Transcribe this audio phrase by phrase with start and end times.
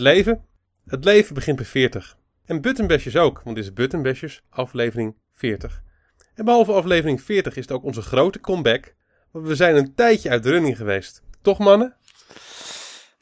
[0.00, 0.44] leven?
[0.86, 2.16] Het leven begint bij 40.
[2.44, 5.82] En Buttonbashers ook, want dit is Buttonbashers aflevering 40.
[6.34, 8.94] En behalve aflevering 40 is het ook onze grote comeback.
[9.30, 11.22] Want we zijn een tijdje uit de running geweest.
[11.42, 11.96] Toch mannen?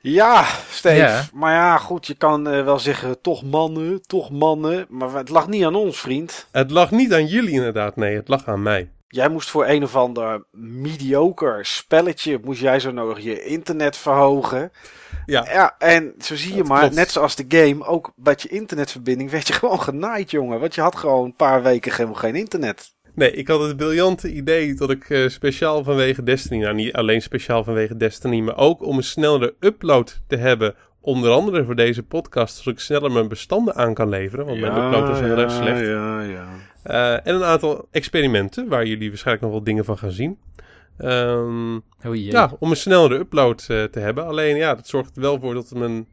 [0.01, 0.97] Ja, Steve.
[0.97, 1.25] Ja.
[1.33, 4.87] Maar ja, goed, je kan eh, wel zeggen, toch mannen, toch mannen.
[4.88, 6.47] Maar het lag niet aan ons, vriend.
[6.52, 8.91] Het lag niet aan jullie inderdaad, nee, het lag aan mij.
[9.09, 14.73] Jij moest voor een of ander mediocre spelletje, moest jij zo nodig je internet verhogen.
[15.28, 16.95] Ja, Ja, en zo zie je Dat maar, klopt.
[16.95, 20.60] net zoals de game, ook met je internetverbinding werd je gewoon genaaid, jongen.
[20.60, 22.95] Want je had gewoon een paar weken helemaal geen internet.
[23.14, 27.23] nee, ik had het briljante idee dat ik eh, speciaal vanwege Destiny, nou niet alleen
[27.23, 30.74] speciaal vanwege Destiny, maar ook om een snellere upload te hebben.
[31.01, 34.46] Onder andere voor deze podcast, zodat ik sneller mijn bestanden aan kan leveren.
[34.46, 35.80] Want mijn upload is heel erg slecht.
[35.80, 36.46] Ja, ja.
[36.82, 40.38] Eh, en een aantal experimenten, waar jullie waarschijnlijk nog wel dingen van gaan zien.
[40.99, 42.30] Ehm, Oh jee.
[42.30, 44.27] ja, om een snellere upload eh, te hebben.
[44.27, 46.09] Alleen ja, dat zorgt er wel voor dat mijn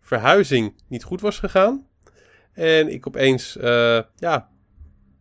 [0.00, 1.86] verhuizing niet goed was gegaan.
[2.52, 4.48] En ik opeens, eh, ja,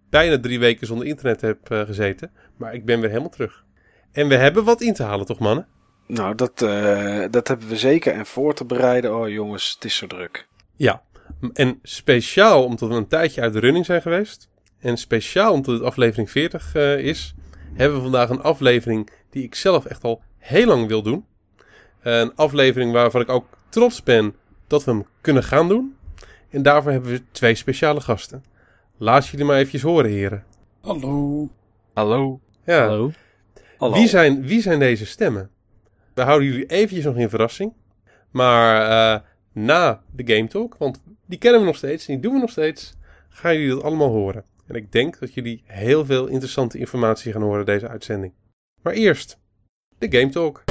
[0.10, 2.32] bijna drie weken zonder internet heb eh, gezeten.
[2.58, 3.64] Maar ik ben weer helemaal terug.
[4.12, 5.68] En we hebben wat in te halen, toch mannen?
[6.08, 8.14] Nou, dat, eh, dat hebben we zeker.
[8.14, 10.48] En voor te bereiden, oh jongens, het is zo druk.
[10.76, 11.04] Ja.
[11.54, 14.50] En speciaal omdat we een tijdje uit de running zijn geweest.
[14.80, 17.34] En speciaal omdat het aflevering 40 eh, is.
[17.74, 21.26] Hebben we vandaag een aflevering die ik zelf echt al heel lang wil doen.
[22.02, 24.36] Een aflevering waarvan ik ook trots ben
[24.68, 25.96] dat we hem kunnen gaan doen.
[26.50, 28.44] En daarvoor hebben we twee speciale gasten.
[28.98, 30.44] Laat jullie maar eventjes horen, heren.
[30.82, 31.50] Hallo.
[31.94, 32.40] Hallo.
[32.66, 32.88] Ja.
[32.88, 33.12] Hallo.
[33.78, 33.94] Hallo.
[33.94, 35.50] Wie, zijn, wie zijn deze stemmen?
[36.14, 37.74] We houden jullie eventjes nog in verrassing.
[38.32, 42.34] Maar eh, na de Game Talk, want die kennen we nog steeds en die doen
[42.34, 42.94] we nog steeds,
[43.30, 44.44] gaan jullie dat allemaal horen.
[44.70, 48.34] En ik denk dat jullie heel veel interessante informatie gaan horen deze uitzending.
[48.82, 49.40] Maar eerst,
[49.98, 50.64] de Game Talk.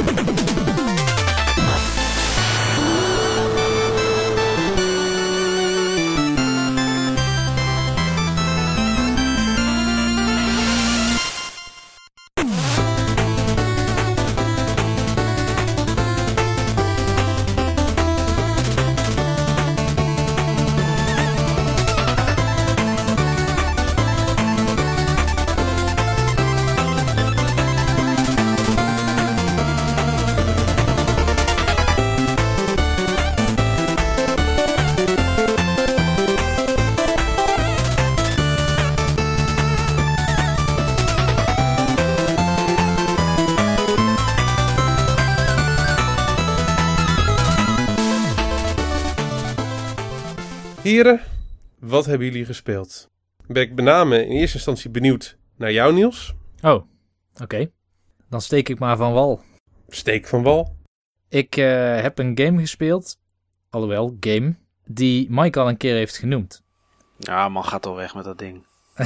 [51.99, 53.11] Wat hebben jullie gespeeld?
[53.47, 56.35] Ben ik met name in eerste instantie benieuwd naar jou, Niels.
[56.63, 56.85] Oh,
[57.43, 57.71] oké.
[58.29, 59.43] Dan steek ik maar van wal.
[59.89, 60.77] Steek van wal.
[61.29, 63.19] Ik eh, heb een game gespeeld,
[63.71, 64.55] alhoewel, game,
[64.85, 66.63] die Mike al een keer heeft genoemd.
[67.17, 68.67] Ja, man, gaat al weg met dat ding.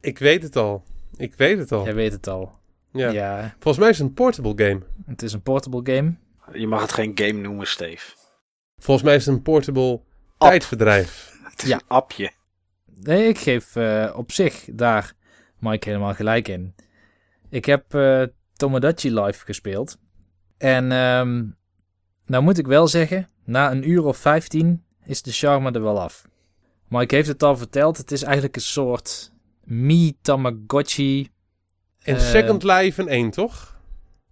[0.00, 0.82] Ik weet het al.
[1.16, 1.84] Ik weet het al.
[1.84, 2.52] Jij weet het al.
[2.92, 3.10] Ja.
[3.10, 4.80] ja, Volgens mij is het een portable game.
[5.06, 6.14] het is een portable game.
[6.52, 8.12] Je mag het geen game noemen, Steve.
[8.76, 10.00] Volgens mij is het een portable
[10.38, 11.33] tijdverdrijf.
[11.54, 11.74] Het is Ja.
[11.74, 12.30] een appje.
[13.00, 15.12] Nee, ik geef eh, op zich daar
[15.58, 16.74] Mike helemaal gelijk in.
[17.48, 18.22] Ik heb eh
[18.52, 19.98] Tomodachi Live gespeeld.
[20.58, 21.44] En ehm,
[22.26, 26.00] nou moet ik wel zeggen, na een uur of 15 is de charme er wel
[26.00, 26.28] af.
[26.88, 29.32] Mike heeft het al verteld, het is eigenlijk een soort
[29.64, 31.28] Mi-Tamagotchi.
[32.02, 33.73] En Eh, Second Life en 1, toch?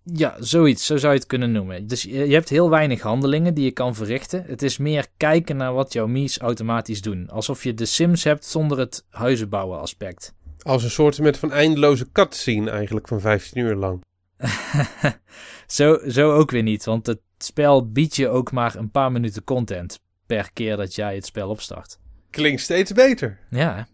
[0.04, 1.86] Ja, zoiets, zo zou je het kunnen noemen.
[1.86, 4.44] Dus je, je hebt heel weinig handelingen die je kan verrichten.
[4.46, 7.28] Het is meer kijken naar wat jouw Mii's automatisch doen.
[7.30, 10.34] Alsof je de Sims hebt zonder het huizenbouwen aspect.
[10.62, 14.02] Als een soort met van eindeloze cutscene eigenlijk van 15 uur lang.
[15.66, 19.44] zo, zo ook weer niet, want het spel biedt je ook maar een paar minuten
[19.44, 21.98] content per keer dat jij het spel opstart.
[22.30, 23.38] Klinkt steeds beter.
[23.50, 23.86] Ja,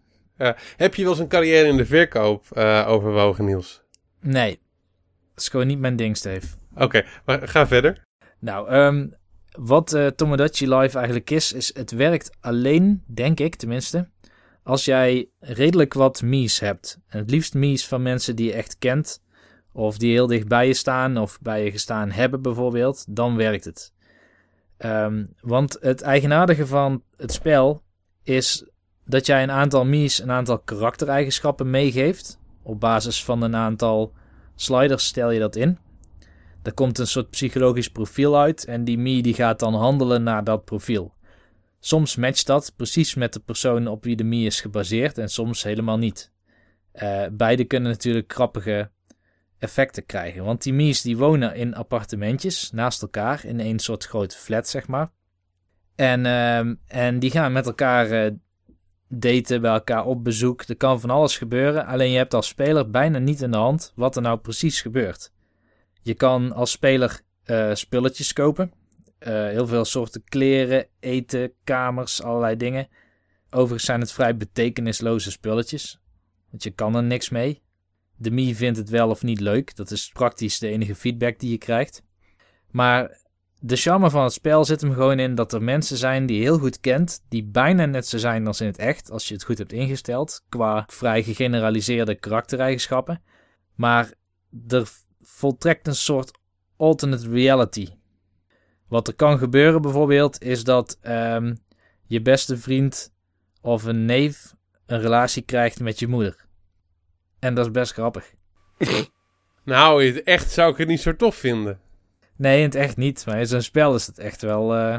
[0.77, 3.81] Heb je wel eens een carrière in de verkoop eh, overwogen, Niels?
[4.21, 4.59] nee.
[5.39, 6.47] Dat is gewoon niet mijn ding, Steve.
[6.75, 8.03] Oké, maar ga verder.
[8.39, 9.07] Nou, ehm,
[9.51, 14.09] wat eh, Tomodachi Live eigenlijk is, is het werkt alleen, denk ik tenminste,
[14.63, 16.99] als jij redelijk wat Mii's hebt.
[17.07, 19.21] En het liefst Mii's van mensen die je echt kent,
[19.71, 23.65] of die heel dicht bij je staan, of bij je gestaan hebben bijvoorbeeld, dan werkt
[23.65, 23.93] het.
[24.77, 27.83] Ehm, want het eigenaardige van het spel
[28.23, 28.65] is
[29.05, 32.39] dat jij een aantal Mii's een aantal karaktereigenschappen meegeeft.
[32.63, 34.13] Op basis van een aantal
[34.61, 35.77] sliders stel je dat in.
[36.63, 40.43] Er komt een soort psychologisch profiel uit en die Mii die gaat dan handelen naar
[40.43, 41.13] dat profiel.
[41.79, 45.63] Soms matcht dat precies met de persoon op wie de Mii is gebaseerd en soms
[45.63, 46.31] helemaal niet.
[46.91, 48.91] Eh, beide kunnen natuurlijk grappige
[49.57, 54.37] effecten krijgen, want die Mii's die wonen in appartementjes naast elkaar in een soort grote
[54.37, 55.11] flat zeg maar.
[55.95, 58.31] En, ehm, en die gaan met elkaar eh,
[59.09, 60.61] daten, bij elkaar op bezoek.
[60.61, 61.85] Er kan van alles gebeuren.
[61.85, 65.31] Alleen je hebt als speler bijna niet in de hand wat er nou precies gebeurt.
[66.01, 68.71] Je kan als speler eh, spulletjes kopen.
[69.19, 72.87] Eh, heel veel soorten kleren, eten, kamers, allerlei dingen.
[73.49, 75.99] Overigens zijn het vrij betekenisloze spulletjes.
[76.49, 77.61] Want je kan er niks mee.
[78.15, 79.75] De Mii vindt het wel of niet leuk.
[79.75, 82.03] Dat is praktisch de enige feedback die je krijgt.
[82.71, 83.17] Maar
[83.59, 86.43] de charme van het spel zit hem gewoon in dat er mensen zijn die je
[86.43, 89.43] heel goed kent, die bijna net zo zijn als in het echt, als je het
[89.43, 93.21] goed hebt ingesteld, qua vrij gegeneraliseerde karaktereigenschappen.
[93.75, 94.13] Maar
[94.67, 94.89] er
[95.21, 96.31] voltrekt een soort
[96.77, 97.87] alternate reality.
[98.87, 101.55] Wat er kan gebeuren bijvoorbeeld, is dat ehm,
[102.05, 103.13] je beste vriend
[103.61, 104.55] of een neef
[104.85, 106.45] een relatie krijgt met je moeder.
[107.39, 108.33] En dat is best grappig.
[109.63, 111.79] Nou, echt zou ik het niet zo tof vinden.
[112.39, 113.25] Nee, in het echt niet.
[113.25, 114.75] Maar in zo'n spel is het echt wel...
[114.75, 114.97] eh,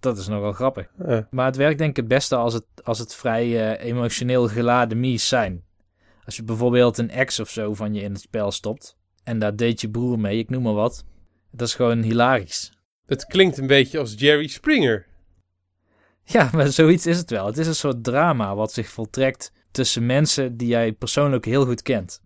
[0.00, 0.88] dat is nogal grappig.
[1.30, 5.00] Maar het werkt denk ik het beste als het, als het vrij eh, emotioneel geladen
[5.00, 5.64] mies zijn.
[6.24, 8.96] Als je bijvoorbeeld een ex of zo van je in het spel stopt.
[9.24, 11.04] En daar deed je broer mee, ik noem maar wat.
[11.50, 12.72] Dat is gewoon hilarisch.
[13.06, 15.06] het klinkt een beetje als Jerry Springer.
[16.24, 17.46] Ja, maar zoiets is het wel.
[17.46, 21.82] Het is een soort drama wat zich voltrekt tussen mensen die jij persoonlijk heel goed
[21.82, 22.22] kent.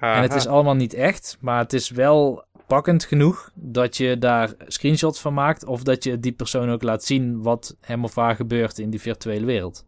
[0.00, 4.54] En het is allemaal niet echt, maar het is wel pakkend genoeg dat je daar
[4.66, 5.64] screenshots van maakt.
[5.64, 9.00] Of dat je die persoon ook laat zien wat hem of haar gebeurt in die
[9.00, 9.84] virtuele wereld.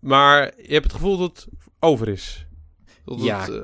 [0.00, 1.48] Maar je hebt het gevoel dat het
[1.78, 2.46] over is.
[3.04, 3.40] Dat Ja.
[3.40, 3.60] het, eh,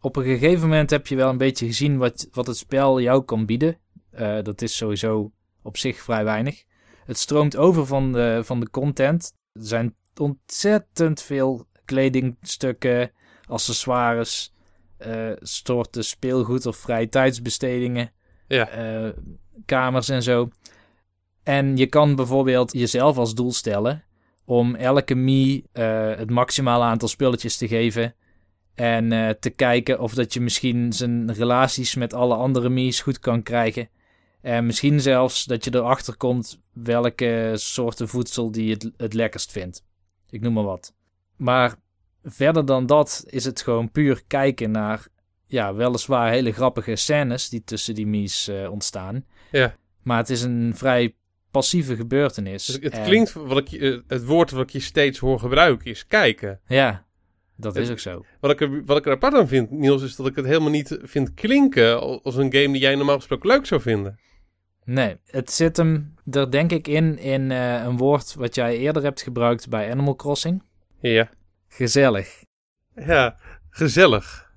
[0.00, 3.24] Op een gegeven moment heb je wel een beetje gezien wat, wat het spel jou
[3.24, 3.78] kan bieden.
[4.10, 5.32] Eh, dat is sowieso
[5.62, 6.64] op zich vrij weinig.
[7.04, 9.32] Het stroomt over van de, van de content.
[9.52, 13.12] Er zijn ontzettend veel kledingstukken,
[13.46, 14.51] accessoires,
[15.04, 18.10] eh soorten speelgoed of vrije tijdsbestedingen.
[18.46, 18.68] ja.
[18.68, 19.12] eh,
[19.66, 20.48] kamers en zo.
[21.42, 24.04] En je kan bijvoorbeeld jezelf als doel stellen
[24.44, 28.14] om elke Mii eh, het maximale aantal spulletjes te geven.
[28.74, 33.42] En te kijken of dat je misschien zijn relaties met alle andere Mii's goed kan
[33.42, 33.88] krijgen.
[34.42, 39.52] En misschien zelfs dat je erachter komt welke soorten voedsel die je het, het lekkerst
[39.52, 39.84] vindt.
[40.30, 40.94] Ik noem maar wat.
[41.36, 41.74] Maar
[42.22, 45.06] verder dan dat is het gewoon puur kijken naar
[45.46, 49.24] ja, weliswaar hele grappige scènes die tussen die Mii's eh, ontstaan.
[49.50, 49.74] Ja.
[50.02, 51.14] Maar het is een vrij
[51.50, 52.64] passieve gebeurtenis.
[52.66, 55.90] Dus het En- klinkt, wat ik, eh, het woord wat ik je steeds hoor gebruiken
[55.90, 56.60] is kijken.
[56.66, 57.04] Ja,
[57.56, 58.24] dat is ook zo.
[58.40, 60.70] Wat ik, er, wat ik er apart aan vind, Niels, is dat ik het helemaal
[60.70, 64.18] niet vind klinken als een game die jij normaal gesproken leuk zou vinden.
[64.84, 69.02] Nee, het zit hem er denk ik in in eh, een woord wat jij eerder
[69.02, 70.62] hebt gebruikt bij Animal Crossing.
[71.00, 71.30] Ja.
[71.76, 72.44] Gezellig.
[72.94, 73.36] Ja,
[73.70, 74.50] gezellig.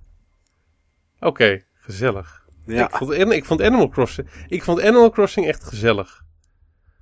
[1.19, 2.45] Oké, gezellig.
[2.65, 6.23] Ja, Ik, vond, ik vond Animal Crossing, ik vond Animal Crossing echt gezellig.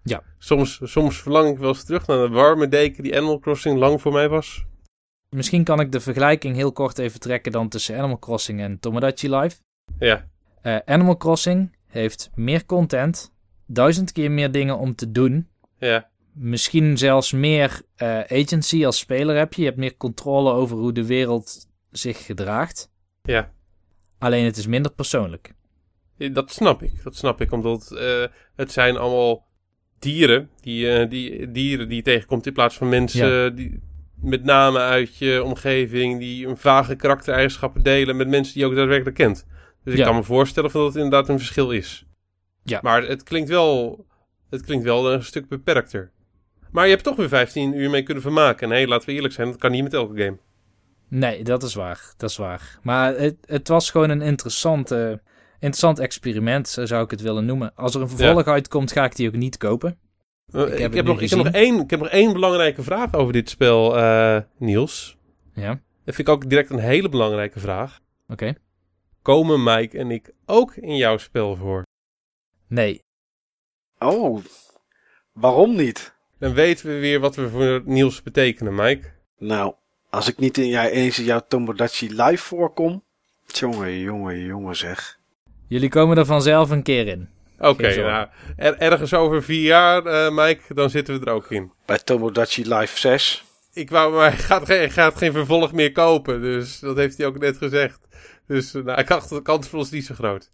[0.03, 0.23] Ja.
[0.37, 4.01] Soms, soms verlang ik wel eens terug naar de warme deken die Animal Crossing lang
[4.01, 4.65] voor mij was.
[5.29, 9.29] Misschien kan ik de vergelijking heel kort even trekken dan tussen Animal Crossing en Tomodachi
[9.35, 9.57] Life.
[9.99, 13.33] Ja, Eh, Animal Crossing heeft meer content,
[13.65, 15.47] duizend keer meer dingen om te doen.
[15.77, 19.61] ja, Misschien zelfs meer eh, agency als speler heb je.
[19.61, 22.91] Je hebt meer controle over hoe de wereld zich gedraagt.
[23.21, 23.51] ja.
[24.17, 25.53] Alleen het is minder persoonlijk.
[26.17, 27.03] Dat snap ik.
[27.03, 28.23] Dat snap ik, omdat eh,
[28.55, 29.47] het zijn allemaal
[29.99, 33.81] dieren die, eh, die, dieren die je tegenkomt in plaats van mensen die
[34.15, 38.75] met name uit je omgeving die een vage karaktereigenschappen delen met mensen die je ook
[38.75, 39.45] daadwerkelijk kent.
[39.83, 40.05] Dus ik Ja.
[40.05, 42.05] kan me voorstellen van dat het inderdaad een verschil is.
[42.63, 42.79] Ja.
[42.81, 44.05] Maar het klinkt wel,
[44.49, 46.11] het klinkt wel een stuk beperkter.
[46.73, 48.71] Maar je hebt toch weer 15 uur mee kunnen vermaken.
[48.71, 50.37] En hé, laten we eerlijk zijn, dat kan niet met elke game.
[51.07, 52.13] Nee, dat is waar.
[52.17, 52.79] Dat is waar.
[52.83, 55.21] Maar het, het was gewoon een interessante,
[55.53, 57.75] interessant experiment, zo zou ik het willen noemen.
[57.75, 59.97] Als er een vervolg uitkomt, ga ik die ook niet kopen.
[60.51, 63.13] Eh, heb ik, heb nog, ik, heb nog één, ik heb nog één belangrijke vraag
[63.13, 65.17] over dit spel, eh, Niels.
[65.53, 65.69] Ja,
[66.05, 67.99] Dat vind ik ook direct een hele belangrijke vraag.
[68.27, 68.53] oké.
[69.21, 71.83] Komen Mike en ik ook in jouw spel voor?
[72.67, 72.99] Nee.
[73.99, 74.43] Oh,
[75.31, 76.12] waarom niet?
[76.43, 79.07] Dan weten we weer wat we voor Niels betekenen, Mike.
[79.37, 79.73] Nou,
[80.09, 83.03] als ik niet in jij eens in jouw Tomodachi live voorkom.
[83.45, 85.19] Jongen, jongen, jongen zeg.
[85.67, 87.29] Jullie komen er vanzelf een keer in.
[87.59, 88.11] Oké, zorgen.
[88.11, 91.71] nou, er- ergens over vier jaar, eh, Mike, dan zitten we er ook in.
[91.85, 93.43] Bij Tomodachi Live 6.
[93.73, 97.17] Ik wou, maar hij gaat, geen, hij gaat geen vervolg meer kopen, dus dat heeft
[97.17, 97.99] hij ook net gezegd.
[98.47, 100.51] Dus nou, ik dacht, de kans voor ons niet zo groot.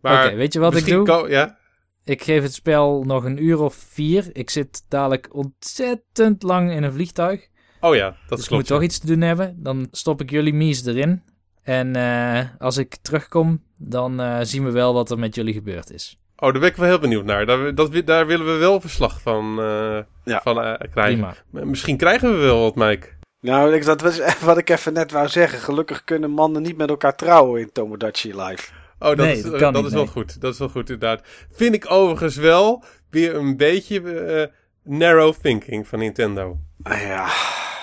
[0.00, 1.28] Maar Oké, weet je wat ik misschien doe?
[1.28, 1.58] ja?
[2.04, 4.30] Ik geef het spel nog een uur of vier.
[4.32, 7.48] Ik zit dadelijk ontzettend lang in een vliegtuig.
[7.80, 8.50] Oh ja, dat dus ik klopt.
[8.50, 9.62] moet toch iets te doen hebben.
[9.62, 11.22] Dan stop ik jullie mies erin.
[11.62, 15.92] En eh, als ik terugkom, dan eh, zien we wel wat er met jullie gebeurd
[15.92, 16.16] is.
[16.36, 17.46] Oh, daar ben ik wel heel benieuwd naar.
[17.46, 20.40] Daar, dat, daar willen we wel verslag van, uh, ja.
[20.42, 21.34] van uh, krijgen.
[21.50, 21.64] Prima.
[21.64, 23.08] Misschien krijgen we wel wat, Mike.
[23.40, 25.58] Nou, dat was wat ik even net wou zeggen.
[25.58, 28.70] Gelukkig kunnen mannen niet met elkaar trouwen in Tomodachi Live.
[29.02, 30.40] Oh, dat is, dat, dat is wel goed.
[30.40, 31.20] Dat is wel goed, inderdaad.
[31.52, 34.44] Vind ik overigens wel weer een beetje uh,
[34.98, 36.58] narrow thinking van Nintendo.
[36.84, 37.28] Ja.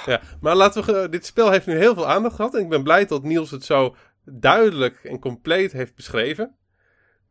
[0.05, 1.09] Ja, maar laten we.
[1.09, 2.55] Dit spel heeft nu heel veel aandacht gehad.
[2.55, 3.95] En ik ben blij dat Niels het zo
[4.25, 6.55] duidelijk en compleet heeft beschreven.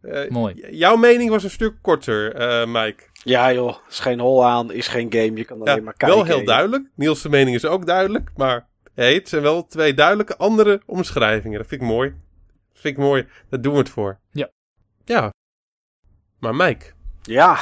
[0.02, 0.66] Uh, Mooi.
[0.70, 3.02] Jouw mening was een stuk korter, uh, Mike.
[3.12, 6.16] Ja joh, is geen hol aan, is geen game, je kan alleen maar kijken.
[6.16, 6.88] Wel heel duidelijk.
[6.94, 11.58] Niels' mening is ook duidelijk, maar hey, het zijn wel twee duidelijke andere omschrijvingen.
[11.58, 12.14] Dat vind ik mooi.
[12.78, 14.20] Vind ik mooi, daar doen we het voor.
[14.30, 14.50] Ja.
[15.04, 15.32] Ja.
[16.38, 16.92] Maar Mike.
[17.22, 17.58] Ja.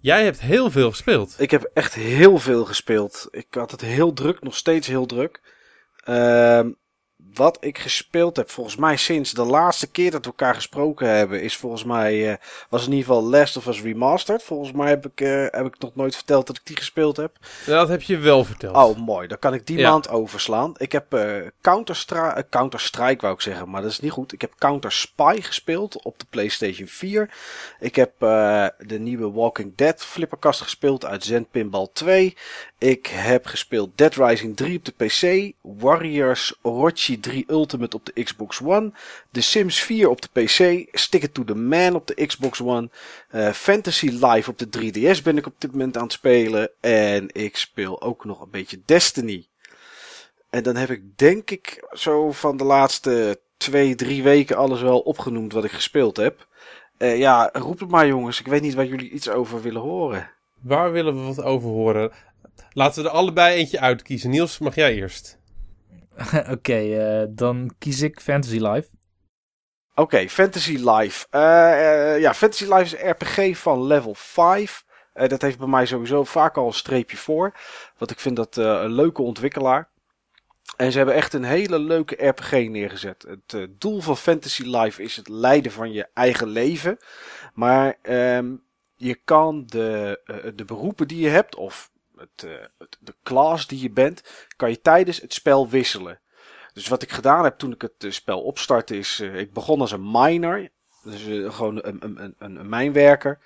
[0.00, 1.34] Jij hebt heel veel gespeeld.
[1.38, 3.28] Ik heb echt heel veel gespeeld.
[3.30, 5.40] Ik had het heel druk, nog steeds heel druk.
[6.04, 6.70] Ehm
[7.34, 11.42] wat ik gespeeld heb, volgens mij sinds de laatste keer dat we elkaar gesproken hebben,
[11.42, 12.34] is volgens mij, uh,
[12.68, 14.42] was in ieder geval Last of Us Remastered.
[14.42, 17.36] Volgens mij heb ik, uh, heb ik nog nooit verteld dat ik die gespeeld heb.
[17.66, 18.76] Ja, dat heb je wel verteld.
[18.76, 19.28] Oh, mooi.
[19.28, 20.74] Dan kan ik die maand overslaan.
[20.76, 22.04] Ik heb uh, Counter,
[22.50, 24.32] Counter Strike, wou ik zeggen, maar dat is niet goed.
[24.32, 27.30] Ik heb Counter Spy gespeeld op de PlayStation 4.
[27.80, 28.12] Ik heb
[28.78, 32.36] de nieuwe Walking Dead flipperkast gespeeld uit Zen Pinball 2.
[32.78, 38.22] Ik heb gespeeld Dead Rising 3 op de PC, Warriors Orochi 3 Ultimate op de
[38.22, 38.92] Xbox One,
[39.30, 42.90] The Sims 4 op de PC, Stick It to the Man op de Xbox One,
[43.34, 47.28] uh, Fantasy Live op de 3DS ben ik op dit moment aan het spelen en
[47.32, 49.46] ik speel ook nog een beetje Destiny.
[50.50, 55.00] En dan heb ik denk ik zo van de laatste twee, drie weken alles wel
[55.00, 56.46] opgenoemd wat ik gespeeld heb.
[56.98, 60.30] Uh, ja, roep het maar jongens, ik weet niet waar jullie iets over willen horen.
[60.60, 62.12] Waar willen we wat over horen?
[62.72, 64.30] Laten we er allebei eentje uitkiezen.
[64.30, 65.38] Niels, mag jij eerst?
[66.54, 68.88] Oké, uh, dan kies ik Fantasy Life.
[69.94, 71.26] Oké, Fantasy Life.
[71.30, 74.84] Uh, uh, ja, Fantasy Life is een RPG van level 5.
[75.12, 77.54] dat heeft bij mij sowieso vaak al een streepje voor.
[77.98, 79.88] Want ik vind dat een leuke ontwikkelaar.
[80.76, 83.26] En ze hebben echt een hele leuke RPG neergezet.
[83.46, 86.98] Het doel van Fantasy Life is het leiden van je eigen leven.
[87.54, 88.62] Maar um,
[88.94, 90.20] je kan de,
[90.54, 92.46] de beroepen die je hebt, of het,
[93.00, 96.20] de class die je bent, kan je tijdens het spel wisselen.
[96.72, 99.92] Dus wat ik gedaan heb toen ik het spel opstartte is, uh, ik begon als
[99.92, 100.72] een miner.
[101.04, 103.38] Dus gewoon een, een, een, een mijnwerker.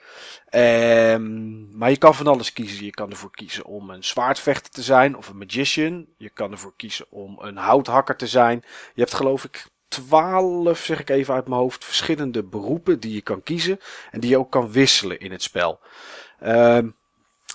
[0.51, 2.85] Um, maar je kan van alles kiezen.
[2.85, 6.07] Je kan ervoor kiezen om een zwaardvechter te zijn of een magician.
[6.17, 8.65] Je kan ervoor kiezen om een houthakker te zijn.
[8.95, 13.23] Je hebt geloof ik twaalf, zeg ik even uit mijn hoofd, verschillende beroepen die je
[13.23, 13.81] kan kiezen.
[14.11, 15.81] En die je ook kan wisselen in het spel.
[16.45, 16.97] Um,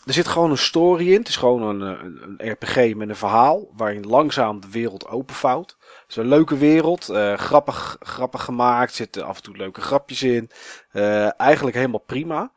[0.05, 1.19] er zit gewoon een story in.
[1.19, 3.67] Het is gewoon een, een, een RPG met een verhaal.
[3.75, 5.77] Waarin langzaam de wereld openvouwt.
[5.79, 7.09] Het is een leuke wereld.
[7.09, 8.93] Uh, grappig, grappig gemaakt.
[8.93, 10.49] Zitten af en toe leuke grapjes in.
[10.93, 12.51] Uh, eigenlijk helemaal prima.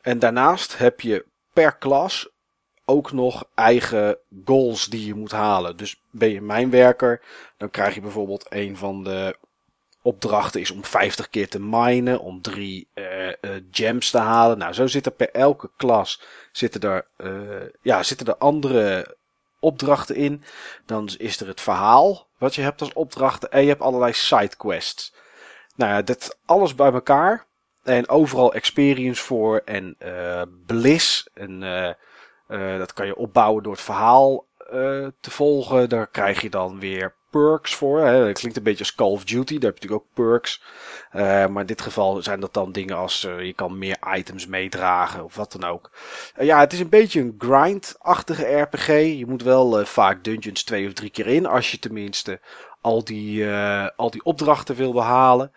[0.00, 2.28] En daarnaast heb je per klas
[2.84, 5.76] ook nog eigen goals die je moet halen.
[5.76, 7.20] Dus ben je mijnwerker,
[7.56, 9.36] dan krijg je bijvoorbeeld een van de
[10.02, 13.28] opdrachten is om 50 keer te minen, om drie uh,
[13.70, 14.58] gems te halen.
[14.58, 19.16] Nou, zo zitten per elke klas zitten er, uh, ja, zitten er andere
[19.60, 20.42] opdrachten in.
[20.86, 25.14] Dan is er het verhaal wat je hebt als opdrachten en je hebt allerlei sidequests.
[25.76, 27.46] Nou ja, dat alles bij elkaar
[27.82, 29.96] en overal experience voor en
[30.66, 31.28] bliss.
[31.34, 31.60] En
[32.78, 34.46] dat kan je opbouwen door het verhaal
[35.20, 35.88] te volgen.
[35.88, 38.00] Daar krijg je dan weer perks voor.
[38.00, 38.24] Hè.
[38.24, 39.58] Dat klinkt een beetje als Call of Duty.
[39.58, 40.62] Daar heb je natuurlijk ook perks.
[41.12, 44.46] Uh, maar in dit geval zijn dat dan dingen als uh, je kan meer items
[44.46, 45.90] meedragen of wat dan ook.
[46.38, 48.86] Uh, ja, het is een beetje een grind-achtige RPG.
[49.18, 51.46] Je moet wel vaak dungeons twee of drie keer in.
[51.46, 52.40] Als je tenminste
[52.80, 53.48] al die,
[53.96, 55.52] al die opdrachten wil behalen.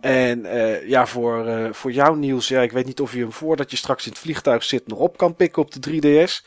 [0.00, 3.32] En uh, ja, voor, uh, voor jou Niels, ja, ik weet niet of je hem
[3.32, 6.46] voordat je straks in het vliegtuig zit nog op kan pikken op de 3DS.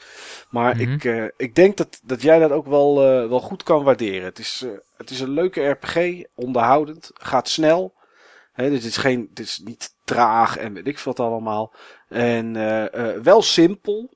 [0.50, 0.94] Maar mm -hmm.
[0.94, 2.96] ik, uh, ik denk dat, dat jij dat ook wel,
[3.30, 4.24] wel goed kan waarderen.
[4.24, 4.66] Het is,
[4.98, 7.94] het is een leuke RPG, onderhoudend, gaat snel.
[8.52, 11.74] He, dus het is, geen, het is niet traag en weet ik wat allemaal.
[12.10, 12.54] En
[13.24, 14.14] wel simpel.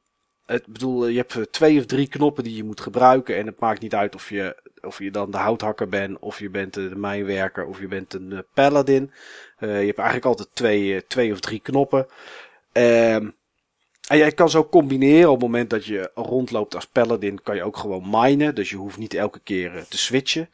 [0.48, 3.38] Ik bedoel, je hebt twee of drie knoppen die je moet gebruiken.
[3.38, 6.50] En het maakt niet uit of je of je dan de houthakker bent, of je
[6.50, 9.12] bent de mijnwerker, of je bent een paladin.
[9.60, 12.08] Uh, je hebt eigenlijk altijd twee, twee of drie knoppen.
[12.74, 13.36] Um,
[14.08, 17.63] en jij kan zo combineren op het moment dat je rondloopt als paladin, kan je
[17.63, 18.56] ook gewoon minen.
[18.56, 20.50] Dus je hoeft niet elke keer te switchen.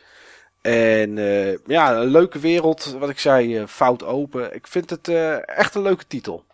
[0.62, 4.56] En uh, ja, een leuke wereld, wat ik zei, fout open.
[4.56, 6.46] Ik vind het uh, echt een leuke titel.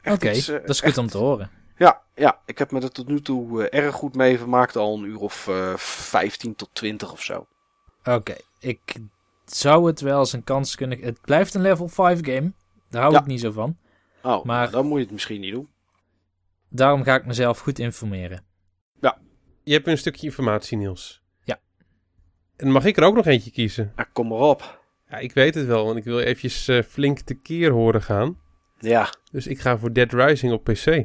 [0.00, 0.98] Oké, okay, dat is goed echt...
[0.98, 1.50] om te horen.
[1.78, 4.76] Ja, ja, ik heb me er tot nu toe uh, erg goed mee vermaakt.
[4.76, 7.46] Al een uur of uh, 15 tot 20 of zo.
[8.00, 8.40] Oké, okay.
[8.60, 8.80] ik
[9.44, 11.00] zou het wel eens een kans kunnen...
[11.00, 12.52] Het blijft een level 5 game.
[12.90, 13.20] Daar hou Ja.
[13.20, 13.76] ik niet zo van.
[14.22, 15.68] Oh, Maar- dan moet je het misschien niet doen.
[16.68, 18.46] Daarom ga ik mezelf goed informeren.
[19.68, 21.22] Je hebt een stukje informatie, Niels.
[21.44, 21.60] Ja.
[22.56, 23.92] En mag ik er ook nog eentje kiezen?
[23.96, 24.80] Ja, kom maar op.
[25.08, 28.40] Ja, ik weet het wel, want ik wil eventjes eh, flink tekeer horen gaan.
[28.78, 31.04] Ja, Dus ik ga voor Dead Rising op PC.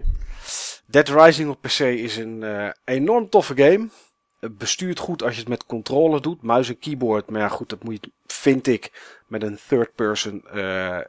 [0.85, 3.89] Dead Rising op PC is een eh, enorm toffe game.
[4.39, 7.29] Het bestuurt goed als je het met controller doet, muis en keyboard.
[7.29, 8.91] Maar ja, goed, dat moet je, vind ik,
[9.27, 11.05] met een third-person eh, eh,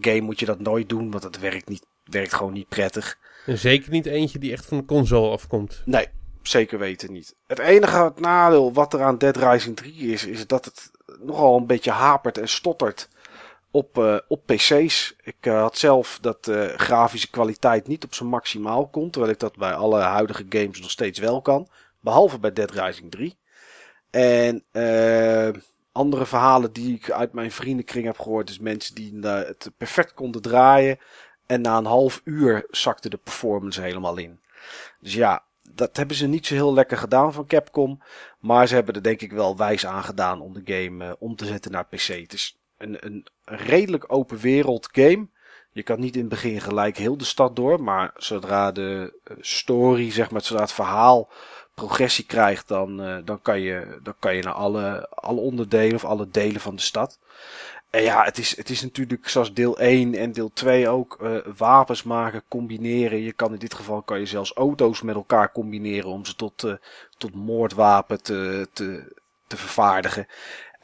[0.00, 3.18] game moet je dat nooit doen, want dat werkt, niet, werkt gewoon niet prettig.
[3.46, 5.82] En zeker niet eentje die echt van de console afkomt.
[5.84, 6.06] Nee,
[6.42, 7.34] zeker weten niet.
[7.46, 10.90] Het enige nadeel wat er aan Dead Rising 3 is, is dat het
[11.20, 13.08] nogal een beetje hapert en stottert
[13.74, 15.14] op, eh, op PC's.
[15.22, 19.40] Ik eh, had zelf dat de grafische kwaliteit niet op zijn maximaal komt, terwijl ik
[19.40, 21.68] dat bij alle huidige games nog steeds wel kan.
[22.00, 23.36] Behalve bij Dead Rising 3.
[24.10, 24.64] En
[25.92, 30.42] andere verhalen die ik uit mijn vriendenkring heb gehoord, is mensen die het perfect konden
[30.42, 30.98] draaien.
[31.46, 34.40] En na een half uur zakte de performance helemaal in.
[35.00, 38.02] Dus ja, dat hebben ze niet zo heel lekker gedaan van Capcom.
[38.38, 41.46] Maar ze hebben er denk ik wel wijs aan gedaan om de game om te
[41.46, 42.06] zetten naar PC.
[42.06, 45.26] Het is een, een redelijk open wereld game.
[45.72, 47.82] Je kan niet in het begin gelijk heel de stad door.
[47.82, 51.30] Maar zodra de eh, story, zeg maar, zodra het verhaal
[51.74, 56.04] progressie krijgt, dan, eh, dan, kan, je, dan kan je naar alle, alle onderdelen of
[56.04, 57.18] alle delen van de stad.
[57.90, 61.36] En ja, het is, het is natuurlijk zoals deel 1 en deel 2 ook eh,
[61.56, 63.22] wapens maken, combineren.
[63.22, 66.76] Je kan in dit geval kan je zelfs auto's met elkaar combineren om ze tot,
[67.16, 69.14] tot moordwapen te, te,
[69.46, 70.26] te vervaardigen.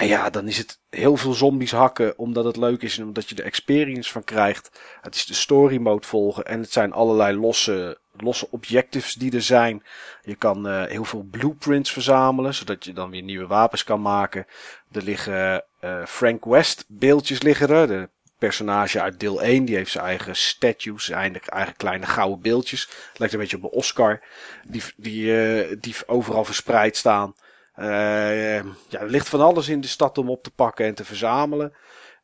[0.01, 3.29] En ja, dan is het heel veel zombies hakken omdat het leuk is en omdat
[3.29, 4.81] je de experience van krijgt.
[5.01, 9.43] Het is de story mode volgen en het zijn allerlei losse, losse objectives die er
[9.43, 9.83] zijn.
[10.23, 14.47] Je kan eh, heel veel blueprints verzamelen, zodat je dan weer nieuwe wapens kan maken.
[14.93, 17.87] Er liggen eh, Frank West beeldjes liggen er.
[17.87, 22.89] De personage uit deel 1, die heeft zijn eigen statues, zijn eigen, kleine gouden beeldjes.
[23.15, 24.21] Lijkt een beetje op een Oscar,
[24.65, 27.35] die, die, eh, die overal verspreid staan.
[27.81, 31.05] Eh, ja, er ligt van alles in de stad om op te pakken en te
[31.05, 31.75] verzamelen.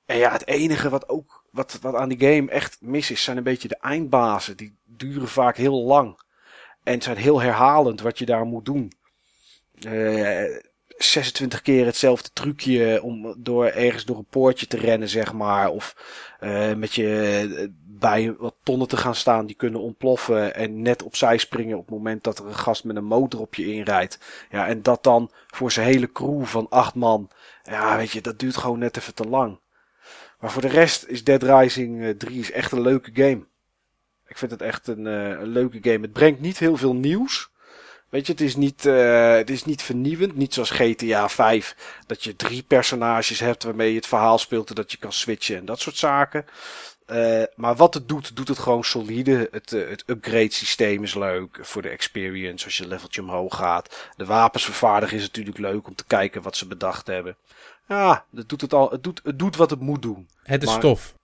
[0.06, 3.36] En ja, het enige wat ook wat, wat aan die game echt mis is, zijn
[3.36, 4.56] een beetje de eindbazen.
[4.56, 6.20] Die duren vaak heel lang.
[6.82, 8.92] En zijn heel herhalend wat je daar moet doen.
[9.80, 10.56] Eh
[10.96, 15.70] 26 keer hetzelfde trucje om door ergens door een poortje te rennen, zeg maar.
[15.70, 15.96] Of
[16.40, 20.54] eh, met je eh, bij wat tonnen te gaan staan die kunnen ontploffen.
[20.54, 23.54] En net opzij springen op het moment dat er een gast met een motor op
[23.54, 24.18] je inrijdt.
[24.50, 27.30] Ja, en dat dan voor zijn hele crew van acht man.
[27.62, 29.58] Ja, weet je, dat duurt gewoon net even te lang.
[30.40, 33.46] Maar voor de rest is Dead Rising eh, 3 is echt een leuke game.
[34.26, 36.00] Ik vind het echt een, eh, een leuke game.
[36.00, 37.50] Het brengt niet heel veel nieuws.
[38.08, 40.36] Weet je, het is, niet, eh, het is niet vernieuwend.
[40.36, 41.76] Niet zoals GTA 5.
[42.06, 44.68] Dat je drie personages hebt waarmee je het verhaal speelt.
[44.68, 46.44] En dat je kan switchen en dat soort zaken.
[47.06, 49.48] Eh, maar wat het doet, doet het gewoon solide.
[49.50, 54.10] Het, eh, het upgrade systeem is leuk voor de experience als je leveltje omhoog gaat.
[54.16, 57.36] De wapens vervaardigen is natuurlijk leuk om te kijken wat ze bedacht hebben.
[57.88, 60.28] Ja, het doet, het al, het doet, het doet wat het moet doen.
[60.42, 61.14] Het is Maar- tof.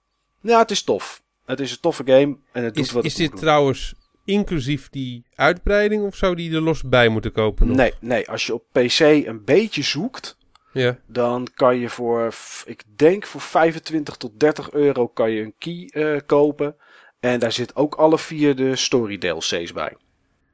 [0.41, 1.23] Ja, het is tof.
[1.47, 3.49] Het is een toffe game en het doet Is, wat is het dit moet doen.
[3.49, 7.67] trouwens inclusief die uitbreiding of zou die er los bij moeten kopen?
[7.67, 7.77] Nog?
[7.77, 10.37] Nee, nee, als je op PC een beetje zoekt,
[10.73, 10.99] Ja.
[11.07, 15.89] dan kan je voor, ik denk voor 25 tot 30 euro kan je een key
[16.03, 16.77] eh, kopen.
[17.21, 19.97] En daar zit ook alle vier de story DLC's bij.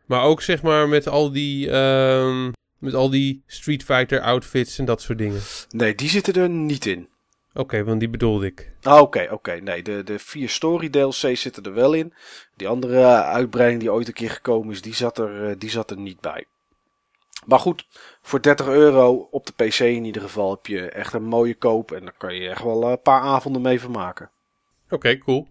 [0.06, 4.84] Maar ook zeg maar met al die, ehm, met al die Street Fighter outfits en
[4.84, 5.40] dat soort dingen.
[5.68, 7.08] Nee, die zitten er niet in.
[7.58, 8.70] Oké, want die bedoelde ik.
[8.82, 9.52] Ah, Oké, oké.
[9.52, 12.14] Nee, de, de vier story DLC's zitten er wel in.
[12.56, 15.90] Die andere uitbreiding die ooit een keer gekomen is, die zat er, eh, die zat
[15.90, 16.44] er niet bij.
[17.46, 17.86] Maar goed,
[18.22, 21.92] voor 30 euro op de PC in ieder geval heb je echt een mooie koop.
[21.92, 24.30] En daar kan je echt wel eh, een paar avonden mee vermaken.
[24.90, 25.46] Oké, cool.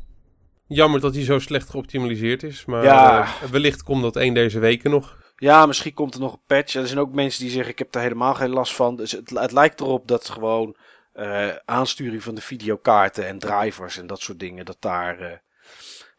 [0.67, 2.65] Jammer dat hij zo slecht geoptimaliseerd is.
[2.65, 3.22] Maar Ja.
[3.22, 5.17] eh, wellicht komt dat één deze weken nog.
[5.38, 6.76] Ja, misschien komt er nog een patch.
[6.76, 8.96] Er zijn ook mensen die zeggen: Ik heb er helemaal geen last van.
[8.96, 10.76] Dus het, het lijkt erop dat gewoon
[11.17, 15.38] eh, aansturing van de videokaarten en drivers en dat soort dingen, dat daar, eh,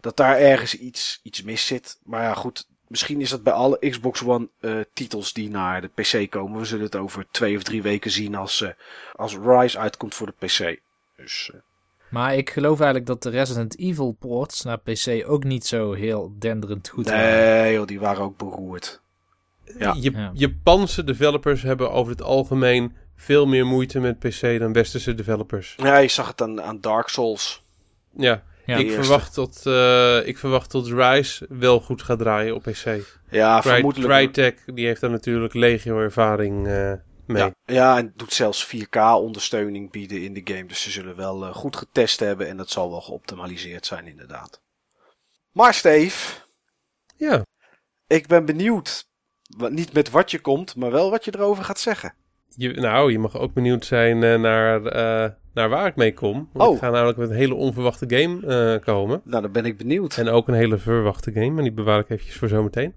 [0.00, 1.98] dat daar ergens iets, iets mis zit.
[2.04, 2.66] Maar ja, goed.
[2.88, 6.58] Misschien is dat bij alle Xbox One eh, titels die naar de PC komen.
[6.58, 8.70] We zullen het over twee of drie weken zien als, eh,
[9.14, 10.80] als Rise uitkomt voor de PC.
[11.16, 11.60] Dus eh,
[12.08, 16.34] Maar ik geloof eigenlijk dat de Resident Evil ports naar PC ook niet zo heel
[16.38, 17.60] denderend goed waren.
[17.62, 19.00] nee, joh, die waren ook beroerd.
[19.78, 19.96] Ja.
[20.32, 25.74] Japanse developers hebben over het algemeen veel meer moeite met PC dan westerse developers.
[25.76, 27.64] Ja, je zag het aan, aan Dark Souls.
[28.16, 28.76] Ja, Ja.
[28.76, 29.02] ik, eerste.
[29.02, 32.84] verwacht dat, eh, ik verwacht dat Rise wel goed gaat draaien op PC.
[33.30, 34.32] Ja, Cry- vermoedelijk.
[34.32, 36.66] Crytek die heeft daar natuurlijk legio ervaring.
[36.66, 36.92] eh,
[37.26, 37.42] mee.
[37.42, 40.66] Ja, ja, en doet zelfs 4K-ondersteuning bieden in de game.
[40.66, 44.60] Dus ze zullen wel eh, goed getest hebben en dat zal wel geoptimaliseerd zijn, inderdaad.
[45.52, 46.34] Maar Steve,
[47.16, 47.42] Ja,
[48.06, 49.06] ik ben benieuwd.
[49.68, 52.14] Niet met wat je komt, maar wel wat je erover gaat zeggen.
[52.58, 56.48] Je, nou, je mag ook benieuwd zijn eh, naar, eh, naar waar ik mee kom.
[56.52, 56.74] Want Oh.
[56.74, 59.20] ik ga namelijk met een hele onverwachte game eh, komen.
[59.24, 60.16] Nou, dan ben ik benieuwd.
[60.16, 62.94] En ook een hele verwachte game, maar die bewaar ik eventjes voor zometeen.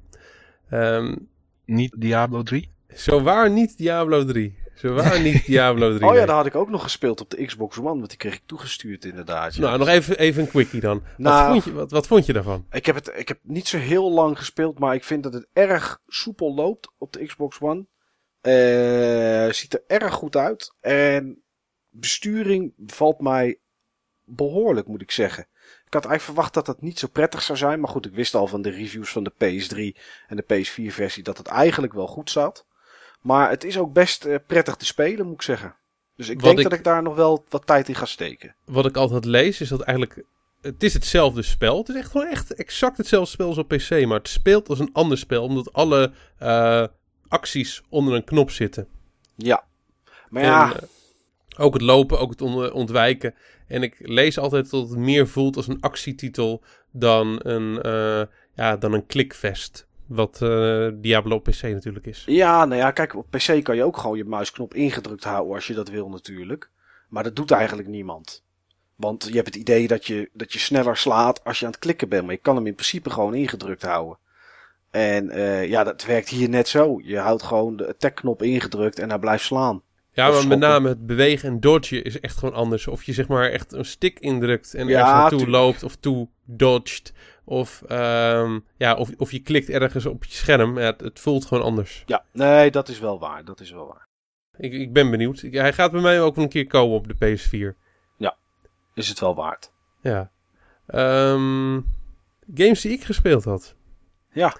[0.69, 1.15] Ehm
[1.65, 2.69] Niet Diablo 3?
[2.95, 4.59] zo waar niet Diablo 3.
[4.75, 6.01] Zo waar niet Diablo 3.
[6.01, 6.25] Oh ja, nee.
[6.25, 9.05] daar had ik ook nog gespeeld op de Xbox One, want die kreeg ik toegestuurd
[9.05, 9.55] inderdaad.
[9.55, 9.61] ja.
[9.61, 11.01] Nou, nog even, even een quickie dan.
[11.17, 11.43] Nou.
[11.43, 12.65] wat, vond je, wat, wat vond je daarvan?
[12.71, 15.47] Ik heb het ik heb niet zo heel lang gespeeld, maar ik vind dat het
[15.53, 17.85] erg soepel loopt op de Xbox One.
[18.41, 20.73] Eh, ziet er erg goed uit.
[20.79, 21.43] En
[21.89, 23.59] besturing valt mij
[24.23, 25.43] behoorlijk, moet ik zeggen.
[25.85, 27.79] Ik had eigenlijk verwacht dat het niet zo prettig zou zijn.
[27.79, 31.23] Maar goed, ik wist al van de reviews van de PS3 en de PS4 versie
[31.23, 32.65] dat het eigenlijk wel goed zat.
[33.21, 35.75] Maar het is ook best eh, prettig te spelen, moet ik zeggen.
[36.15, 38.55] Dus ik Wat denk ik- dat ik daar nog wel wat tijd in ga steken.
[38.65, 40.23] Wat ik altijd lees is dat eigenlijk...
[40.61, 41.77] Het is hetzelfde spel.
[41.77, 43.89] Het is echt gewoon echt exact hetzelfde spel als op PC.
[44.05, 45.43] Maar het speelt als een ander spel.
[45.43, 46.85] Omdat alle eh,
[47.31, 48.87] acties onder een knop zitten.
[49.35, 49.63] Ja.
[50.29, 50.87] Maar ja, En, eh,
[51.57, 53.33] ook het lopen, ook het on- ontwijken.
[53.67, 58.21] En ik lees altijd dat het meer voelt als een actietitel dan een, eh
[58.55, 59.87] ja, dan een klikvest.
[60.05, 62.23] Wat eh, Diablo op PC natuurlijk is.
[62.25, 65.67] Ja, nou ja, kijk, op PC kan je ook gewoon je muisknop ingedrukt houden als
[65.67, 66.69] je dat wil natuurlijk.
[67.09, 68.43] Maar dat doet eigenlijk niemand.
[68.95, 71.79] Want je hebt het idee dat je, dat je sneller slaat als je aan het
[71.79, 72.23] klikken bent.
[72.25, 74.17] Maar je kan hem in principe gewoon ingedrukt houden.
[74.91, 76.99] En eh, ja, dat werkt hier net zo.
[77.03, 79.81] Je houdt gewoon de attack-knop ingedrukt en hij blijft slaan.
[80.13, 82.87] Ja, maar met name het bewegen en dodgen is echt gewoon anders.
[82.87, 85.63] Of je zeg maar echt een stick indrukt en Ja, ergens naartoe tuurlijk.
[85.63, 87.13] loopt of toe dodgt.
[87.45, 90.79] Of, ehm, ja, of, of je klikt ergens op je scherm.
[90.79, 92.03] Ja, het, het voelt gewoon anders.
[92.05, 93.45] Ja, nee, dat is wel waar.
[93.45, 94.07] Dat is wel waar.
[94.57, 95.41] Ik, ik ben benieuwd.
[95.51, 97.79] Hij gaat bij mij ook een keer komen op de PS4.
[98.93, 99.71] Is het wel waard.
[100.01, 100.31] Ja.
[100.87, 101.81] Ehm,
[102.53, 103.75] games die ik gespeeld had.
[104.31, 104.55] Ja.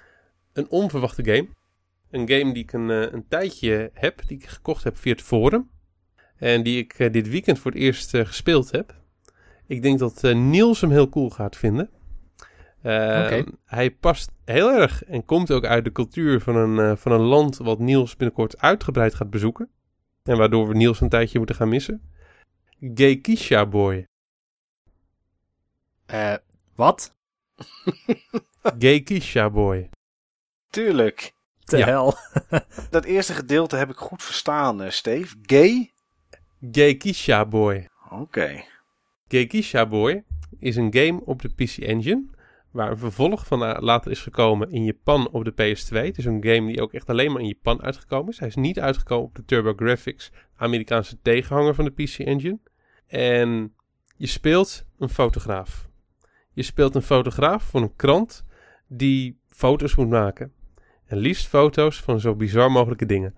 [0.52, 1.48] Een onverwachte game.
[2.10, 5.22] Een game die ik een, eh, een tijdje heb, die ik gekocht heb via het
[5.22, 5.70] forum.
[6.36, 8.94] En die ik eh, dit weekend voor het eerst eh, gespeeld heb.
[9.66, 11.90] Ik denk dat Niels hem heel cool gaat vinden.
[12.82, 13.44] Eh, Oké.
[13.64, 17.56] Hij past heel erg en komt ook uit de cultuur van een, van een land
[17.56, 19.70] wat Niels binnenkort uitgebreid gaat bezoeken.
[20.22, 22.02] En waardoor we Niels een tijdje moeten gaan missen.
[22.94, 24.06] Geikisha Boy.
[26.06, 26.34] Eh,
[26.74, 27.14] wat?
[28.78, 29.90] Geikisha Boy.
[30.72, 31.34] Tuurlijk.
[31.64, 31.86] Te Ja.
[31.86, 32.14] hel.
[32.90, 35.36] Dat eerste gedeelte heb ik goed verstaan, eh, Steve.
[35.42, 35.92] Gay?
[36.70, 37.88] Geikisha Boy.
[38.10, 38.64] Oké.
[39.28, 40.24] Geikisha Boy
[40.58, 42.24] is een game op de PC Engine.
[42.70, 45.96] Waar een vervolg van eh, later is gekomen in Japan op de PS2.
[45.96, 48.38] Het is een game die ook echt alleen maar in Japan uitgekomen is.
[48.38, 52.58] Hij is niet uitgekomen op de TurboGrafx, Amerikaanse tegenhanger van de PC Engine.
[53.06, 53.74] En
[54.16, 55.88] je speelt een fotograaf.
[56.52, 58.44] Je speelt een fotograaf van een krant
[58.86, 60.52] die foto's moet maken.
[61.12, 63.34] En liefst foto's van zo bizar mogelijke dingen.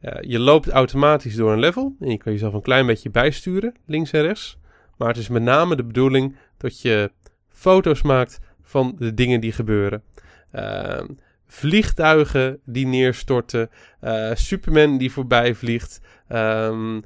[0.00, 3.74] Eh, je loopt automatisch door een level en je kan jezelf een klein beetje bijsturen,
[3.86, 4.58] links en rechts.
[4.96, 7.12] Maar het is met name de bedoeling dat je
[7.48, 10.02] foto's maakt van de dingen die gebeuren.
[10.50, 11.06] Ehm,
[11.46, 17.00] vliegtuigen die neerstorten, eh, Superman die voorbij vliegt, ehm,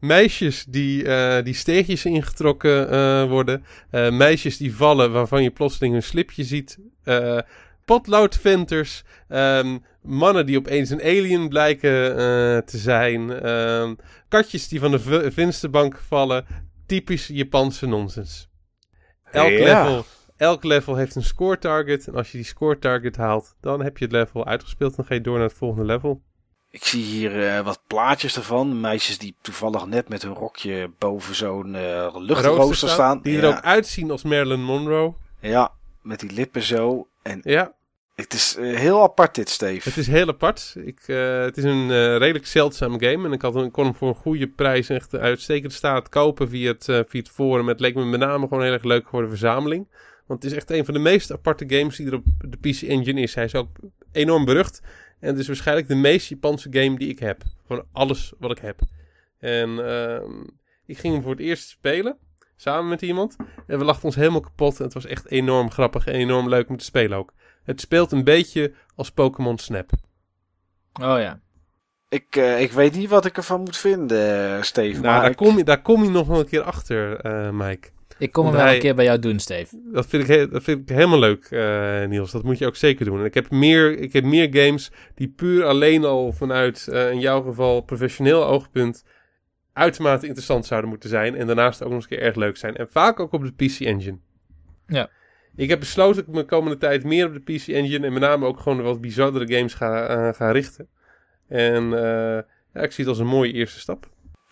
[0.00, 3.64] meisjes die, eh, die steegjes ingetrokken worden,
[4.10, 6.78] meisjes die vallen waarvan je plotseling een slipje ziet,
[7.88, 12.16] potloodventers, ehm, mannen die opeens een alien blijken eh,
[12.58, 13.94] te zijn, ehm,
[14.28, 16.46] katjes die van de vensterbank vallen,
[16.86, 18.48] typisch Japanse nonsens.
[19.30, 19.64] Elk, Ja.
[19.84, 20.04] level,
[20.36, 22.06] elk level heeft een score target.
[22.08, 24.96] En als je die score target haalt, dan heb je het level uitgespeeld.
[24.96, 26.22] Dan ga je door naar het volgende level.
[26.70, 28.80] Ik zie hier eh, wat plaatjes ervan.
[28.80, 33.20] Meisjes die toevallig net met hun rokje boven zo'n eh luchtrooster staan.
[33.22, 35.14] Die ja, er ook uitzien als Marilyn Monroe.
[35.40, 35.72] ja,
[36.02, 37.08] met die lippen zo.
[37.22, 37.72] En Ja,
[38.22, 39.88] het is eh, heel apart dit, Steve.
[39.88, 40.74] het is heel apart.
[40.84, 43.26] Ik, eh, het is een eh, redelijk zeldzame game.
[43.26, 46.72] En ik, had, ik kon hem voor een goede prijs echt uitstekend staat kopen via
[46.72, 47.68] het, eh, via het forum.
[47.68, 49.88] Het leek me met name gewoon heel erg leuk voor de verzameling.
[50.26, 52.82] Want het is echt een van de meest aparte games die er op de PC
[52.82, 53.34] Engine is.
[53.34, 53.76] Hij is ook
[54.12, 54.80] enorm berucht.
[55.20, 57.42] En het is waarschijnlijk de meest Japanse game die ik heb.
[57.66, 58.80] Van alles wat ik heb.
[59.38, 60.32] En ehm,
[60.86, 62.16] ik ging hem voor het eerst spelen.
[62.56, 63.36] Samen met iemand.
[63.66, 64.78] En we lachten ons helemaal kapot.
[64.78, 67.32] En het was echt enorm grappig en enorm leuk om te spelen ook.
[67.68, 69.90] Het speelt een beetje als Pokémon Snap.
[71.00, 71.40] Oh ja.
[72.08, 74.92] Ik, eh, ik weet niet wat ik ervan moet vinden, eh, Steve.
[74.92, 77.50] Nou, maar daar, ik- kom je, daar kom je nog wel een keer achter, eh,
[77.50, 77.88] Mike.
[78.18, 79.80] Ik kom hem wel hij- een keer bij jou doen, Steve.
[79.92, 82.30] Dat vind ik, he- dat vind ik helemaal leuk, eh, Niels.
[82.30, 83.18] Dat moet je ook zeker doen.
[83.18, 87.20] En ik heb meer, ik heb meer games die puur alleen al vanuit, eh, in
[87.20, 89.04] jouw geval, professioneel oogpunt
[89.72, 91.34] uitermate interessant zouden moeten zijn.
[91.34, 92.76] En daarnaast ook nog eens een keer erg leuk zijn.
[92.76, 94.18] En vaak ook op de PC Engine.
[94.86, 95.08] Ja.
[95.58, 98.12] Ik heb besloten dat ik me de komende tijd meer op de PC Engine en
[98.12, 100.88] met name ook gewoon wat bizardere games ga, eh, ga richten.
[101.48, 102.42] En eh,
[102.74, 104.08] ja, ik zie het als een mooie eerste stap.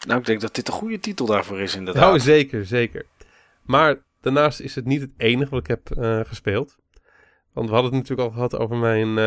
[0.07, 2.03] Nou, ik denk dat dit een goede titel daarvoor is inderdaad.
[2.03, 3.07] Nou, zeker, zeker.
[3.63, 6.77] Maar daarnaast is het niet het enige wat ik heb eh, gespeeld.
[7.53, 9.19] Want we hadden het natuurlijk al gehad over mijn,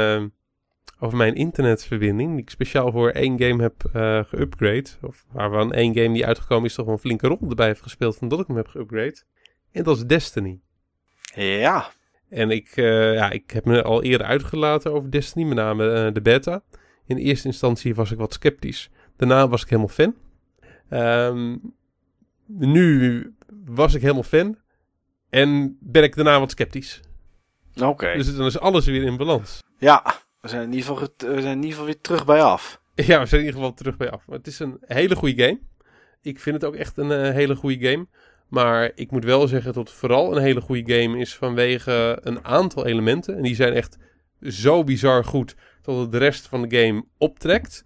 [1.00, 2.32] over mijn internetverbinding.
[2.32, 3.90] Die ik speciaal voor één game heb
[4.28, 4.90] geupgrade.
[5.02, 8.18] Of waarvan één game die uitgekomen is toch wel een flinke rol erbij heb gespeeld.
[8.18, 9.22] Van dat ik hem heb geupgrade.
[9.72, 10.60] En dat is Destiny.
[11.36, 11.92] Ja,
[12.30, 16.14] En ik, eh, ja, ik heb me al eerder uitgelaten over Destiny, met name eh,
[16.14, 16.62] de beta.
[17.06, 18.90] In eerste instantie was ik wat sceptisch.
[19.16, 20.16] Daarna was ik helemaal fan.
[20.90, 21.58] Ehm,
[22.46, 23.34] nu
[23.66, 24.58] was ik helemaal fan.
[25.30, 27.02] En ben ik daarna wat sceptisch.
[27.82, 28.14] oké.
[28.14, 29.64] Dus dan is alles weer in balans.
[29.78, 32.82] Ja, we zijn, in ieder geval, we zijn in ieder geval weer terug bij af.
[32.96, 34.28] Ja, we zijn in ieder geval terug bij af.
[34.28, 35.60] Maar het is een hele goede game.
[36.22, 38.08] Ik vind het ook echt een eh, hele goede game.
[38.50, 42.46] Maar ik moet wel zeggen dat het vooral een hele goede game is vanwege een
[42.46, 43.36] aantal elementen.
[43.36, 43.98] En die zijn echt
[44.42, 47.86] zo bizar goed dat het de rest van de game optrekt.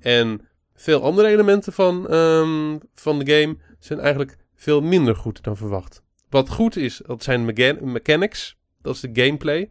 [0.00, 5.56] En veel andere elementen van, ehm, van de game zijn eigenlijk veel minder goed dan
[5.56, 6.02] verwacht.
[6.28, 7.44] Wat goed is, dat zijn
[7.82, 8.56] mechanics.
[8.82, 9.70] Dat is de gameplay.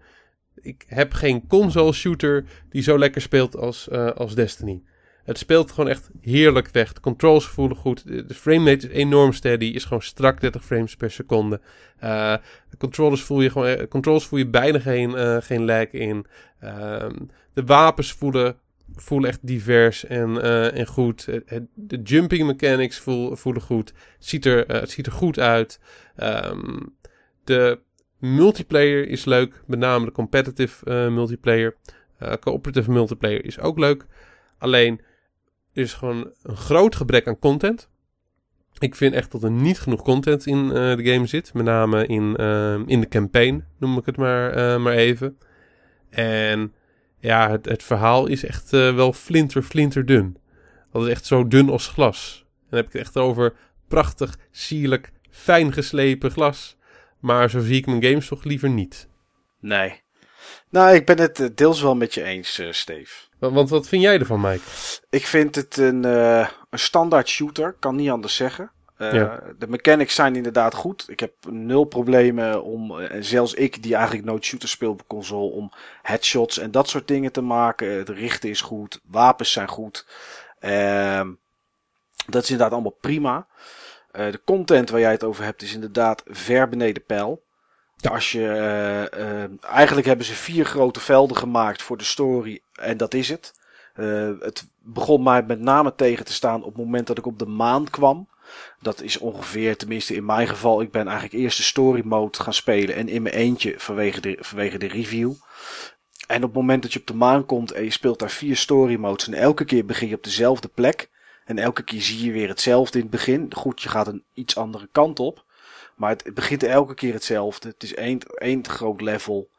[0.56, 4.84] Ik heb geen console shooter die zo lekker speelt als, eh, als Destiny.
[5.24, 6.94] Het speelt gewoon echt heerlijk weg.
[6.94, 8.08] De controls voelen goed.
[8.08, 9.66] De, de framerate is enorm steady.
[9.66, 11.62] Is gewoon strak 30 frames per seconde.
[11.98, 12.36] Eh,
[12.70, 16.26] de controllers voel je gewoon, eh, controls voel je bijna geen, eh, geen lag in.
[16.60, 17.16] Ehm,
[17.54, 18.56] de wapens voelen,
[18.96, 20.42] voelen echt divers en,
[20.74, 21.26] en goed.
[21.74, 23.88] De jumping mechanics voel, voelen goed.
[23.88, 25.80] Het ziet er, het ziet er goed uit.
[26.16, 26.80] Ehm,
[27.44, 27.80] de
[28.20, 29.62] multiplayer is leuk.
[29.68, 31.76] Met name de competitive multiplayer.
[32.40, 34.06] Cooperative multiplayer is ook leuk.
[34.58, 35.02] Alleen
[35.74, 37.90] is gewoon een groot gebrek aan content.
[38.80, 41.54] Ik vind echt dat er niet genoeg content in eh, de game zit.
[41.54, 45.38] Met name in, eh, in de campaign, noem ik het maar, eh, maar even.
[46.10, 46.74] En
[47.20, 50.38] ja, het, het verhaal is echt eh, wel flinter, flinter dun.
[50.92, 52.46] Dat is echt zo dun als glas.
[52.46, 53.54] En dan heb ik het echt over
[53.88, 56.78] prachtig, sierlijk, fijn geslepen glas.
[57.20, 59.08] Maar zo zie ik mijn games toch liever niet.
[59.60, 60.02] Nee.
[60.70, 63.30] Nou, ik ben het deels wel met je eens, eh Steve.
[63.50, 64.64] Want, wat vind jij ervan, Mike?
[65.10, 68.72] Ik vind het een, eh, een standaard shooter, kan niet anders zeggen.
[68.98, 69.40] Eh, Ja.
[69.60, 71.06] De mechanics zijn inderdaad goed.
[71.08, 75.08] Ik heb nul problemen om, eh, en zelfs ik die eigenlijk nooit shooters speel op
[75.08, 77.92] console, om headshots en dat soort dingen te maken.
[77.92, 80.06] Het richten is goed, wapens zijn goed.
[80.60, 81.30] Ehm,
[82.28, 83.48] dat is inderdaad allemaal prima.
[84.12, 87.44] Eh, de content waar jij het over hebt is inderdaad ver beneden peil.
[88.02, 88.10] Ja.
[88.10, 92.98] Als je, eh, eh, eigenlijk hebben ze vier grote velden gemaakt voor de story en
[92.98, 93.54] dat is het.
[93.94, 97.40] Eh, het begon mij met name tegen te staan op het moment dat ik op
[97.40, 98.30] de maan kwam.
[98.80, 102.54] Dat is ongeveer, tenminste in mijn geval, ik ben eigenlijk eerst de story mode gaan
[102.54, 105.34] spelen en in mijn eentje vanwege de, vanwege de review.
[106.28, 108.58] En op het moment dat je op de maan komt en je speelt daar vier
[108.58, 111.10] story modes en elke keer begin je op dezelfde plek.
[111.46, 113.54] En elke keer zie je weer hetzelfde in het begin.
[113.54, 115.44] Goed, je gaat een iets andere kant op.
[116.02, 117.68] Maar het, het begint elke keer hetzelfde.
[117.68, 119.50] Het is één, één groot level.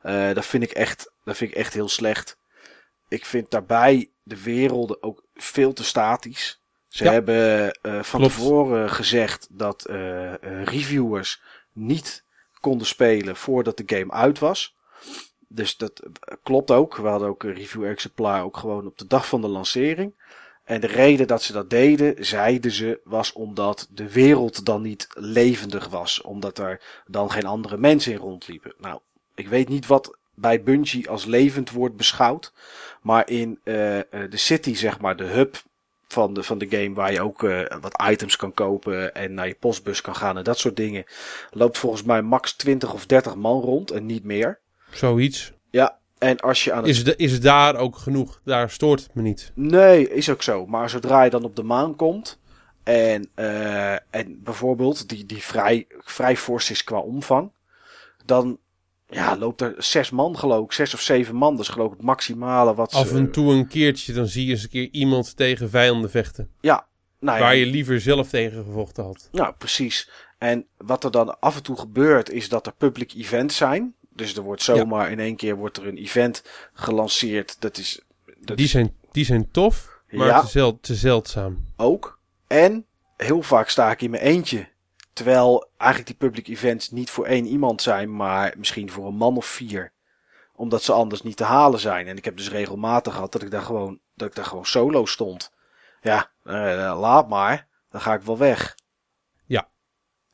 [0.00, 2.36] Eh, dat, vind ik echt, dat vind ik echt heel slecht.
[3.08, 6.60] Ik vind daarbij de werelden ook veel te statisch.
[6.88, 7.12] Ze Ja.
[7.12, 8.34] hebben eh, van Klopt.
[8.34, 10.34] tevoren gezegd dat eh,
[10.64, 12.24] reviewers niet
[12.60, 14.76] konden spelen voordat de game uit was.
[15.48, 16.02] Dus dat
[16.42, 16.96] klopt ook.
[16.96, 20.14] We hadden ook een review-exemplaar ook gewoon op de dag van de lancering.
[20.72, 25.06] En de reden dat ze dat deden, zeiden ze, was omdat de wereld dan niet
[25.14, 26.20] levendig was.
[26.20, 28.74] Omdat er dan geen andere mensen in rondliepen.
[28.78, 29.00] Nou,
[29.34, 32.52] ik weet niet wat bij Bungie als levend wordt beschouwd.
[33.02, 35.62] Maar in eh, eh, de city, zeg maar, de hub
[36.08, 39.46] van de, van de game, waar je ook eh, wat items kan kopen en naar
[39.46, 41.04] je postbus kan gaan en dat soort dingen,
[41.50, 44.58] loopt volgens mij max 20 of 30 man rond en niet meer.
[44.90, 45.52] Zoiets.
[45.70, 48.40] Ja, en als je aan het Is, de, is daar ook genoeg?
[48.44, 49.52] Daar stoort het me niet.
[49.54, 50.66] Nee, is ook zo.
[50.66, 52.38] Maar zodra je dan op de maan komt.
[52.82, 57.52] En, eh, en bijvoorbeeld die, die vrij, vrij fors is qua omvang.
[58.24, 58.58] Dan
[59.06, 60.72] ja, loopt er zes man geloof ik.
[60.72, 61.56] Zes of zeven man.
[61.56, 63.16] Dat is geloof ik het maximale wat Af ze...
[63.16, 66.50] en toe een keertje, dan zie je eens een keer iemand tegen vijanden vechten.
[66.60, 66.86] Ja,
[67.20, 69.28] nou ja, Waar je liever zelf tegen gevochten had.
[69.32, 70.10] Nou, precies.
[70.38, 73.94] En wat er dan af en toe gebeurt, is dat er public events zijn.
[74.14, 77.60] Dus er wordt zomaar in één keer wordt er een event gelanceerd.
[77.60, 78.00] Dat is,
[78.38, 80.40] dat Die zijn, die zijn tof, maar Ja.
[80.40, 81.64] te, zel- te zeldzaam.
[81.76, 82.18] ook.
[82.46, 84.70] En heel vaak sta ik in mijn eentje
[85.12, 89.36] Terwijl eigenlijk die public events niet voor één iemand zijn, maar misschien voor een man
[89.36, 89.92] of vier.
[90.54, 92.06] Omdat ze anders niet te halen zijn.
[92.06, 95.06] En ik heb dus regelmatig gehad dat ik daar gewoon, dat ik daar gewoon solo
[95.06, 95.52] stond.
[96.02, 96.54] Ja, eh,
[97.00, 97.66] laat maar.
[97.90, 98.74] Dan ga ik wel weg.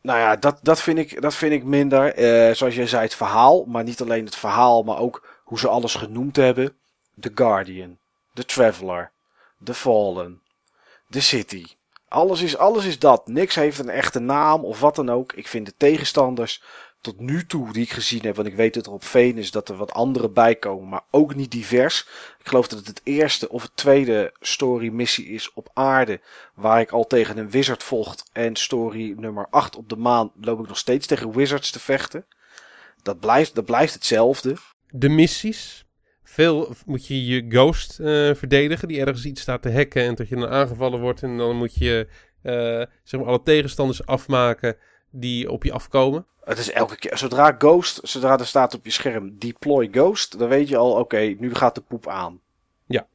[0.02, 2.14] Nou ja, dat, dat, vind, ik, dat vind ik minder.
[2.14, 3.64] Eh, zoals jij zei, het verhaal.
[3.64, 6.76] Maar niet alleen het verhaal, maar ook hoe ze alles genoemd hebben.
[7.20, 7.98] The Guardian,
[8.34, 9.10] The Traveler,
[9.64, 10.42] The Fallen,
[11.10, 11.66] The City.
[12.08, 13.26] Alles is, alles is dat.
[13.26, 15.32] Niks heeft een echte naam of wat dan ook.
[15.32, 16.62] Ik vind de tegenstanders
[17.00, 19.68] tot nu toe die ik gezien heb, want ik weet dat er op Venus dat
[19.68, 22.00] er wat andere bij komen, maar ook niet divers.
[22.38, 26.20] Ik geloof dat het het eerste of het tweede story missie is op aarde,
[26.54, 28.30] waar ik al tegen een wizard vocht.
[28.32, 32.26] En story nummer 8 op de maan loop ik nog steeds tegen wizards te vechten.
[33.02, 34.56] Dat blijft, dat blijft hetzelfde.
[34.90, 35.86] De missies.
[36.22, 40.28] Veel moet je je ghost eh, verdedigen, die ergens iets staat te hacken en dat
[40.28, 41.22] je dan aangevallen wordt.
[41.22, 42.08] En dan moet je
[42.42, 44.76] eh, zeg maar alle tegenstanders afmaken
[45.10, 46.26] die op je afkomen.
[46.44, 50.48] Het is elke keer, zodra Ghost, zodra er staat op je scherm deploy Ghost, dan
[50.48, 52.40] weet je al, oké, nu gaat de poep aan.
[52.86, 53.06] Ja.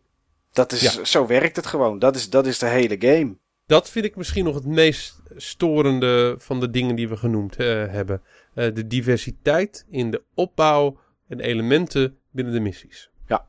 [0.51, 1.03] Dat is, Ja.
[1.03, 1.99] zo werkt het gewoon.
[1.99, 3.36] Dat is, dat is de hele game.
[3.65, 7.67] Dat vind ik misschien nog het meest storende van de dingen die we genoemd eh,
[7.67, 8.21] hebben.
[8.53, 13.10] Eh, de diversiteit in de opbouw en elementen binnen de missies.
[13.27, 13.47] Ja.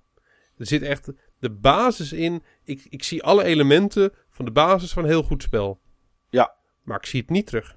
[0.59, 2.43] Er zit echt de basis in.
[2.65, 5.81] Ik, ik zie alle elementen van de basis van een heel goed spel.
[6.31, 6.55] Ja.
[6.83, 7.77] Maar ik zie het niet terug.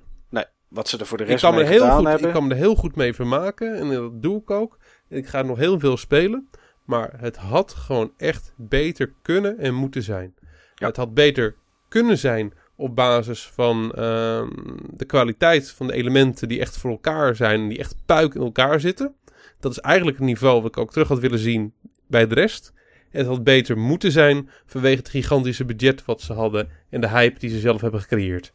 [0.68, 2.28] Wat ze er voor de Ik rest kan, mee heel gedaan goed, hebben.
[2.28, 3.76] ik kan me er heel goed mee vermaken.
[3.76, 4.78] En dat doe ik ook.
[5.10, 6.50] Ik ga nog heel veel spelen.
[6.84, 10.34] Maar het had gewoon echt beter kunnen en moeten zijn.
[10.76, 10.88] Ja.
[10.88, 11.56] Het had beter
[11.88, 14.50] kunnen zijn op basis van ehm,
[14.94, 17.62] de kwaliteit van de elementen die echt voor elkaar zijn.
[17.62, 19.16] En die echt puik in elkaar zitten.
[19.60, 21.74] Dat is eigenlijk het niveau wat ik ook terug had willen zien
[22.08, 22.74] bij de rest.
[23.12, 26.70] En het had beter moeten zijn vanwege het gigantische budget wat ze hadden.
[26.90, 28.54] En de hype die ze zelf hebben gecreëerd.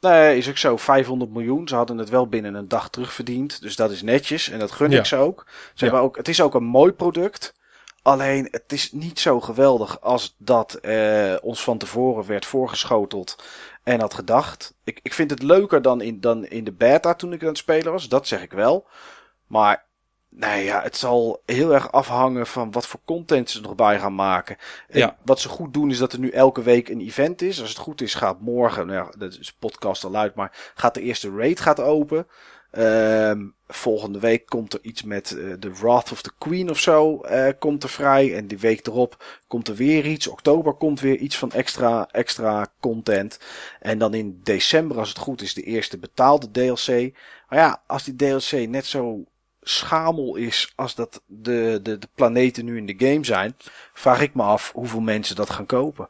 [0.00, 0.76] Nee, is ook zo.
[0.76, 1.68] 500 miljoen.
[1.68, 3.60] Ze hadden het wel binnen een dag terugverdiend.
[3.60, 4.48] Dus dat is netjes.
[4.50, 4.98] En dat gun Ja.
[4.98, 5.46] ik ze ook.
[5.74, 6.16] Ze hebben ook.
[6.16, 7.54] Het is ook een mooi product.
[8.02, 13.44] Alleen, het is niet zo geweldig als dat eh, ons van tevoren werd voorgeschoteld
[13.82, 14.74] en had gedacht.
[14.84, 17.58] Ik, ik vind het leuker dan in, dan in de beta toen ik aan het
[17.58, 18.08] spelen was.
[18.08, 18.86] Dat zeg ik wel.
[19.46, 19.85] Maar,
[20.38, 23.98] nee ja, het zal heel erg afhangen van wat voor content ze er nog bij
[23.98, 24.56] gaan maken.
[24.88, 25.16] En Ja.
[25.24, 27.60] wat ze goed doen is dat er nu elke week een event is.
[27.60, 30.94] Als het goed is gaat morgen, nou ja, dat is podcast al uit, maar gaat
[30.94, 32.26] de eerste raid gaat open.
[32.70, 37.20] Ehm, volgende week komt er iets met eh, The Wrath of the Queen of zo.
[37.20, 38.34] eh, komt er vrij.
[38.36, 40.26] En die week erop komt er weer iets.
[40.26, 43.38] Oktober komt weer iets van extra, extra content.
[43.80, 47.12] En dan in december, als het goed is, de eerste betaalde DLC.
[47.48, 49.24] Maar ja, als die DLC net zo
[49.68, 53.56] schamel is als dat de, de, de planeten nu in de game zijn,
[53.92, 56.08] vraag ik me af hoeveel mensen dat gaan kopen.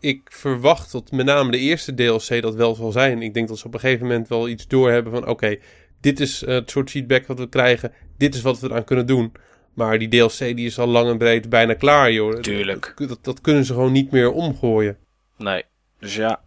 [0.00, 3.22] ik verwacht dat met name de eerste DLC dat wel zal zijn.
[3.22, 5.28] Ik denk dat ze op een gegeven moment wel iets doorhebben van...
[5.28, 5.56] oké,
[6.00, 7.92] dit is eh, het soort feedback wat we krijgen.
[8.18, 9.32] Dit is wat we eraan kunnen doen.
[9.74, 12.40] Maar die DLC die is al lang en breed bijna klaar, joh.
[12.40, 12.92] Tuurlijk.
[12.96, 14.96] Dat, dat, dat kunnen ze gewoon niet meer omgooien.
[15.36, 15.64] Nee.
[15.98, 16.42] Dus ja.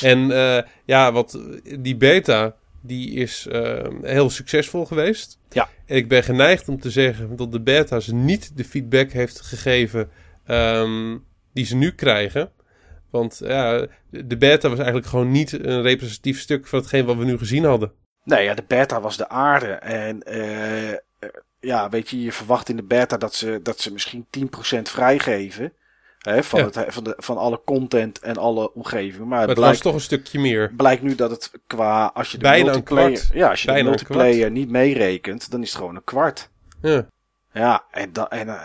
[0.00, 1.40] En eh, ja, wat
[1.78, 5.38] die beta, die is eh, heel succesvol geweest.
[5.50, 5.68] Ja.
[5.86, 10.10] Ik ben geneigd om te zeggen dat de beta ze niet de feedback heeft gegeven
[10.44, 11.18] ehm,
[11.52, 12.52] die ze nu krijgen.
[13.10, 17.24] Want ja, de beta was eigenlijk gewoon niet een representatief stuk van hetgeen wat we
[17.24, 17.92] nu gezien hadden.
[18.24, 19.72] Nee, ja, de beta was de aarde.
[19.72, 20.98] En eh, eh,
[21.60, 24.26] ja, weet je, je verwacht in de beta dat ze, dat ze misschien
[24.78, 25.72] 10% vrijgeven.
[26.26, 26.64] Hè, van, Ja.
[26.64, 29.28] het, van, de, van alle content en alle omgevingen.
[29.28, 30.72] Maar Maar het het was blijkt, toch een stukje meer.
[30.76, 33.82] blijkt nu dat het qua, als je de Bijna een multiplayer, ja, als je Bijna
[33.82, 36.50] de multiplayer niet meerekent, dan is het gewoon een kwart.
[36.82, 37.06] Ja.
[37.52, 38.60] Ja, en, dan en eh,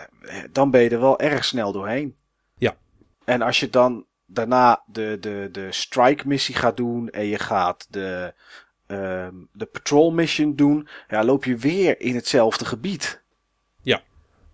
[0.52, 2.16] dan ben je er wel erg snel doorheen.
[2.58, 2.76] Ja.
[3.24, 7.86] En als je dan daarna de, de, de strike missie gaat doen en je gaat
[7.90, 8.34] de,
[8.86, 13.20] ehm, de patrol mission doen, ja, loop je weer in hetzelfde gebied.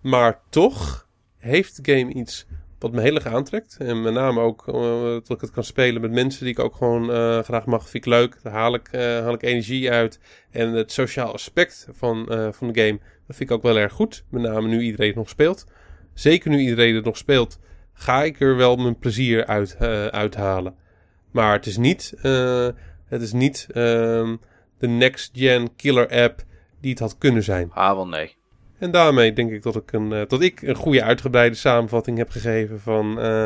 [0.01, 1.07] Maar toch
[1.37, 2.45] heeft de game iets
[2.79, 3.77] wat me heel erg aantrekt.
[3.79, 6.75] En met name ook eh, dat ik het kan spelen met mensen die ik ook
[6.75, 7.89] gewoon eh, graag mag.
[7.89, 8.37] Vind ik leuk.
[8.43, 10.19] Daar haal ik, eh, haal ik energie uit.
[10.51, 14.23] En het sociaal aspect van, van de game, dat vind ik ook wel erg goed.
[14.29, 15.65] Met name nu iedereen het nog speelt.
[16.13, 17.59] Zeker nu iedereen het nog speelt,
[17.93, 19.77] ga ik er wel mijn plezier uit
[20.11, 20.75] uithalen.
[21.31, 22.13] Maar het is niet,
[23.05, 24.35] het is niet ehm,
[24.77, 26.43] de next-gen killer app
[26.81, 27.71] die het had kunnen zijn.
[27.71, 28.38] Ah, wel nee.
[28.79, 32.29] En daarmee denk ik dat ik een, eh, dat ik een goede uitgebreide samenvatting heb
[32.29, 33.45] gegeven van, eh,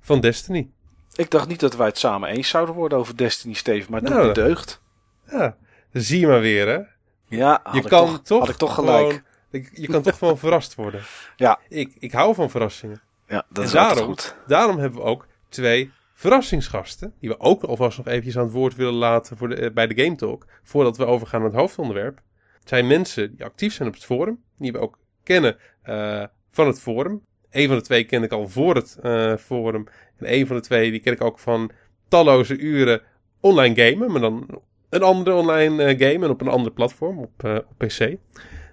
[0.00, 0.68] van Destiny.
[1.14, 4.26] Ik dacht niet dat wij het samen eens zouden worden over Destiny, Steven, maar Nou,
[4.26, 4.82] me deugd.
[5.30, 5.56] Ja,
[5.92, 6.78] zie je maar weer, hè.
[7.36, 8.96] Ja, had, Je kan toch, toch, had ik toch gelijk.
[8.98, 11.00] gewoon- je, je kan toch gewoon verrast worden.
[11.36, 11.58] Ja.
[11.68, 13.02] Ik, ik hou van verrassingen.
[13.28, 14.36] Ja, dat en is daarom, goed.
[14.46, 18.74] daarom hebben we ook twee verrassingsgasten, die we ook alvast nog eventjes aan het woord
[18.74, 22.20] willen laten voor de, eh, bij de Game Talk, voordat we overgaan naar het hoofdonderwerp.
[22.64, 26.66] Het zijn mensen die actief zijn op het forum, die we ook kennen eh, van
[26.66, 27.22] het forum.
[27.50, 29.86] Een van de twee ken ik al voor het eh, forum.
[30.16, 31.70] En een van de twee die ken ik ook van
[32.08, 33.02] talloze uren
[33.40, 34.62] online gamen, maar dan
[34.94, 38.16] een andere online eh, game en op een ander platform, op, eh, op PC.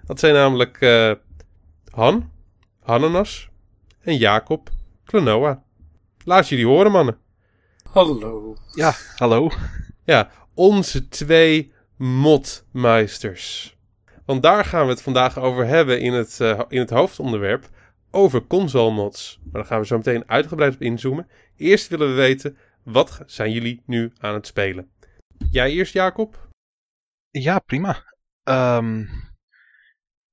[0.06, 1.12] Dat zijn namelijk eh,
[1.90, 2.30] Han,
[2.82, 3.48] Hananas
[4.00, 4.70] en Jacob
[5.04, 5.62] Klonoa.
[6.24, 7.18] Laat jullie horen, mannen.
[7.92, 8.56] Hallo.
[8.74, 9.50] Ja, hallo.
[10.04, 13.76] Ja, onze twee modmeisters.
[14.26, 17.68] Want daar gaan we het vandaag over hebben in het, eh, in het hoofdonderwerp.
[18.10, 19.38] Over console mods.
[19.42, 21.28] Maar daar gaan we zo meteen uitgebreid op inzoomen.
[21.56, 24.90] Eerst willen we weten, wat zijn jullie nu aan het spelen?
[25.50, 26.48] Jij eerst, Jacob?
[27.30, 28.14] Ja, prima.
[28.42, 29.04] Ehm,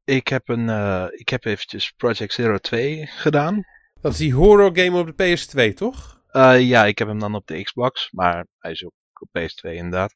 [0.03, 3.63] ik, heb een, eh, ik heb eventjes Project Zero 2 gedaan.
[4.01, 6.21] Dat is die horror game op de PS2, toch?
[6.27, 9.75] Eh, ja, ik heb hem dan op de Xbox, maar hij is ook op PS2
[9.75, 10.15] inderdaad.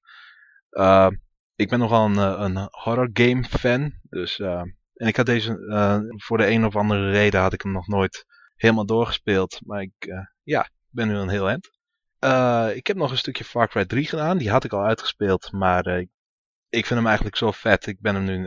[0.70, 1.08] Eh,
[1.56, 3.94] ik ben nogal een, eh, een horror game fan.
[4.02, 4.60] Dus, eh,
[4.94, 7.88] en ik had deze, eh, voor de een of andere reden had ik hem nog
[7.88, 8.26] nooit
[8.56, 9.60] helemaal doorgespeeld.
[9.66, 11.72] Maar ik, ja, ik ben nu een heel eind.
[12.20, 14.38] Eh, ik heb nog een stukje Far Cry 3 gedaan.
[14.38, 15.88] Die had ik al uitgespeeld, maar
[16.70, 17.86] ik vind hem eigenlijk zo vet.
[17.86, 18.38] Ik ben hem nu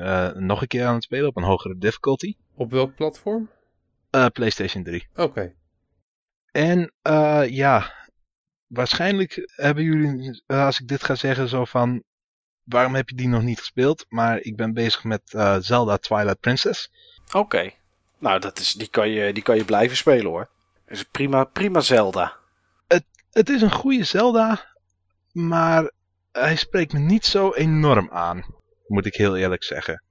[0.40, 2.36] nog een keer aan het spelen op een hogere difficulty.
[2.54, 3.50] Op welk platform?
[4.32, 5.08] PlayStation 3.
[5.14, 5.54] Oké.
[6.56, 7.92] En eh, ja,
[8.66, 12.02] waarschijnlijk hebben jullie, als ik dit ga zeggen, zo van...
[12.66, 14.06] Waarom heb je die nog niet gespeeld?
[14.08, 16.90] Maar ik ben bezig met eh, Zelda Twilight Princess.
[17.32, 17.70] Oké.
[18.18, 20.48] Nou, dat is, die, kan je, die kan je blijven spelen hoor.
[20.86, 22.36] Dat is prima, prima Zelda.
[23.30, 24.66] Het is een goede Zelda,
[25.32, 25.90] maar
[26.32, 28.44] hij spreekt me niet zo enorm aan.
[28.86, 30.02] Moet ik heel eerlijk zeggen.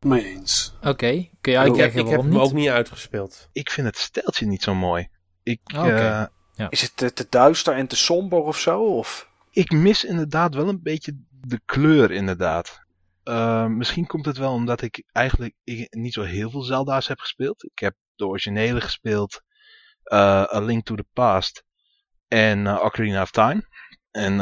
[0.00, 0.74] Mee eens.
[0.82, 2.40] Oké, kun je Ik heb, uitleggen ik heb waarom hem niet?
[2.48, 3.48] ook niet uitgespeeld.
[3.52, 5.08] Ik vind het steltje niet zo mooi.
[5.42, 6.28] Ik, Oké.
[6.56, 8.80] eh, Is het te, te duister en te somber of zo?
[8.84, 9.28] Of?
[9.50, 11.16] ik mis inderdaad wel een beetje
[11.48, 12.80] de kleur, inderdaad.
[13.22, 15.54] Eh, misschien komt het wel omdat ik eigenlijk
[15.90, 17.64] niet zo heel veel Zelda's heb gespeeld.
[17.64, 19.42] Ik heb de originele gespeeld,
[20.02, 21.64] eh, A Link to the Past
[22.28, 23.68] en eh, Ocarina of Time.
[24.10, 24.36] En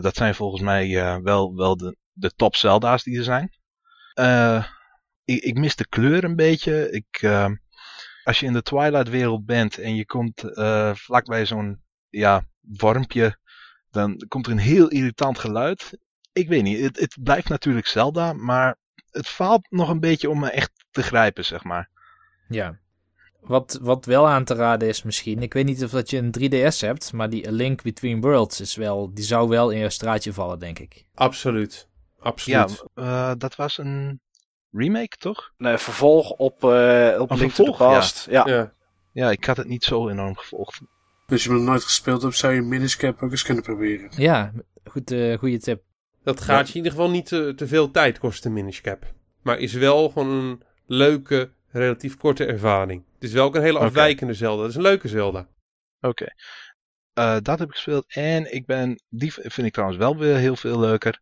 [0.00, 3.50] dat zijn volgens mij wel, wel de, de top Zelda's die er zijn.
[5.24, 6.90] Ik, ik mis de kleur een beetje.
[6.90, 7.24] Ik,
[8.24, 10.44] als je in de Twilight wereld bent en je komt
[10.94, 13.38] vlakbij zo'n ja, wormpje
[13.94, 15.98] dan komt er een heel irritant geluid.
[16.34, 18.76] Ik weet niet, het, het blijft natuurlijk Zelda, maar
[19.10, 21.90] het faalt nog een beetje om me echt te grijpen, zeg maar.
[22.48, 22.78] Ja.
[23.40, 26.34] Wat, wat wel aan te raden is misschien, ik weet niet of dat je een
[26.38, 29.90] 3DS hebt, maar die A Link Between Worlds is wel, die zou wel in je
[29.90, 31.04] straatje vallen, denk ik.
[31.14, 31.88] Absoluut.
[32.16, 32.84] Ja, Absoluut.
[32.94, 34.20] eh, dat was een
[34.70, 35.52] remake, toch?
[35.56, 37.76] Nee, vervolg op, eh op Een Link to the ja.
[37.76, 38.26] Past.
[38.30, 38.46] Ja.
[38.46, 38.72] ja.
[39.12, 40.80] Ja, ik had het niet zo enorm gevolgd.
[41.26, 44.10] Als je hem nog nooit gespeeld hebt, zou je Minish Cap ook eens kunnen proberen.
[44.16, 44.52] Ja,
[44.84, 45.82] goed, eh goede tip.
[46.24, 49.12] Dat gaat je in ieder geval niet te, te veel tijd kosten, Minish Cap.
[49.42, 53.04] Maar is wel gewoon een leuke, relatief korte ervaring.
[53.14, 54.60] Het is wel ook een hele afwijkende Zelda.
[54.62, 55.48] Het is een leuke Zelda.
[56.00, 56.26] Oké.
[57.14, 58.04] Eh, dat heb ik gespeeld.
[58.08, 61.20] En ik ben, die vind ik trouwens wel weer heel veel leuker.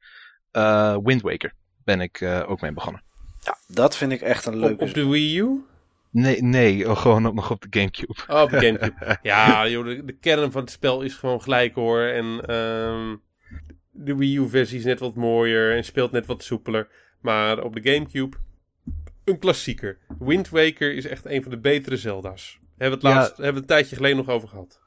[0.51, 1.53] Eh, Wind Waker
[1.85, 3.03] ben ik eh, ook mee begonnen.
[3.41, 4.85] ja, dat vind ik echt een Op, leuke.
[4.85, 5.65] op de Wii U?
[6.11, 8.15] Nee, nee, oh, gewoon ook nog op de Gamecube.
[8.29, 9.19] Oh, op de Gamecube.
[9.23, 12.01] ja, joh, de, de kern van het spel is gewoon gelijk hoor.
[12.03, 13.17] En ehm,
[13.95, 16.89] de Wii U-versie is net wat mooier en speelt net wat soepeler.
[17.21, 18.37] Maar op de Gamecube,
[19.25, 19.99] een klassieker.
[20.19, 22.59] Wind Waker is echt een van de betere Zelda's.
[22.77, 23.21] Hebben we het Ja.
[23.21, 24.81] laatst, hebben we het een tijdje geleden nog over gehad.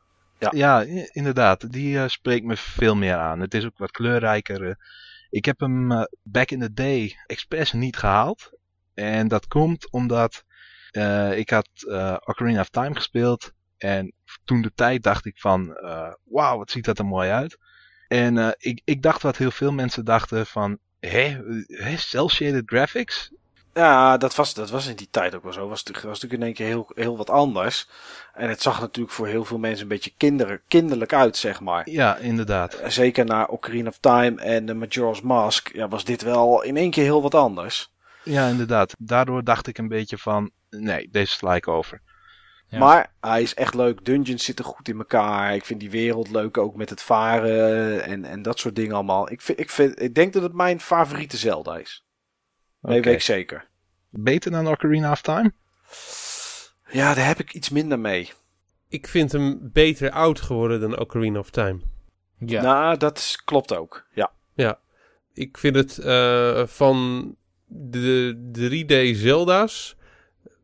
[0.52, 1.72] Ja, i- inderdaad.
[1.72, 3.40] Die eh, spreekt me veel meer aan.
[3.40, 4.68] Het is ook wat kleurrijker.
[4.70, 4.76] eh.
[5.30, 8.50] Ik heb hem eh, back in the day expres niet gehaald.
[8.94, 10.44] En dat komt omdat
[10.92, 13.54] eh, ik had eh, Ocarina of Time gespeeld.
[13.78, 14.14] En
[14.46, 17.58] toen de tijd dacht ik van, eh, wauw, wat ziet dat er mooi uit.
[18.16, 21.38] En eh, ik, ik dacht wat heel veel mensen dachten van, hé,
[21.96, 23.32] cel-shaded graphics?
[23.74, 25.68] Ja, dat was, dat was in die tijd ook wel zo.
[25.68, 27.90] Was, was natuurlijk in één keer heel, heel wat anders.
[28.34, 31.90] En het zag natuurlijk voor heel veel mensen een beetje kinder, kinderlijk uit, zeg maar.
[31.90, 32.82] Ja, inderdaad.
[32.88, 36.92] Zeker na Ocarina of Time en de Majora's Mask ja, was dit wel in één
[36.92, 37.92] keer heel wat anders.
[38.24, 38.96] Ja, inderdaad.
[38.98, 42.02] Daardoor dacht ik een beetje van, nee, deze sla ik over.
[42.76, 42.82] Ja.
[42.82, 44.06] Maar hij is echt leuk.
[44.06, 45.56] Dungeons zitten goed in elkaar.
[45.56, 49.32] Ik vind die wereld leuk ook met het varen en, en dat soort dingen allemaal.
[49.32, 52.06] Ik, vind, ik, vind, ik denk dat het mijn favoriete Zelda is.
[52.82, 53.68] Nee, weet ik zeker.
[54.10, 55.54] Beter dan Ocarina of Time?
[56.90, 58.32] Ja, daar heb ik iets minder mee.
[58.90, 61.80] Ik vind hem beter oud geworden dan Ocarina of Time.
[62.40, 64.06] Ja, Nou, dat is- klopt ook.
[64.14, 64.32] Ja.
[65.34, 69.95] Ik vind het eh, van de 3D Zelda's.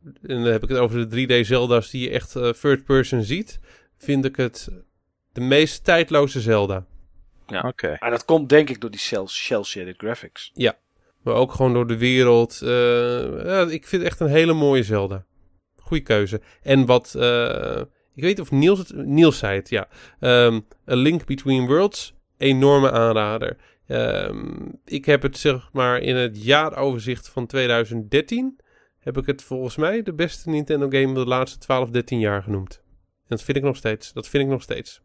[0.04, 3.24] En dan heb ik het over de 3D Zelda's die je echt eh, third person
[3.24, 3.60] ziet.
[3.98, 4.70] Vind ik het
[5.32, 6.86] de meest tijdloze Zelda.
[7.64, 7.88] Oké.
[7.88, 10.52] En dat komt denk ik door die cel- shell-shaded graphics.
[11.22, 12.62] Maar ook gewoon door de wereld.
[12.62, 15.26] eh, ja, ik vind het echt een hele mooie Zelda.
[15.76, 16.42] Goeie keuze.
[16.62, 17.16] En wat...
[17.16, 17.82] eh,
[18.16, 18.96] ik weet niet of Niels het...
[18.96, 19.88] Niels zei het, ja.
[20.20, 22.14] Ehm, A Link Between Worlds.
[22.38, 23.58] Enorme aanrader.
[23.88, 24.52] Ehm,
[24.86, 28.60] ik heb het zeg maar in het jaaroverzicht van 2013...
[29.02, 32.44] heb ik het volgens mij de beste Nintendo game van de laatste 12, 13 jaar
[32.44, 32.82] genoemd.
[32.86, 34.14] En dat vind ik nog steeds.
[34.14, 35.02] Dat vind ik nog steeds.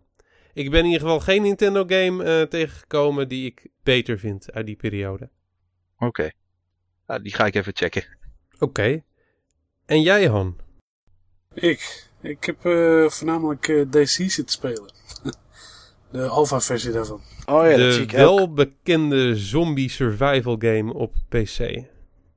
[0.53, 4.67] Ik ben in ieder geval geen Nintendo game eh, tegengekomen die ik beter vind uit
[4.67, 5.31] die periode.
[5.99, 6.31] Oké.
[7.07, 8.05] Nou, die ga ik even checken.
[8.59, 9.03] Oké.
[9.87, 10.57] En jij, Han?
[11.55, 12.09] Ik.
[12.21, 14.93] Ik heb eh, voornamelijk eh, DC zitten spelen.
[16.11, 17.21] De alpha-versie daarvan.
[17.47, 21.85] Oh ja, dat zie de ik welbekende zombie survival game op PC.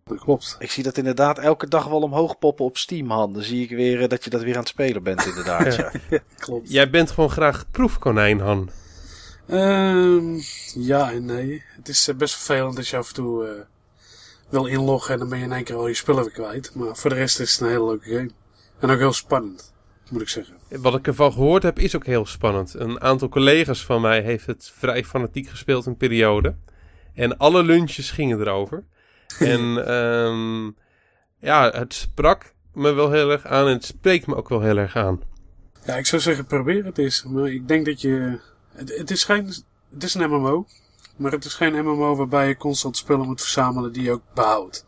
[0.10, 0.56] Dat klopt.
[0.60, 3.34] Ik zie dat inderdaad elke dag wel omhoog poppen op Steam, Han.
[3.34, 5.76] Dan zie ik weer eh, dat je dat weer aan het spelen bent, inderdaad.
[5.76, 5.92] ja.
[6.38, 6.72] Klopt.
[6.72, 8.70] Jij bent gewoon graag proefkonijn, Han.
[9.48, 10.40] Ehm,
[10.74, 11.64] ja en nee.
[11.76, 13.52] Het is eh, best vervelend als je af en toe eh,
[14.50, 16.72] wil inloggen en dan ben je in één keer al je spullen weer kwijt.
[16.76, 18.30] Maar voor de rest is het een hele leuke game.
[18.80, 19.74] En ook heel spannend,
[20.10, 20.56] moet ik zeggen.
[20.70, 22.74] Wat ik ervan gehoord heb, is ook heel spannend.
[22.74, 26.56] Een aantal collega's van mij heeft het vrij fanatiek gespeeld in periode.
[27.14, 28.84] En alle lunches gingen erover.
[29.54, 30.66] en ehm,
[31.40, 34.78] ja, het sprak me wel heel erg aan en het spreekt me ook wel heel
[34.78, 35.22] erg aan.
[35.86, 37.24] Ja, ik zou zeggen probeer het eens.
[37.24, 38.40] Maar ik denk dat je...
[38.72, 39.46] Het, het is geen...
[39.90, 40.66] Het is een MMO.
[41.16, 44.86] Maar het is geen MMO waarbij je constant spullen moet verzamelen die je ook behoudt.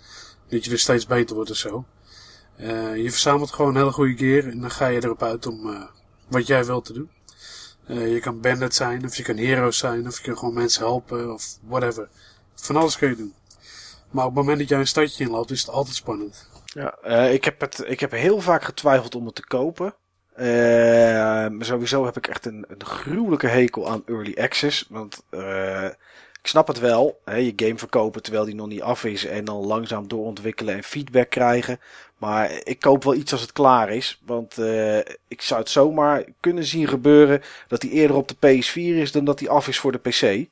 [0.50, 1.86] Dat je dus steeds beter wordt of zo.
[2.56, 5.82] Eh, je verzamelt gewoon hele goede gear en dan ga je erop uit om eh,
[6.28, 7.10] wat jij wilt te doen.
[7.86, 10.86] Eh, je kan bandit zijn, of je kan heroes zijn, of je kan gewoon mensen
[10.86, 12.10] helpen, of whatever.
[12.56, 13.34] Van alles kun je doen.
[14.12, 16.49] Maar op het moment dat jij een stadje inloopt, is het altijd spannend.
[16.66, 19.95] Ja, eh, ik, heb het, ik heb heel vaak getwijfeld om het te kopen.
[20.38, 24.86] Maar sowieso heb ik echt een, een gruwelijke hekel aan early access.
[24.89, 25.86] Want eh,
[26.41, 27.20] ik snap het wel.
[27.26, 29.26] Hè, je game verkopen terwijl die nog niet af is.
[29.26, 31.80] En dan langzaam doorontwikkelen en feedback krijgen.
[32.18, 34.22] Maar ik koop wel iets als het klaar is.
[34.26, 34.57] Want
[35.28, 39.26] ik zou het zomaar kunnen zien gebeuren dat hij eerder op de PS4 is dan
[39.26, 40.49] dat hij af is voor de PC.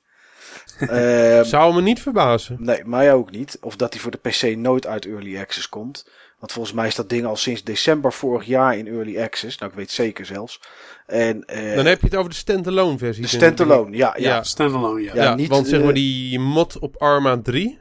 [0.79, 2.57] Ehm, Zou me niet verbazen.
[2.59, 3.57] Nee, mij ook niet.
[3.61, 6.05] Of dat hij voor de PC nooit uit Early Access komt.
[6.39, 9.57] Want volgens mij is dat ding al sinds december vorig jaar in Early Access.
[9.57, 10.59] Nou, ik weet zeker zelfs.
[11.05, 13.23] En eh, Dan heb je het over de standalone versie.
[13.23, 14.35] de standalone, ja, ja, Ja.
[14.35, 14.43] ja.
[14.43, 15.15] Standalone, ja.
[15.15, 17.79] Ja, Ja, niet, want zeg eh, maar die mod op Arma 3,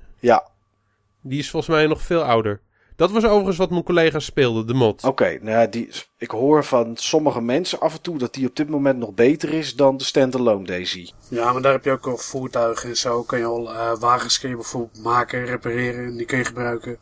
[1.23, 2.61] die is volgens mij nog veel ouder.
[2.99, 5.05] Dat was overigens wat mijn collega's speelden, de mod.
[5.05, 8.57] Oké, nou ja, die, ik hoor van sommige mensen af en toe dat die op
[8.57, 11.09] dit moment nog beter is dan de standalone Daisy.
[11.29, 13.23] Ja, maar daar heb je ook al voertuigen en zo.
[13.23, 16.05] Kan je al eh, wagens kun je bijvoorbeeld maken, repareren.
[16.05, 16.99] En die kun je gebruiken.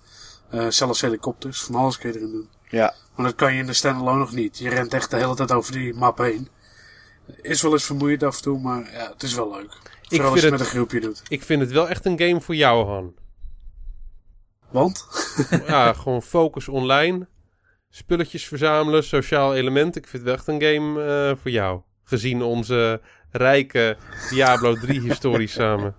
[0.50, 2.48] Eh, zelfs helikopters, van alles kun je erin doen.
[2.68, 4.58] Ja, Maar dat kan je in de standalone nog niet.
[4.58, 6.48] Je rent echt de hele tijd over die map heen.
[7.42, 9.76] Is wel eens vermoeiend af en toe, maar ja, het is wel leuk.
[10.08, 11.22] Vooral als vind je het het- met een groepje doet.
[11.28, 13.14] Ik vind het wel echt een game voor jou, Han.
[14.70, 15.06] Want?
[15.66, 17.26] ja, gewoon focus online.
[17.90, 19.96] Spulletjes verzamelen, sociaal element.
[19.96, 21.80] Ik vind het wel echt een game eh, voor jou.
[22.04, 23.00] Gezien onze
[23.30, 23.96] rijke
[24.30, 25.94] Diablo 3 historie samen.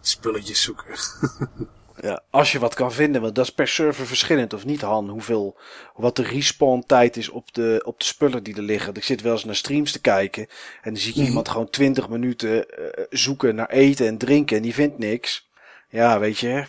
[0.00, 0.94] Spulletjes zoeken.
[2.00, 5.08] ja, als je wat kan vinden, want dat is per server verschillend of niet, Han.
[5.08, 5.58] Hoeveel,
[5.94, 8.84] wat de respawn tijd is op de, op de spullen die er liggen.
[8.86, 10.42] Want Ik zit wel eens naar streams te kijken
[10.82, 11.26] en dan zie ik Mhm.
[11.26, 15.48] iemand gewoon 20 minuten eh, zoeken naar eten en drinken en die vindt niks.
[15.88, 16.64] Ja, weet je.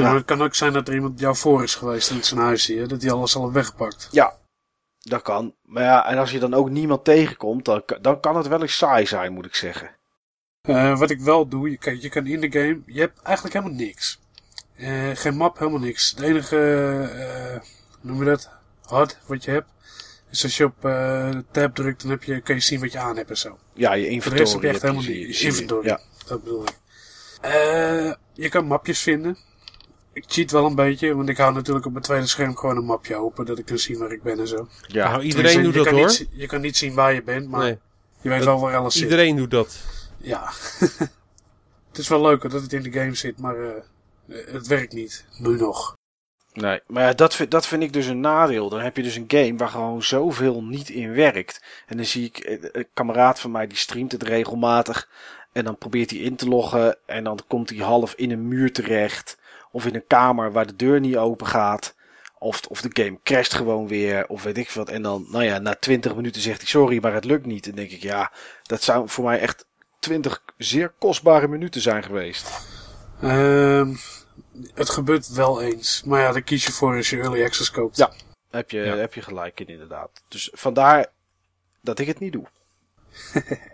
[0.00, 2.40] Ja, maar het kan ook zijn dat er iemand jou voor is geweest in zijn
[2.40, 2.88] huis hier.
[2.88, 4.08] Dat hij alles al heeft weggepakt.
[4.10, 4.36] Ja,
[5.00, 5.54] dat kan.
[5.62, 8.76] Maar ja, en als je dan ook niemand tegenkomt, dan, dan kan het wel eens
[8.76, 9.90] saai zijn, moet ik zeggen.
[10.62, 13.54] Eh, wat ik wel doe, je kan, je kan in de game, je hebt eigenlijk
[13.56, 14.20] helemaal niks.
[14.76, 16.10] Eh, geen map, helemaal niks.
[16.10, 16.56] Het enige,
[17.90, 18.50] hoe noem je dat,
[18.88, 19.68] HUD wat je hebt,
[20.30, 20.74] is als je op
[21.50, 23.58] tab drukt, dan heb je, kan je zien wat je aan hebt en zo.
[23.74, 24.66] Ja, je Voor de rest heb inventory.
[24.66, 25.44] je echt heb helemaal je.
[25.46, 26.00] Inventory, Ja.
[26.26, 26.76] dat bedoel ik.
[28.32, 29.36] Je kan mapjes vinden.
[30.12, 32.84] Ik cheat wel een beetje, want ik hou natuurlijk op mijn tweede scherm gewoon een
[32.84, 34.68] mapje open, dat ik kan zien waar ik ben en zo.
[34.86, 36.06] Ja, nou, iedereen Tenminste, doet je dat kan hoor.
[36.06, 37.78] Niet, je kan niet zien waar je bent, maar Nee,
[38.20, 39.02] je weet Dat- wel waar alles zit.
[39.02, 39.80] iedereen doet dat.
[40.16, 40.50] Ja.
[41.88, 43.82] het is wel leuk dat het in de game zit, maar eh,
[44.52, 45.24] het werkt niet.
[45.38, 45.96] Nu nog.
[46.52, 48.68] Nee, maar ja, dat, vind, dat vind ik dus een nadeel.
[48.68, 51.62] Dan heb je dus een game waar gewoon zoveel niet in werkt.
[51.86, 55.08] En dan zie ik eh, een kameraad van mij die streamt het regelmatig.
[55.52, 56.96] En dan probeert hij in te loggen.
[57.06, 59.40] En dan komt hij half in een muur terecht.
[59.72, 61.94] Of in een kamer waar de deur niet open gaat.
[62.38, 64.26] Of, of de game crasht gewoon weer.
[64.28, 64.88] Of weet ik wat.
[64.88, 67.66] En dan, nou ja, na 20 minuten zegt hij sorry, maar het lukt niet.
[67.66, 69.66] En denk ik, ja, dat zou voor mij echt
[70.00, 72.50] 20 zeer kostbare minuten zijn geweest.
[73.20, 73.94] Ehm,
[74.74, 76.02] het gebeurt wel eens.
[76.04, 77.96] Maar ja, daar kies je voor als je early access koopt.
[77.96, 78.12] Ja.
[78.50, 78.96] Heb je, Ja.
[78.96, 80.10] heb je gelijk in, inderdaad.
[80.28, 81.06] Dus vandaar
[81.80, 82.46] dat ik het niet doe.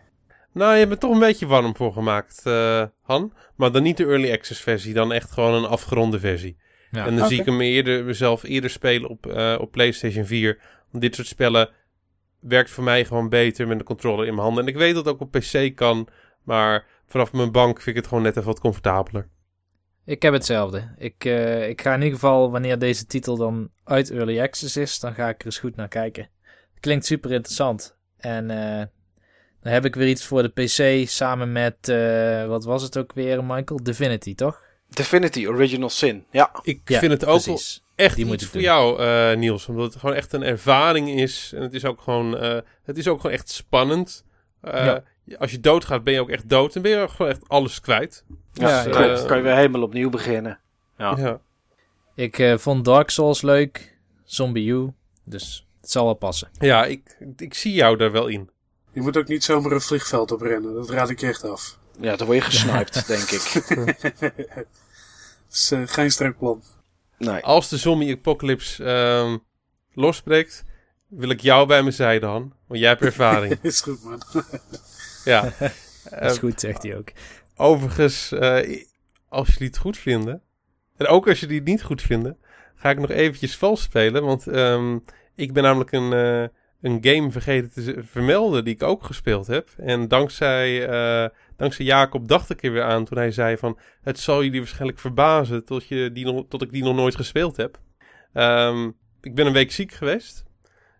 [0.52, 3.32] Nou, je hebt er toch een beetje warm voor gemaakt, eh, Han.
[3.56, 6.56] Maar dan niet de early access versie, dan echt gewoon een afgeronde versie.
[6.90, 7.06] Ja.
[7.06, 10.58] en dan zie ik hem eerder, mezelf eerder spelen op, eh, op PlayStation 4.
[10.90, 11.70] Want dit soort spellen
[12.40, 14.64] werkt voor mij gewoon beter met de controller in mijn handen.
[14.64, 16.08] En ik weet dat het ook op PC kan,
[16.42, 19.28] maar vanaf mijn bank vind ik het gewoon net even wat comfortabeler.
[20.04, 20.94] Ik heb hetzelfde.
[20.98, 24.98] Ik, eh, ik ga in ieder geval, wanneer deze titel dan uit Early Access is,
[24.98, 26.28] dan ga ik er eens goed naar kijken.
[26.80, 27.96] Klinkt super interessant.
[28.16, 28.86] En eh,
[29.62, 33.12] dan heb ik weer iets voor de PC samen met, eh, wat was het ook
[33.12, 33.82] weer, Michael?
[33.82, 34.62] Divinity, toch?
[34.88, 36.24] Divinity Original Sin.
[36.30, 37.82] Ja, Ik Ja, vind het ook precies.
[37.94, 38.62] echt Die moet voor doen.
[38.62, 39.66] jou, eh, Niels.
[39.66, 41.52] Omdat het gewoon echt een ervaring is.
[41.54, 44.24] En het is ook gewoon, eh, het is ook gewoon echt spannend.
[44.60, 45.02] Eh, Ja.
[45.38, 46.76] Als je doodgaat, ben je ook echt dood.
[46.76, 48.24] En ben je ook gewoon echt alles kwijt.
[48.52, 48.90] ja, ja.
[48.90, 50.58] kan, je- kan je weer helemaal opnieuw beginnen.
[50.98, 51.14] Ja.
[51.18, 51.40] Ja.
[52.14, 54.92] Ik eh, vond Dark Souls leuk, Zombie U,
[55.24, 56.48] dus het zal wel passen.
[56.58, 58.50] Ja, ik, ik zie jou daar wel in.
[58.92, 60.74] Je moet ook niet zomaar een vliegveld oprennen.
[60.74, 61.78] Dat raad ik je echt af.
[62.00, 63.64] Ja, dan word je gesniped, denk ik.
[65.48, 66.62] Dat is eh, geen strak plan.
[67.18, 67.42] Nee.
[67.44, 69.36] Als de zombie apocalypse ehm,
[69.94, 70.64] losbreekt,
[71.06, 72.52] wil ik jou bij mijn zijde, Han.
[72.66, 73.58] Want jij hebt ervaring.
[73.62, 74.22] is goed, man.
[75.24, 75.42] ja.
[75.58, 75.72] Dat
[76.10, 77.08] Eh, is goed, zegt hij ook.
[77.56, 78.84] Overigens, eh,
[79.28, 80.42] als jullie het goed vinden,
[80.96, 82.38] en ook als jullie het niet goed vinden,
[82.76, 84.24] ga ik nog eventjes vals spelen.
[84.24, 84.98] Want ehm,
[85.34, 86.48] ik ben namelijk een, eh,
[86.80, 89.68] een game vergeten te vermelden die ik ook gespeeld heb.
[89.76, 93.78] En dankzij, eh, dankzij Jacob dacht ik er weer aan toen hij zei van...
[94.02, 97.56] Het zal jullie waarschijnlijk verbazen tot, je die nog, tot ik die nog nooit gespeeld
[97.56, 97.78] heb.
[98.32, 100.44] Ehm, ik ben een week ziek geweest.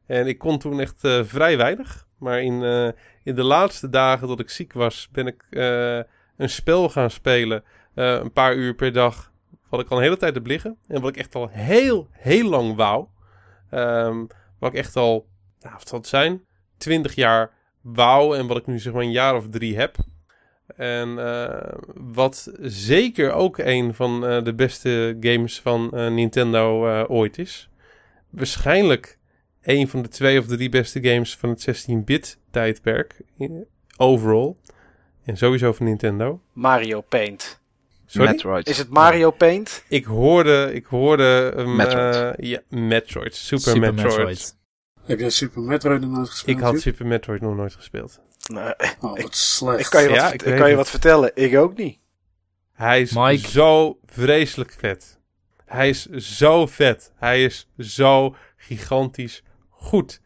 [0.06, 2.06] En ik kon toen echt eh, vrij weinig.
[2.18, 2.88] Maar in, eh,
[3.22, 5.44] in de laatste dagen dat ik ziek was, ben ik
[6.36, 7.64] een spel gaan spelen.
[7.94, 9.32] een paar uur per dag.
[9.68, 10.76] Wat ik al een hele tijd heb liggen.
[10.86, 13.06] En wat ik echt al heel, heel lang wou.
[13.70, 14.26] Ehm,
[14.58, 15.27] wat ik echt al,
[15.60, 16.44] nou, wat zal het zijn?
[16.76, 17.50] 20 jaar
[17.80, 18.36] wou.
[18.38, 19.96] En wat ik nu zeg maar een jaar of drie heb.
[20.76, 27.10] En eh, wat zeker ook een van eh, de beste games van eh, Nintendo eh,
[27.10, 27.68] ooit is.
[28.30, 29.18] Waarschijnlijk
[29.62, 33.20] een van de twee of drie beste games van het 16-bit tijdperk.
[33.96, 34.54] Overall.
[35.24, 36.40] En sowieso van Nintendo.
[36.52, 37.60] Mario Paint.
[38.06, 38.28] Sorry?
[38.30, 38.68] Metroid.
[38.68, 39.84] Is het Mario Paint?
[39.88, 41.52] Ik hoorde, ik hoorde...
[41.56, 42.36] um, Metroid.
[42.38, 43.34] eh, ja, Metroid.
[43.34, 44.16] Super, Super Metroid.
[44.16, 44.56] Metroid.
[45.08, 46.56] Heb jij Super Metroid nog nooit gespeeld?
[46.58, 46.80] Ik had?
[46.80, 48.20] Super Metroid nog nooit gespeeld.
[48.52, 49.80] Nee, Oh, wat slecht.
[49.80, 51.30] ik kan je, wat, Ja, ik ik kan je wat vertellen.
[51.34, 51.98] Ik ook niet.
[52.72, 53.48] Hij is Mike.
[53.48, 55.18] zo vreselijk vet.
[55.66, 57.12] Hij is zo vet.
[57.16, 60.20] Hij is zo gigantisch goed.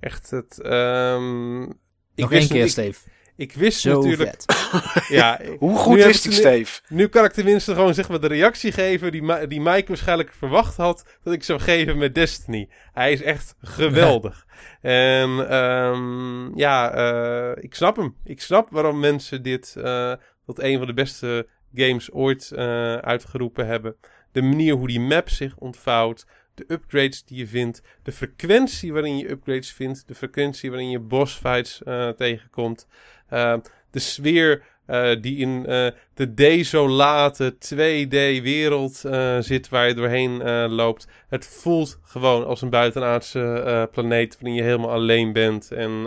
[0.00, 0.60] Echt het...
[0.60, 1.74] ehm, ik
[2.14, 3.00] Nog één keer, ik, Steve.
[3.38, 4.30] Ik wist Zo natuurlijk...
[4.30, 4.46] vet.
[5.08, 6.80] Ja, Hoe goed is die, Steve?
[6.88, 10.76] Nu kan ik tenminste gewoon zeg maar de reactie geven die, die Mike waarschijnlijk verwacht
[10.76, 12.68] had dat ik zou geven met Destiny.
[12.92, 14.46] Hij is echt geweldig.
[14.80, 18.16] en ehm, ja, eh, ik snap hem.
[18.24, 20.12] Ik snap waarom mensen dit eh,
[20.46, 23.96] tot een van de beste games ooit eh, uitgeroepen hebben.
[24.32, 26.26] De manier hoe die map zich ontvouwt.
[26.54, 27.82] De upgrades die je vindt.
[28.02, 30.08] De frequentie waarin je upgrades vindt.
[30.08, 31.80] De frequentie waarin je bossfights
[32.16, 32.86] tegenkomt.
[33.28, 33.54] Eh,
[33.90, 41.08] de sfeer eh, die in eh, de desolate 2D-wereld eh, zit waar je doorheen loopt.
[41.28, 46.06] Het voelt gewoon als een buitenaardse planeet waarin je helemaal alleen bent en,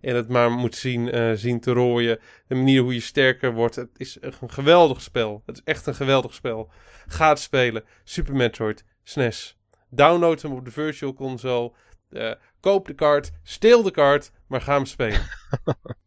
[0.00, 2.18] en het maar moet zien, zien te rooien.
[2.46, 3.76] De manier hoe je sterker wordt.
[3.76, 5.42] Het is een geweldig spel.
[5.46, 6.70] Het is echt een geweldig spel.
[7.06, 7.84] Ga het spelen.
[8.04, 9.58] Super Metroid, SNES.
[9.90, 11.72] Download hem op de Virtual Console.
[12.60, 15.20] Koop de kaart, steel de kaart, maar ga hem spelen.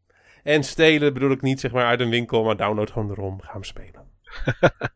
[0.45, 3.41] En stelen bedoel ik niet zeg maar uit een winkel, maar download gewoon de ROM.
[3.41, 4.03] Ga hem spelen.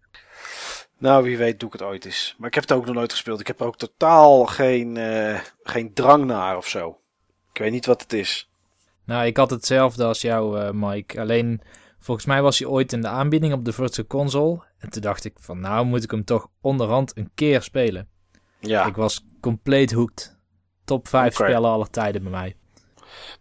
[0.98, 2.36] Nou, wie weet doe ik het ooit eens.
[2.38, 3.40] Maar ik heb het ook nog nooit gespeeld.
[3.40, 7.00] Ik heb er ook totaal geen, eh, geen drang naar of zo.
[7.54, 8.50] Ik weet niet wat het is.
[9.06, 11.20] Nou, ik had hetzelfde als jou, eh, Mike.
[11.20, 11.62] Alleen,
[12.00, 14.64] volgens mij was hij ooit in de aanbieding op de Virtual Console.
[14.78, 18.10] En toen dacht ik van, nou moet ik hem toch onderhand een keer spelen.
[18.60, 20.38] Ja, Ik was compleet hooked.
[20.86, 21.50] Top 5 Oké.
[21.50, 22.56] spellen aller tijden bij mij.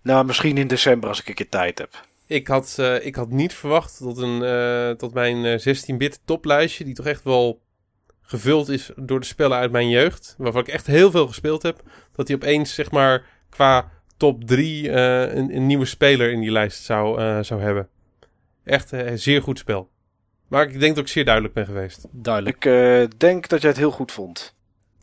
[0.03, 2.07] Nou misschien in december als ik een keer tijd heb.
[2.27, 6.85] Ik had, eh, ik had niet verwacht dat, een, eh, tot mijn eh, 16-bit toplijstje,
[6.85, 7.61] die toch echt wel
[8.23, 11.83] gevuld is door de spellen uit mijn jeugd, waarvan ik echt heel veel gespeeld heb,
[12.13, 16.51] dat die opeens zeg maar qua top 3 eh, een, een nieuwe speler in die
[16.51, 17.89] lijst zou, eh, zou hebben.
[18.65, 19.91] Echt eh, een zeer goed spel.
[20.49, 22.07] Maar ik denk dat ik zeer duidelijk ben geweest.
[22.11, 22.65] Duidelijk.
[22.65, 24.57] Ik eh, denk dat jij het heel goed vond.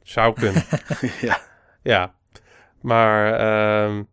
[0.04, 0.64] Zou kunnen.
[1.22, 1.42] ja.
[1.84, 2.14] Ja,
[2.82, 4.04] maar ehm,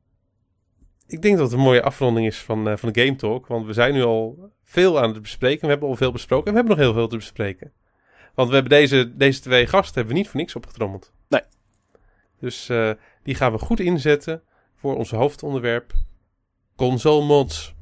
[1.12, 3.46] ik denk dat het een mooie afronding is van, eh, van de Game Talk.
[3.46, 5.60] Want we zijn nu al veel aan het bespreken.
[5.60, 7.72] We hebben al veel besproken en we hebben nog heel veel te bespreken.
[8.34, 11.12] Want we hebben deze, deze twee gasten hebben we niet voor niks opgetrommeld.
[11.28, 11.42] Nee.
[12.40, 12.90] Dus eh,
[13.22, 14.42] die gaan we goed inzetten
[14.76, 15.92] voor ons hoofdonderwerp.
[16.76, 17.74] Console Mods.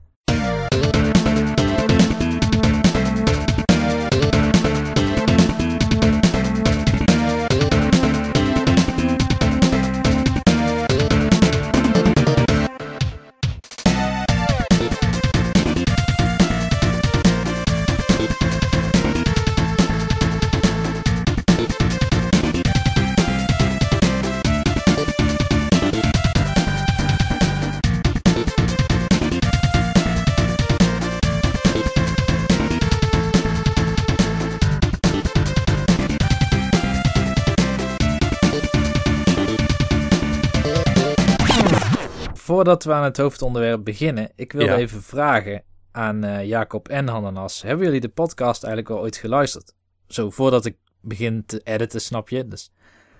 [42.61, 44.77] Voordat we aan het hoofdonderwerp beginnen, ik wil Ja.
[44.77, 47.63] even vragen aan eh, Jacob en Hananas.
[47.63, 49.75] Hebben jullie de podcast eigenlijk al ooit geluisterd?
[50.07, 52.49] Zo, voordat ik begin te editen, snap je?
[52.49, 52.73] Dus,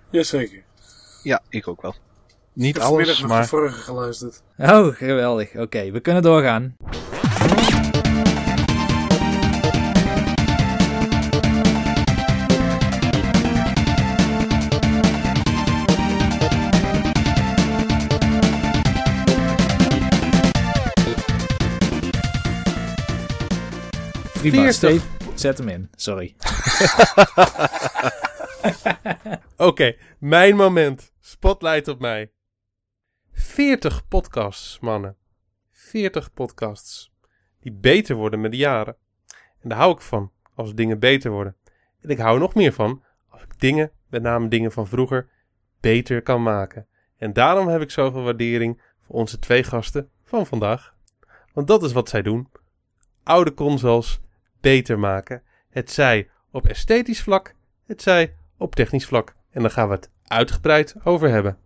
[0.09, 0.63] Jazeker.
[1.23, 1.91] Ja, ik ook wel.
[1.91, 1.97] Ik
[2.53, 4.43] Niet heb vanmiddag alles, nog de maar vorige geluisterd.
[4.57, 5.55] oh, geweldig.
[5.55, 6.75] Oké, we kunnen doorgaan.
[24.41, 24.73] Prima, 40.
[24.73, 25.89] Steve, zet hem in.
[25.95, 26.35] Sorry.
[29.67, 31.13] Oké, mijn moment.
[31.19, 32.31] Spotlight op mij.
[33.31, 35.15] 40 podcasts, mannen.
[35.69, 37.13] 40 podcasts.
[37.59, 38.95] Die beter worden met de jaren.
[39.59, 41.55] En daar hou ik van, als dingen beter worden.
[41.99, 45.29] En ik hou er nog meer van, als ik dingen, met name dingen van vroeger,
[45.79, 46.87] beter kan maken.
[47.17, 50.95] En daarom heb ik zoveel waardering voor onze twee gasten van vandaag.
[51.53, 52.49] Want dat is wat zij doen.
[53.23, 54.21] Oude consoles
[54.61, 55.43] beter maken.
[55.69, 57.53] Het zij op esthetisch vlak,
[57.85, 59.35] het zij op technisch vlak.
[59.51, 61.57] En daar gaan we het uitgebreid over hebben.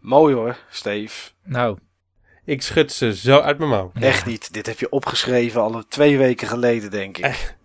[0.00, 1.30] Mooi hoor, Steve.
[1.44, 1.78] Nou,
[2.44, 3.90] Ik schud ze zo uit mijn mouw.
[3.94, 4.52] Echt niet.
[4.52, 7.56] Dit heb je opgeschreven al twee weken geleden, denk ik.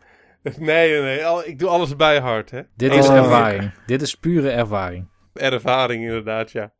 [0.57, 1.25] Nee, nee, nee.
[1.25, 2.61] al- Ik doe alles bij hard, hè.
[2.75, 2.97] dit Oh.
[2.97, 3.71] is ervaring.
[3.85, 5.07] Dit is pure ervaring.
[5.33, 6.71] Ervaring inderdaad, ja.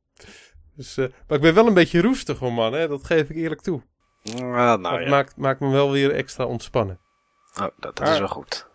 [0.76, 2.74] Dus, eh, maar ik ben wel een beetje roestig, hoor, man.
[2.74, 2.88] Hè?
[2.88, 3.82] Dat geef ik eerlijk toe.
[4.36, 7.00] Ah, nou dat ja, maakt, maakt me wel weer extra ontspannen.
[7.62, 8.68] Oh, dat, dat is wel goed.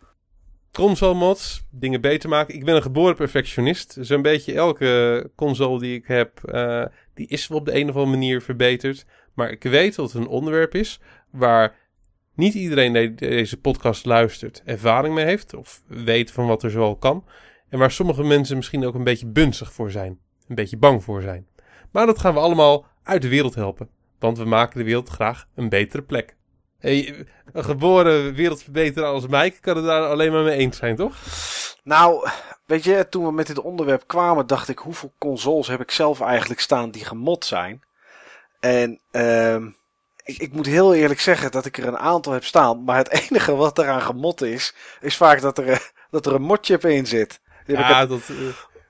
[0.72, 2.54] Console mods, dingen beter maken.
[2.54, 3.96] Ik ben een geboren perfectionist.
[4.00, 7.94] Zo'n beetje elke console die ik heb, eh, die is wel op de een of
[7.94, 9.06] andere manier verbeterd.
[9.34, 11.00] Maar ik weet dat het een onderwerp is
[11.30, 11.76] waar
[12.34, 15.54] niet iedereen die deze podcast luistert ervaring mee heeft.
[15.54, 17.24] Of weet van wat er zoal kan.
[17.68, 20.18] En waar sommige mensen misschien ook een beetje bunzig voor zijn.
[20.48, 21.46] Een beetje bang voor zijn.
[21.90, 23.88] Maar dat gaan we allemaal uit de wereld helpen.
[24.18, 26.36] Want we maken de wereld graag een betere plek.
[26.80, 31.14] Hey, een geboren wereldverbeterer als Mike kan het daar alleen maar mee eens zijn, toch?
[31.82, 32.28] Nou,
[32.66, 36.20] weet je, toen we met dit onderwerp kwamen, dacht ik, hoeveel consoles heb ik zelf
[36.20, 37.82] eigenlijk staan die gemod zijn?
[38.60, 39.66] En ehm,
[40.24, 42.84] ik, ik moet heel eerlijk zeggen dat ik er een aantal heb staan.
[42.84, 45.78] Maar het enige wat eraan gemod is, is vaak dat er, eh,
[46.10, 47.40] dat er een modchip in zit.
[47.66, 48.20] Die heb, ik Ja, er, dat,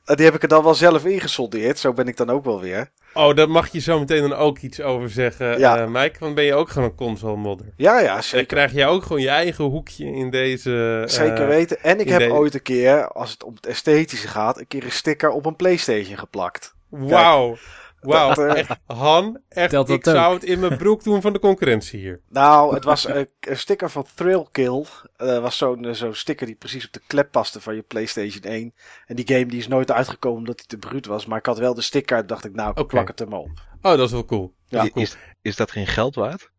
[0.05, 1.79] eh, die heb ik er dan wel zelf ingesoldeerd.
[1.79, 2.91] Zo ben ik dan ook wel weer.
[3.15, 5.79] Oh, daar mag je zo meteen dan ook iets over zeggen, Ja.
[5.79, 6.17] eh Mike.
[6.19, 7.67] Want ben je ook gewoon een console modder.
[7.77, 8.47] Ja, ja, Dan zeker.
[8.47, 11.01] krijg jij ook gewoon je eigen hoekje in deze...
[11.07, 11.83] eh, Zeker weten.
[11.83, 14.93] En ik heb ooit een keer, als het om het esthetische gaat, een keer een
[14.93, 16.75] sticker op een Playstation geplakt.
[16.89, 17.57] Wauw.
[18.01, 18.33] Wauw.
[18.35, 22.01] Eh, Echt, Han, echt, dat ik zou het in mijn broek doen van de concurrentie
[22.01, 22.21] hier.
[22.29, 24.85] Nou, het was een, een sticker van Thrillkill.
[25.17, 28.43] Dat was zo'n eh, zo'n sticker die precies op de klep paste van je PlayStation
[28.43, 28.75] 1.
[29.07, 31.27] En die game die is nooit uitgekomen omdat hij te bruut was.
[31.27, 32.87] Maar ik had wel de sticker en dacht ik, nou, ik Oké.
[32.95, 33.51] plak het er maar op.
[33.83, 34.55] Oh, dat is wel cool.
[34.67, 34.83] Ja.
[34.83, 35.05] is cool.
[35.05, 36.51] is, is dat geen geld waard?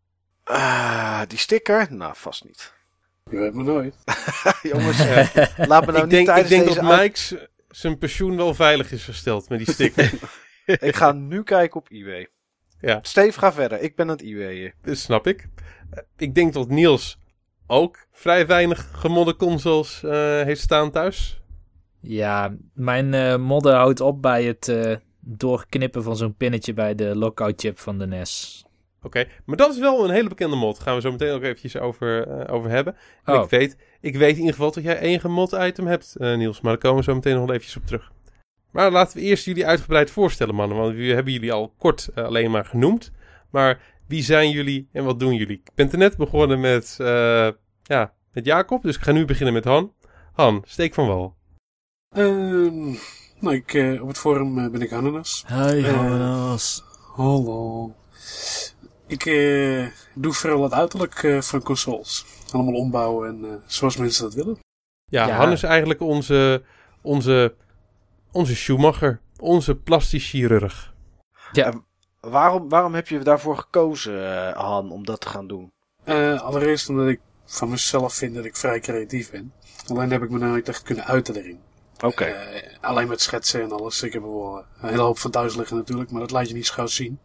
[0.43, 1.87] Ah, die sticker?
[1.89, 2.73] Nou, vast niet.
[3.29, 3.95] Je weet maar nooit.
[4.71, 6.65] Jongens, eh, laat me nou ik niet denk, ik denk deze...
[6.65, 7.35] dat uit- Mike's
[7.69, 10.11] zijn pensioen wel veilig is gesteld met die sticker.
[10.79, 12.27] Ik ga nu kijken op eBay.
[12.81, 12.99] Ja.
[13.01, 13.79] Steve, ga verder.
[13.81, 14.73] Ik ben aan het eBayen.
[14.81, 15.47] Dat snap ik.
[16.17, 17.17] Ik denk dat Niels
[17.67, 21.41] ook vrij weinig gemodde consoles eh, heeft staan thuis.
[21.99, 27.15] Ja, mijn eh modder houdt op bij het eh, doorknippen van zo'n pinnetje bij de
[27.15, 28.65] lockout chip van de NES.
[29.03, 30.79] Oké, maar dat is wel een hele bekende mod.
[30.79, 32.95] Gaan we zo meteen ook eventjes over, eh, over hebben.
[33.23, 33.43] En Oh.
[33.43, 36.61] ik, weet, ik weet in ieder geval dat jij één gemod item hebt, eh, Niels.
[36.61, 38.11] Maar daar komen we zo meteen nog wel eventjes op terug.
[38.71, 40.77] Maar laten we eerst jullie uitgebreid voorstellen, mannen.
[40.77, 43.11] Want we hebben jullie al kort eh, alleen maar genoemd.
[43.49, 45.61] Maar wie zijn jullie en wat doen jullie?
[45.63, 47.49] Ik ben er net begonnen met, eh,
[47.83, 48.81] ja, met Jacob.
[48.83, 49.93] Dus ik ga nu beginnen met Han.
[50.33, 51.35] Han, steek van wal.
[52.15, 52.83] Ehm,
[53.39, 55.43] nou, ik, eh, op het forum ben ik Ananas.
[55.47, 56.55] Hi, Eh,
[57.15, 57.93] Hallo.
[59.07, 62.25] Ik eh, doe vooral het uiterlijk eh, van consoles.
[62.51, 64.57] Allemaal ombouwen en eh, zoals mensen dat willen.
[65.09, 65.35] Ja, Ja.
[65.35, 66.63] Han is eigenlijk onze,
[67.01, 67.53] onze,
[68.31, 69.21] onze Schumacher.
[69.39, 70.93] Onze plastisch chirurg.
[71.51, 71.73] Ja,
[72.21, 75.71] Waarom, waarom heb je daarvoor gekozen, eh, Han, om dat te gaan doen?
[76.03, 79.53] Eh, allereerst omdat ik van mezelf vind dat ik vrij creatief ben.
[79.87, 81.59] Alleen heb ik me nooit echt kunnen uiten erin.
[82.05, 82.23] Oké.
[82.23, 84.03] Eh, alleen met schetsen en alles.
[84.03, 86.53] Ik heb er wel een hele hoop van thuis liggen natuurlijk, maar dat laat je
[86.53, 87.19] niet zo gauw zien.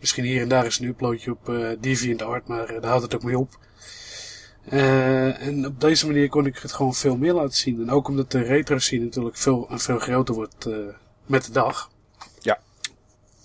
[0.00, 3.22] Misschien hier en daar is een uploadje op eh DeviantArt, maar daar houdt het ook
[3.22, 3.58] mee op.
[4.68, 7.80] Eh, en op deze manier kon ik het gewoon veel meer laten zien.
[7.80, 10.76] En ook omdat de retro scene natuurlijk veel en veel groter wordt eh,
[11.26, 11.90] met de dag.
[12.40, 12.58] Ja.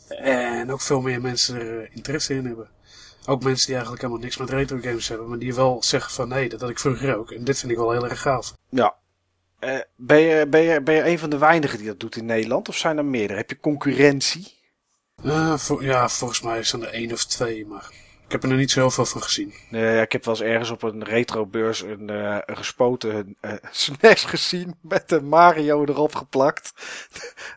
[0.07, 2.69] En ook veel meer mensen er eh, interesse in hebben.
[3.25, 6.27] Ook mensen die eigenlijk helemaal niks met retro games hebben, maar die wel zeggen van
[6.27, 7.31] nee, dat had ik vroeger ook.
[7.31, 8.53] En dit vind ik wel heel erg gaaf.
[8.69, 8.95] Ja.
[9.59, 12.25] Eh, ben, je, ben, je, ben je een van de weinigen die dat doet in
[12.25, 12.69] Nederland?
[12.69, 13.39] Of zijn er meerdere?
[13.39, 14.57] Heb je concurrentie?
[15.23, 17.91] Eh, ja, volgens mij zijn er één of twee, maar
[18.29, 19.53] ik heb er nog niet zo heel veel van gezien.
[19.69, 23.51] Nee, ja, ik heb wel eens ergens op een retrobeurs een, eh, een gespoten eh,
[23.71, 26.73] SNES gezien met een Mario erop geplakt.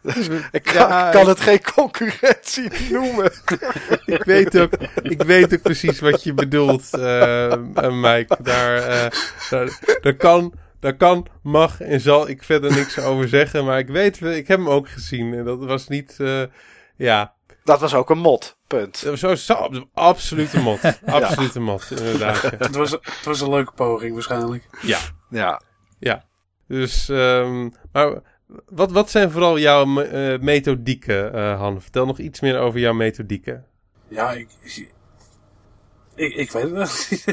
[0.02, 3.32] Dus ik kan, Ja, ik kan het geen concurrentie noemen.
[4.16, 8.36] ik, weet ook, ik weet ook precies wat je bedoelt, eh, eh, Mike.
[8.42, 9.10] Daar, eh,
[9.50, 13.64] daar, daar, kan, daar kan, mag en zal ik verder niks over zeggen.
[13.64, 15.34] Maar ik weet, ik heb hem ook gezien.
[15.34, 16.42] En dat was niet, eh,
[16.96, 17.34] ja,
[17.64, 18.56] Dat was ook een mod.
[18.66, 19.02] Punt.
[19.04, 20.80] dat was zo, zo absolute mot.
[21.06, 22.42] Absolute mot, inderdaad.
[22.42, 22.50] ja.
[22.58, 24.64] Het was, het was een leuke poging waarschijnlijk.
[24.82, 25.60] Ja,
[25.98, 26.24] Ja.
[26.68, 28.20] dus, ehm, maar
[28.66, 31.82] wat, wat zijn vooral jouw me- eh, methodieken, eh, Han?
[31.82, 33.66] Vertel nog iets meer over jouw methodieken.
[34.08, 34.92] Ja, ik, ik,
[36.14, 36.86] ik weet het wel.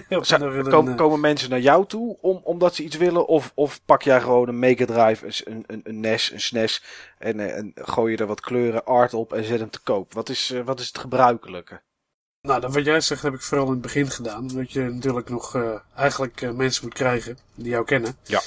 [0.69, 3.27] Eh, komen mensen naar jou toe om, omdat ze iets willen?
[3.27, 6.84] Of, of pak jij gewoon een Mega Drive, een, een, een, NES, een SNES
[7.17, 10.13] en, eh, en gooi je er wat kleuren art op en zet hem te koop?
[10.13, 11.82] Wat is, eh, wat is het gebruikelijke?
[12.41, 14.47] Nou, dat wat jij zegt heb ik vooral in het begin gedaan.
[14.47, 15.57] Dat je natuurlijk nog
[15.95, 18.17] eigenlijk mensen moet krijgen die jou kennen.
[18.23, 18.41] Ja.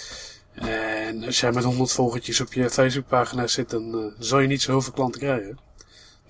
[0.54, 4.70] En als jij met 100 volgertjes op je Facebookpagina zit, dan zal je niet zo
[4.70, 5.58] heel veel klanten krijgen.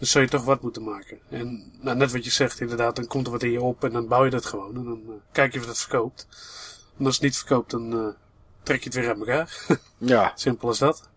[0.02, 1.18] Dus zul je toch wat moeten maken.
[1.30, 3.92] En nou, net wat je zegt, inderdaad, dan komt er wat in je op en
[3.92, 4.76] dan bouw je dat gewoon.
[4.76, 6.26] En dan eh, kijk je of dat verkoopt.
[6.98, 8.06] En als het niet verkoopt, dan eh,
[8.62, 9.66] trek je het weer uit elkaar.
[9.98, 11.08] Ja, Simpel als dat.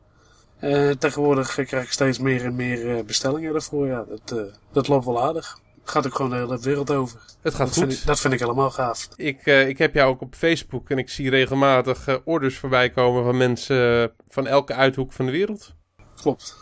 [0.59, 3.87] Eh, tegenwoordig krijg ik steeds meer en meer eh, bestellingen daarvoor.
[3.87, 5.59] Ja, dat, eh, dat loopt wel aardig.
[5.83, 7.19] Gaat ook gewoon de hele wereld over.
[7.41, 7.99] Het gaat Dat vind, goed.
[8.01, 9.07] ik, dat vind ik helemaal gaaf.
[9.15, 12.89] Ik, eh, ik heb jou ook op Facebook en ik zie regelmatig eh, orders voorbij
[12.89, 15.73] komen van mensen van elke uithoek van de wereld.
[16.21, 16.57] Klopt.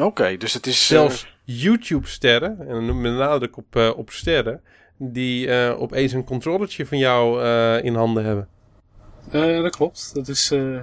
[0.00, 0.36] oké.
[0.36, 0.80] dus het is...
[0.80, 4.62] eh, Zelfs YouTube-sterren, en dan met nadruk op, eh, op sterren,
[4.98, 8.48] die eh, opeens een controllertje van jou eh, in handen hebben.
[9.30, 10.14] Eh, dat klopt.
[10.14, 10.80] Dat is eh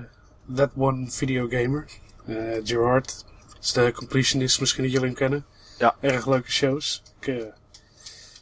[0.55, 1.85] That One Video Gamer.
[2.25, 3.25] Eh, Gerard.
[3.53, 5.45] Dat is de completionist misschien dat jullie hem kennen.
[5.77, 5.95] Ja.
[5.99, 7.03] Erg leuke shows.
[7.19, 7.25] Ik,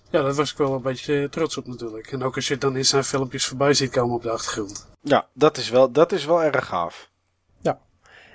[0.09, 2.11] ja, daar was ik wel een beetje trots op natuurlijk.
[2.11, 4.87] En ook als je dan in zijn filmpjes voorbij ziet komen op de achtergrond.
[5.01, 7.09] ja, dat is, wel, dat is wel erg gaaf.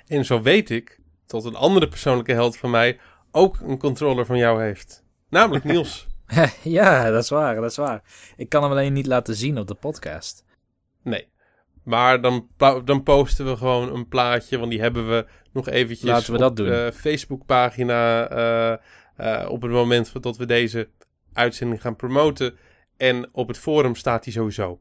[0.07, 2.99] En zo weet ik dat een andere persoonlijke held van mij
[3.31, 5.03] ook een controller van jou heeft.
[5.29, 6.07] Namelijk Niels.
[6.63, 8.01] ja, dat is waar, dat is waar.
[8.35, 10.45] Ik kan hem alleen niet laten zien op de podcast.
[11.03, 11.27] Nee.
[11.83, 12.47] Maar dan,
[12.85, 16.39] dan posten we gewoon een plaatje, want die hebben we nog eventjes Laten we op
[16.39, 16.65] dat doen.
[16.67, 18.77] de Facebookpagina eh,
[19.15, 20.89] eh, op het moment dat we deze
[21.33, 22.57] uitzending gaan promoten.
[22.97, 24.79] En op het forum staat die sowieso.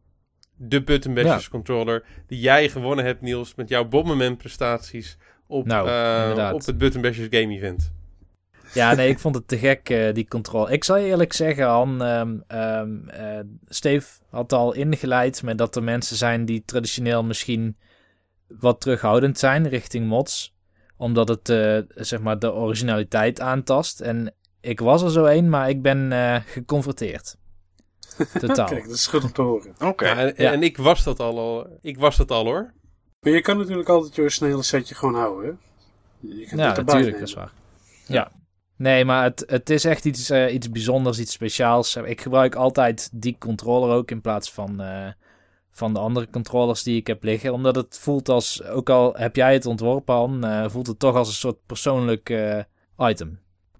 [0.56, 1.50] De Button Bashers Ja.
[1.50, 6.78] controller die jij gewonnen hebt, Niels, met jouw Bomberman prestaties op, Nou, eh, op het
[6.78, 7.92] Button Bashers Game Event.
[8.76, 10.72] Ja, nee, ik vond het te gek, eh, die controle.
[10.72, 15.76] Ik zal je eerlijk zeggen, Han, ehm ehm, eh, Steve had al ingeleid met dat
[15.76, 17.76] er mensen zijn die traditioneel misschien
[18.48, 20.54] wat terughoudend zijn richting mods.
[20.96, 24.00] Omdat het, eh, zeg maar, de originaliteit aantast.
[24.00, 27.36] En ik was er zo een, maar ik ben eh, geconfronteerd.
[28.40, 28.66] Totaal.
[28.68, 29.74] Kijk, dat is goed om te horen.
[29.84, 30.04] Oké.
[30.06, 30.52] Ja, en, Ja.
[30.52, 31.78] en ik was dat al, al.
[31.80, 32.72] Ik was dat al hoor.
[33.20, 35.50] Maar je kan natuurlijk altijd je originele setje gewoon houden, hè?
[36.28, 37.12] Je kan Ja, natuurlijk, nemen.
[37.12, 37.52] dat is waar.
[38.06, 38.30] Ja.
[38.76, 41.96] Nee, maar het, het is echt iets, eh, iets bijzonders, iets speciaals.
[41.96, 45.08] Ik gebruik altijd die controller ook in plaats van, eh,
[45.72, 47.52] van de andere controllers die ik heb liggen.
[47.52, 51.14] Omdat het voelt als, ook al heb jij het ontworpen, Han, eh, voelt het toch
[51.14, 52.56] als een soort persoonlijk
[52.98, 53.38] item.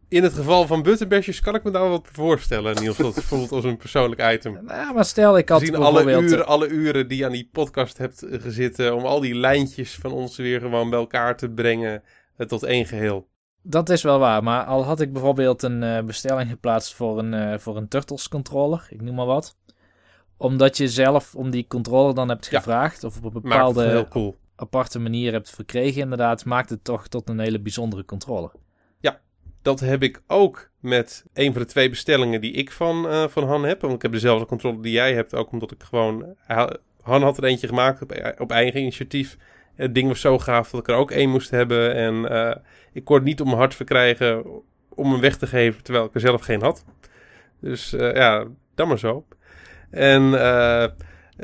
[0.08, 2.96] In het geval van Button Bashers kan ik me daar wat voorstellen, Niels.
[2.96, 4.58] Dat het voelt als een persoonlijk item.
[4.64, 6.32] Nou, maar stel, ik had Gezien alle bijvoorbeeld...
[6.32, 8.94] uren, alle uren die je aan die podcast hebt gezeten.
[8.94, 12.02] Om al die lijntjes van ons weer gewoon bij elkaar te brengen.
[12.36, 13.28] tot één geheel.
[13.68, 17.34] Dat is wel waar, maar al had ik bijvoorbeeld een eh, bestelling geplaatst voor een,
[17.34, 19.56] eh, voor een Turtles controller, ik noem maar wat.
[20.36, 22.58] Omdat je zelf om die controller dan hebt Ja.
[22.58, 24.36] gevraagd, of op een bepaalde cool.
[24.56, 28.50] aparte manier hebt verkregen, inderdaad, maakt het toch tot een hele bijzondere controller.
[29.62, 33.44] Dat heb ik ook met een van de twee bestellingen die ik van, eh, van
[33.46, 33.80] Han heb.
[33.80, 35.34] Want ik heb dezelfde controller die jij hebt.
[35.34, 36.36] Ook omdat ik gewoon...
[37.02, 39.36] Han had er eentje gemaakt op, op eigen initiatief.
[39.76, 41.94] Het ding was zo gaaf dat ik er ook één moest hebben.
[41.94, 42.56] En eh,
[42.92, 44.44] ik kon het niet om mijn hart verkrijgen
[44.88, 46.84] om hem weg te geven terwijl ik er zelf geen had.
[47.60, 49.26] Dus eh, ja, dan maar zo.
[49.90, 50.86] En eh,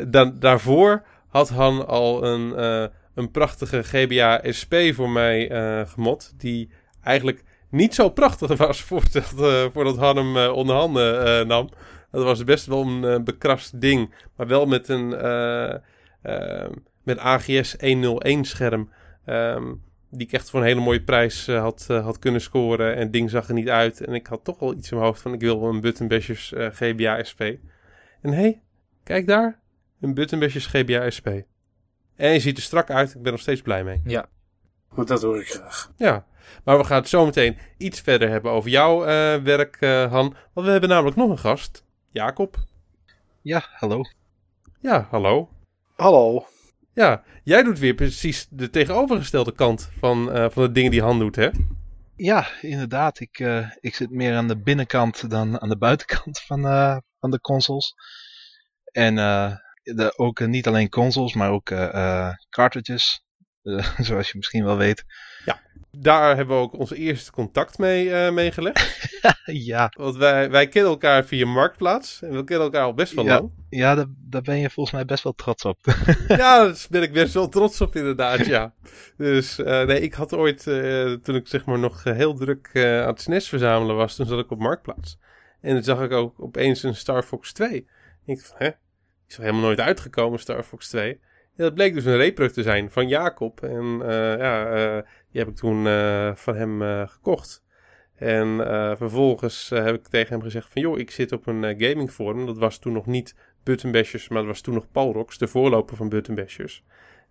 [0.08, 6.32] dan, daarvoor had Han al een, eh, een prachtige GBA SP voor mij eh gemod.
[6.36, 6.70] Die
[7.02, 11.68] eigenlijk niet zo prachtig was voordat, eh, voordat Han hem eh, onder handen eh, nam.
[12.10, 14.14] Dat was best wel een eh, bekrast ding.
[14.36, 15.74] Maar wel met een eh,
[16.22, 16.70] eh,
[17.02, 18.90] met AGS 101 scherm.
[19.24, 19.72] ehm,
[20.10, 22.94] die ik echt voor een hele mooie prijs eh, had, eh, had kunnen scoren.
[22.94, 24.00] En het ding zag er niet uit.
[24.00, 26.08] En ik had toch wel iets in mijn hoofd van ik wil wel een Button
[26.08, 27.40] Bashers eh, GBA SP.
[28.20, 28.62] En hé, hey,
[29.04, 29.60] kijk daar.
[30.00, 31.28] Een Button Bashers GBA SP.
[32.16, 33.08] En je ziet er strak uit.
[33.08, 34.00] Ik ben er nog steeds blij mee.
[34.04, 34.28] Ja,
[34.88, 35.92] Want dat hoor ik graag.
[35.96, 36.26] Ja,
[36.64, 40.34] maar we gaan het zo meteen iets verder hebben over jouw eh, werk, eh, Han.
[40.52, 41.84] Want we hebben namelijk nog een gast.
[42.10, 42.56] Jacob.
[43.42, 44.00] Ja, hallo.
[44.80, 45.48] Ja, hallo.
[45.96, 46.46] Hallo.
[46.94, 51.18] Ja, jij doet weer precies de tegenovergestelde kant van, eh, van de dingen die Han
[51.18, 51.50] doet, hè?
[52.16, 53.20] Ja, inderdaad.
[53.20, 57.30] Ik, eh, ik zit meer aan de binnenkant dan aan de buitenkant van, eh, van
[57.30, 57.94] de consoles.
[58.84, 59.14] En
[59.82, 61.72] de, ook niet alleen consoles, maar ook
[62.48, 63.24] cartridges.
[64.08, 65.04] Zoals je misschien wel weet.
[65.98, 69.08] Daar hebben we ook ons eerste contact mee, eh mee gelegd.
[69.44, 72.22] ja, Want wij, wij kennen elkaar via Marktplaats.
[72.22, 73.34] En we kennen elkaar al best wel Ja.
[73.34, 73.50] lang.
[73.68, 75.78] ja daar, daar ben je volgens mij best wel trots op.
[76.28, 78.74] Ja, daar ben ik best wel trots op inderdaad, ja.
[79.16, 83.06] Dus eh, nee, ik had ooit, eh, toen ik zeg maar nog heel druk aan
[83.06, 85.18] het SNES verzamelen was, toen zat ik op Marktplaats.
[85.60, 87.68] En toen zag ik ook opeens een Star Fox 2.
[88.26, 88.76] En ik dacht, hè, die
[89.28, 91.20] is helemaal nooit uitgekomen, Star Fox 2.
[91.54, 93.62] Ja, dat bleek dus een repro te zijn van Jacob.
[93.62, 97.62] En eh, ja, eh, die heb ik toen eh, van hem gekocht.
[98.14, 98.56] En
[98.96, 100.82] vervolgens heb ik tegen hem gezegd van...
[100.82, 102.46] joh, ik zit op een gaming forum.
[102.46, 105.96] Dat was toen nog niet Button Bashers, maar dat was toen nog Palrox, de voorloper
[105.96, 106.84] van Button Bashers.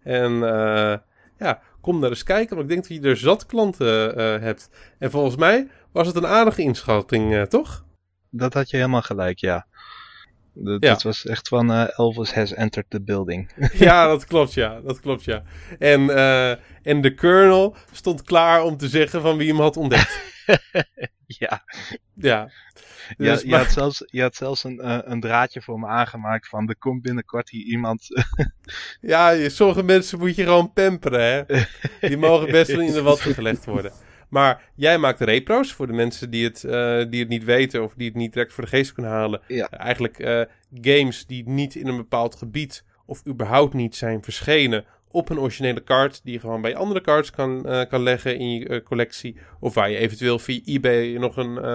[0.04, 0.34] En
[1.38, 4.70] ja, kom daar eens kijken, want ik denk dat je er zat klanten hebt.
[5.00, 7.86] En volgens mij was het een aardige inschatting, toch?
[8.30, 9.68] Dat had je helemaal gelijk, ja.
[10.54, 10.90] Dat, Ja.
[10.90, 13.52] dat was echt van eh, Elvis has entered the building.
[13.74, 14.82] ja, dat klopt, ja.
[14.82, 15.44] Dat klopt, ja.
[15.80, 16.50] En, eh,
[16.84, 20.22] en de kernel stond klaar om te zeggen van wie hem had ontdekt.
[21.26, 21.64] ja,
[22.16, 22.52] ja.
[23.18, 25.88] ja Dus, je, maar- had zelfs, je had zelfs een, eh, een draadje voor me
[25.88, 28.08] aangemaakt van er komt binnenkort hier iemand.
[29.02, 31.64] Ja, sommige mensen moet je gewoon pamperen, hè.
[32.08, 33.92] Die mogen best wel in de watten gelegd worden.
[34.32, 37.94] Maar jij maakt repro's voor de mensen die het, eh, die het niet weten of
[37.94, 39.42] die het niet direct voor de geest kunnen halen.
[39.48, 39.70] Ja.
[39.70, 40.42] Eigenlijk eh,
[40.82, 45.84] games die niet in een bepaald gebied of überhaupt niet zijn verschenen op een originele
[45.84, 49.36] kaart die je gewoon bij andere cards kan, eh, kan leggen in je collectie.
[49.60, 51.66] Of waar je eventueel via eBay nog een,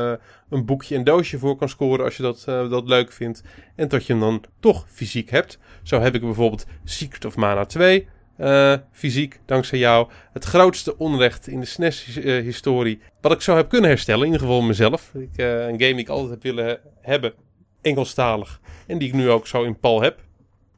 [0.50, 3.42] een boekje en doosje voor kan scoren als je dat, dat leuk vindt.
[3.74, 5.58] En dat je hem dan toch fysiek hebt.
[5.82, 10.08] Zo heb ik bijvoorbeeld Secret of Mana 2 eh, fysiek, dankzij jou.
[10.32, 13.00] Het grootste onrecht in de SNES-historie.
[13.20, 15.14] wat ik zo heb kunnen herstellen, in ieder geval mezelf.
[15.14, 17.32] Ik, eh, een game die ik altijd heb willen he- hebben,
[17.82, 18.60] Engelstalig.
[18.86, 20.20] En die ik nu ook zo in pal heb.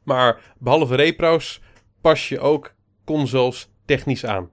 [0.03, 1.61] Maar behalve repro's
[2.01, 2.73] pas je ook
[3.05, 4.49] consoles technisch aan.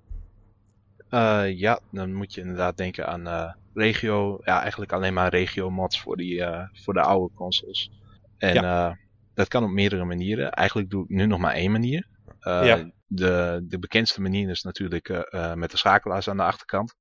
[1.11, 4.41] Eh, ja, dan moet je inderdaad denken aan eh, regio.
[4.45, 7.91] Ja, eigenlijk alleen maar regio mods voor, die, eh, voor de oude consoles.
[8.39, 8.91] En eh,
[9.35, 10.53] dat kan op meerdere manieren.
[10.53, 12.07] Eigenlijk doe ik nu nog maar één manier.
[12.41, 12.91] Eh, Ja.
[13.07, 16.95] De, de bekendste manier is natuurlijk eh, eh, met de schakelaars aan de achterkant.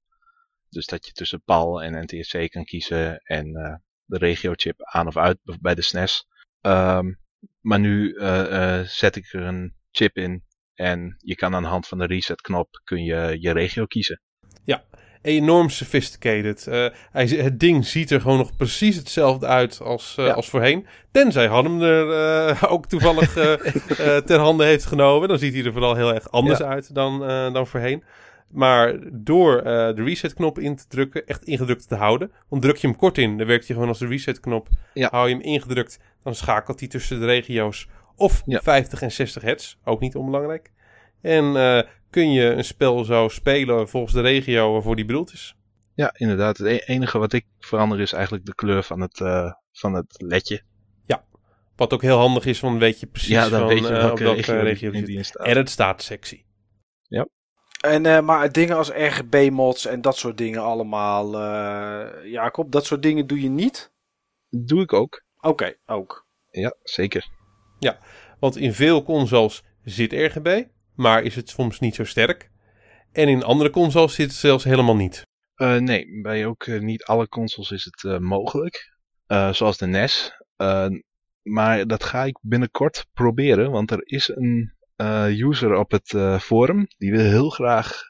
[0.69, 3.75] Dus dat je tussen PAL en NTSC kan kiezen en eh,
[4.05, 6.27] de regio-chip aan of uit bij de SNES.
[6.61, 7.13] Ehm,
[7.61, 8.13] maar nu
[8.85, 10.43] zet ik er een chip in
[10.73, 14.21] en je kan aan de hand van de reset-knop kun je je regio kiezen.
[15.25, 16.67] Enorm sophisticated.
[16.67, 20.31] Eh, hij, het ding ziet er gewoon nog precies hetzelfde uit als, eh, Ja.
[20.31, 20.85] als voorheen.
[21.11, 22.11] Tenzij Han hem er
[22.47, 23.33] eh, ook toevallig
[24.25, 25.27] ter hande heeft genomen.
[25.27, 27.19] Dan ziet hij er vooral heel erg anders uit dan,
[27.53, 28.03] dan voorheen.
[28.49, 32.31] Maar door de reset-knop in te drukken, echt ingedrukt te houden.
[32.49, 34.67] Want druk je hem kort in, dan werkt hij gewoon als de reset-knop.
[34.93, 35.07] Ja.
[35.11, 37.87] Hou je hem ingedrukt, dan schakelt hij tussen de regio's.
[38.15, 38.59] Of Ja.
[38.61, 40.71] 50 en 60 hertz, ook niet onbelangrijk.
[41.21, 41.55] En
[42.15, 45.55] kun je een spel zo spelen volgens de regio waarvoor die bedoeld is.
[45.93, 46.57] Ja, inderdaad.
[46.57, 50.15] Het e- enige wat ik verander is eigenlijk de kleur van het, eh, van het
[50.17, 50.61] ledje.
[51.75, 53.93] Wat ook heel handig is, want dan weet je precies ja, dan van, weet je
[53.93, 55.45] eh, welke, op welke regio, regio die in staat.
[55.47, 56.43] En het staat sexy.
[57.81, 61.39] En, eh, maar dingen als RGB-mods en dat soort dingen allemaal.
[61.39, 63.93] eh, Jacob, dat soort dingen doe je niet?
[64.49, 65.23] Doe ik ook.
[65.41, 66.27] Oké, ook.
[66.51, 67.27] Ja, zeker.
[68.39, 70.63] Want in veel consoles zit RGB,
[70.95, 72.49] maar is het soms niet zo sterk.
[73.11, 75.23] En in andere consoles zit het zelfs helemaal niet.
[75.55, 78.93] Eh, nee, bij ook eh, niet alle consoles is het eh, mogelijk.
[79.51, 80.31] Zoals de NES.
[81.41, 84.73] Maar dat ga ik binnenkort proberen, want er is een
[85.27, 88.01] user op het forum die wil heel graag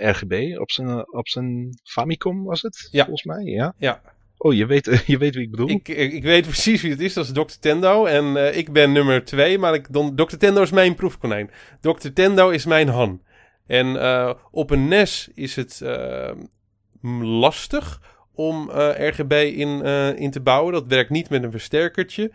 [0.00, 2.88] RGB op zijn, op zijn Famicom, was het?
[2.90, 3.04] Ja.
[3.04, 3.74] Volgens mij, ja.
[3.76, 4.13] Ja.
[4.36, 5.68] Oh, je weet, je weet wie ik bedoel?
[5.68, 7.58] Ik, ik, weet precies wie het is, dat is Dr.
[7.60, 8.04] Tendo.
[8.04, 10.36] En eh, ik ben nummer 2, maar ik, don, Dr.
[10.36, 11.50] Tendo is mijn proefkonijn.
[11.80, 12.08] Dr.
[12.14, 13.22] Tendo is mijn Han.
[13.66, 16.30] En eh, op een NES is het eh,
[17.20, 18.00] lastig
[18.34, 19.84] om RGB in,
[20.16, 20.72] in te bouwen.
[20.72, 22.32] Dat werkt niet met een versterkertje.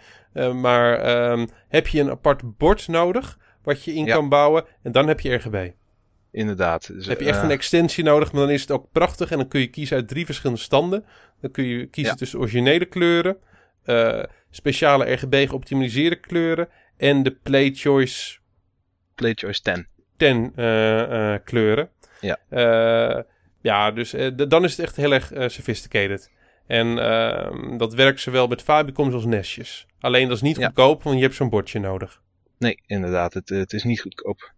[0.53, 4.15] Maar ehm, heb je een apart bord nodig wat je in Ja.
[4.15, 4.65] kan bouwen.
[4.83, 5.71] En dan heb je RGB.
[6.31, 6.87] Inderdaad.
[6.93, 9.31] Dus, heb je echt eh, een extensie nodig, maar dan is het ook prachtig.
[9.31, 11.05] En dan kun je kiezen uit drie verschillende standen.
[11.41, 12.17] Dan kun je kiezen Ja.
[12.19, 13.37] tussen originele kleuren,
[13.83, 16.67] eh, speciale RGB geoptimaliseerde kleuren
[16.97, 18.37] en de Play Choice
[19.15, 19.87] Play Choice 10.
[20.17, 21.89] 10 eh, kleuren.
[22.21, 22.37] Ja.
[23.61, 24.15] Ja, dus
[24.47, 26.31] dan is het echt heel erg sophisticated.
[26.67, 29.85] En ehm, dat werkt zowel met Fabicoms als Nestjes.
[29.99, 30.65] Alleen dat is niet Ja.
[30.65, 32.21] goedkoop, want je hebt zo'n bordje nodig.
[32.57, 33.33] Nee, inderdaad.
[33.33, 34.53] Het, het is niet goedkoop.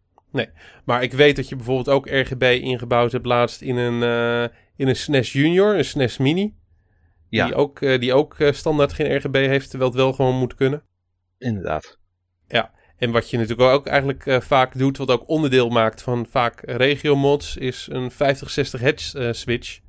[0.86, 4.88] Maar ik weet dat je bijvoorbeeld ook RGB ingebouwd hebt laatst in een, eh, in
[4.88, 6.56] een SNES Junior, een SNES Mini.
[7.30, 7.46] Ja.
[7.46, 10.56] Die ook, eh, die ook eh, standaard geen RGB heeft, terwijl het wel gewoon moet
[10.56, 10.84] kunnen.
[11.38, 12.00] Inderdaad.
[12.98, 17.58] En wat je natuurlijk ook eigenlijk vaak doet, wat ook onderdeel maakt van vaak regio-mods,
[17.58, 19.80] is een 50-60 hertz switch.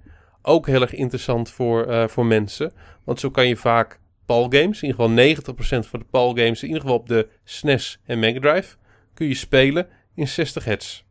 [0.43, 2.73] Ook heel erg interessant voor, voor mensen.
[3.05, 6.83] Want zo kan je vaak PAL-games, in ieder geval 90% van de PAL-games, in ieder
[6.83, 8.77] geval op de SNES en Mega Drive,
[9.15, 11.03] kun je spelen in 60 hertz.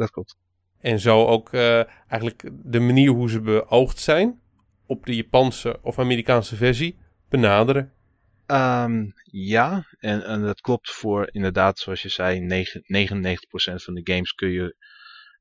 [0.00, 0.36] Dat klopt.
[0.78, 4.40] En zo ook eh, eigenlijk de manier hoe ze beoogd zijn
[4.86, 7.92] op de Japanse of Amerikaanse versie benaderen.
[8.46, 14.12] Ehm, ja, en, en dat klopt voor inderdaad, zoals je zei, negen- 99% van de
[14.12, 14.76] games kun je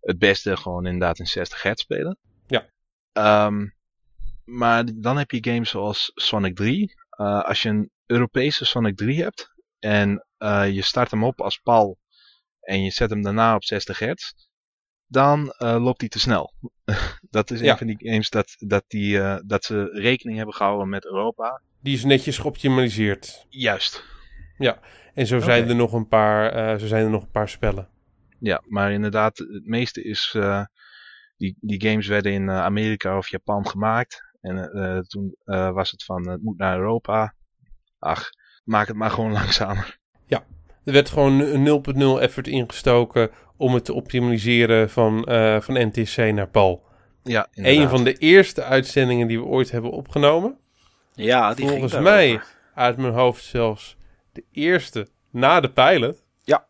[0.02, 2.18] het beste gewoon inderdaad in 60 hertz spelen.
[2.48, 2.70] Ja.
[3.12, 3.68] Ehm,
[4.44, 6.94] maar dan heb je games zoals Sonic 3.
[7.10, 11.58] Eh, als je een Europese Sonic 3 hebt en eh, je start hem op als
[11.58, 11.98] PAL
[12.70, 14.32] en je zet hem daarna op 60 hertz,
[15.08, 16.54] dan eh, loopt hij te snel.
[17.30, 17.72] dat is Ja.
[17.72, 21.62] een van die games dat, dat, die, eh, dat ze rekening hebben gehouden met Europa.
[21.82, 23.46] Die is netjes geoptimaliseerd.
[23.50, 24.04] Juist.
[25.14, 27.90] En zo zijn, er nog een paar, eh, zo zijn er nog een paar spellen.
[28.40, 30.38] Ja, maar inderdaad, het meeste is.
[31.38, 34.24] die, die games werden in Amerika of Japan gemaakt.
[34.42, 34.70] En
[35.08, 35.36] toen
[35.74, 37.36] was het van: het moet naar Europa.
[38.00, 38.30] Ach,
[38.64, 39.98] maak het maar gewoon langzamer.
[40.90, 41.84] Er werd gewoon een
[42.18, 46.84] 0.0 effort ingestoken om het te optimaliseren van, eh, van NTC naar PAL.
[47.24, 47.82] Ja, inderdaad.
[47.82, 50.58] Een van de eerste uitzendingen die we ooit hebben opgenomen.
[51.14, 52.42] Ja, die Volgens ging mij
[52.74, 53.98] uit mijn hoofd zelfs
[54.34, 56.24] de eerste na de pilot.
[56.44, 56.66] Ja.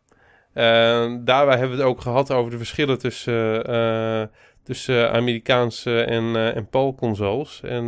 [0.52, 4.22] Eh, daarbij hebben we het ook gehad over de verschillen tussen, eh,
[4.62, 7.60] tussen Amerikaanse en, en PAL-consoles.
[7.62, 7.84] En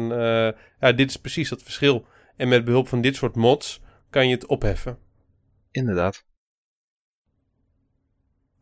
[0.81, 2.07] ja, dit is precies dat verschil.
[2.37, 3.81] En met behulp van dit soort mods
[4.11, 5.11] kan je het opheffen.
[5.73, 6.25] Inderdaad.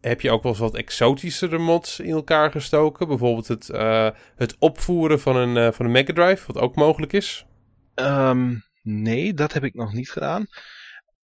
[0.00, 3.08] Heb je ook wel eens wat exotischere mods in elkaar gestoken?
[3.08, 7.12] Bijvoorbeeld het, eh, het opvoeren van een, eh, van een Mega Drive, wat ook mogelijk
[7.12, 7.46] is.
[7.94, 10.46] Ehm, nee, dat heb ik nog niet gedaan.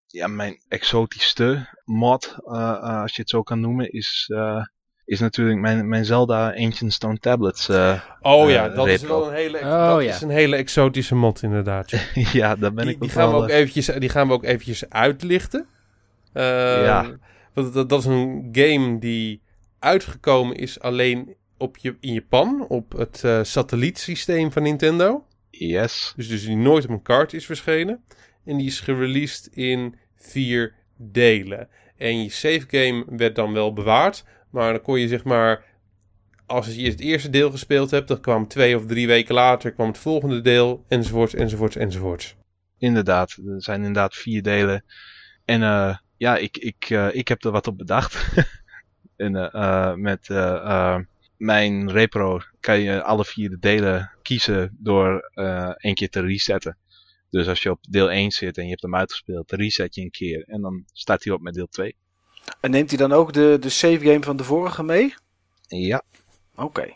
[0.07, 4.63] Ja, mijn exotischste mod, eh, eh, als je het zo kan noemen, is, eh,
[5.05, 7.69] is natuurlijk mijn, mijn Zelda Ancient Stone Tablets.
[7.69, 8.01] eh.
[8.21, 10.09] Oh ja, dat is wel een hele, Oh, dat ja.
[10.13, 11.89] is een hele exotische mod inderdaad.
[12.13, 12.55] ja.
[12.61, 14.33] daar ben die, ik die, ook gaan we wel, ook eh, eventjes, die gaan we
[14.33, 15.67] ook eventjes uitlichten.
[16.35, 17.17] Ehm, Ja.
[17.53, 19.41] Want dat, dat is een game die
[19.79, 25.25] uitgekomen is alleen op je, in Japan, op het eh, satellietsysteem van Nintendo.
[25.49, 26.13] Yes.
[26.15, 28.03] Dus, dus die nooit op een kaart is verschenen.
[28.45, 31.67] En die is gereleased in vier delen.
[31.97, 34.23] En je save game werd dan wel bewaard.
[34.49, 35.73] Maar dan kon je zeg maar...
[36.45, 38.07] Als je het eerste deel gespeeld hebt...
[38.07, 39.71] dan kwam twee of drie weken later...
[39.71, 40.85] kwam het volgende deel...
[40.87, 42.35] enzovoorts, enzovoorts, enzovoorts.
[42.77, 44.83] Inderdaad, er zijn inderdaad vier delen.
[45.45, 48.27] En eh, ja, ik, ik, eh, ik heb er wat op bedacht.
[49.15, 50.27] en eh, eh, met
[51.37, 56.77] mijn repro kan je alle vier de delen kiezen door eh één keer te resetten.
[57.29, 60.11] Dus als je op deel 1 zit en je hebt hem uitgespeeld, reset je een
[60.11, 60.43] keer.
[60.47, 61.95] En dan staat hij op met deel 2.
[62.59, 65.13] En neemt hij dan ook de, de save game van de vorige mee?
[65.67, 66.03] Ja,
[66.55, 66.95] Oké.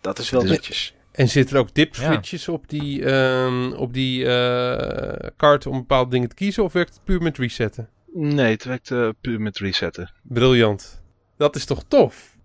[0.00, 0.94] Dat is wel Dus- netjes.
[1.12, 5.66] En zitten er ook dip switches op die, ehm, op die eh, kaart...
[5.66, 6.64] om bepaalde dingen te kiezen?
[6.64, 7.88] Of werkt het puur met resetten?
[8.16, 10.12] Nee, het werkt eh, puur met resetten.
[10.22, 11.02] Briljant.
[11.36, 12.36] Dat is toch tof?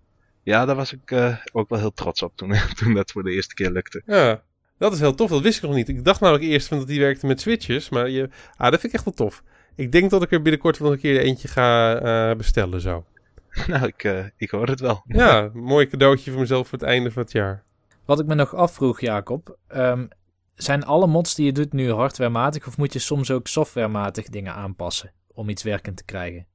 [0.42, 3.32] Ja, daar was ik eh, ook wel heel trots op toen, toen dat voor de
[3.32, 4.02] eerste keer lukte.
[4.06, 4.42] Ja,
[4.78, 5.30] dat is heel tof.
[5.30, 5.88] Dat wist ik nog niet.
[5.88, 7.88] Ik dacht namelijk eerst van dat die werkte met switches.
[7.88, 9.42] Maar je, ah, dat vind ik echt wel tof.
[9.74, 13.04] Ik denk dat ik er binnenkort wel een keer eentje ga eh, bestellen zo.
[13.66, 15.02] nou, ik, eh, ik hoor het wel.
[15.22, 17.64] Ja, mooi cadeautje voor mezelf voor het einde van het jaar.
[18.04, 19.56] Wat ik me nog afvroeg, Jacob.
[19.68, 20.06] ehm,
[20.54, 24.54] zijn alle mods die je doet nu hardwarematig of moet je soms ook softwarematig dingen
[24.54, 26.46] aanpassen om iets werkend te krijgen?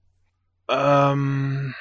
[0.66, 1.72] Ehm,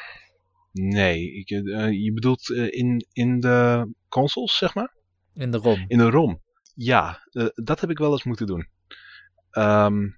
[0.73, 4.93] Nee, ik, eh, je bedoelt eh, in, in de consoles, zeg maar?
[5.35, 5.85] In de ROM.
[5.89, 6.41] In de ROM.
[6.75, 8.69] Ja, eh, dat heb ik wel eens moeten doen.
[9.51, 10.09] Ehm,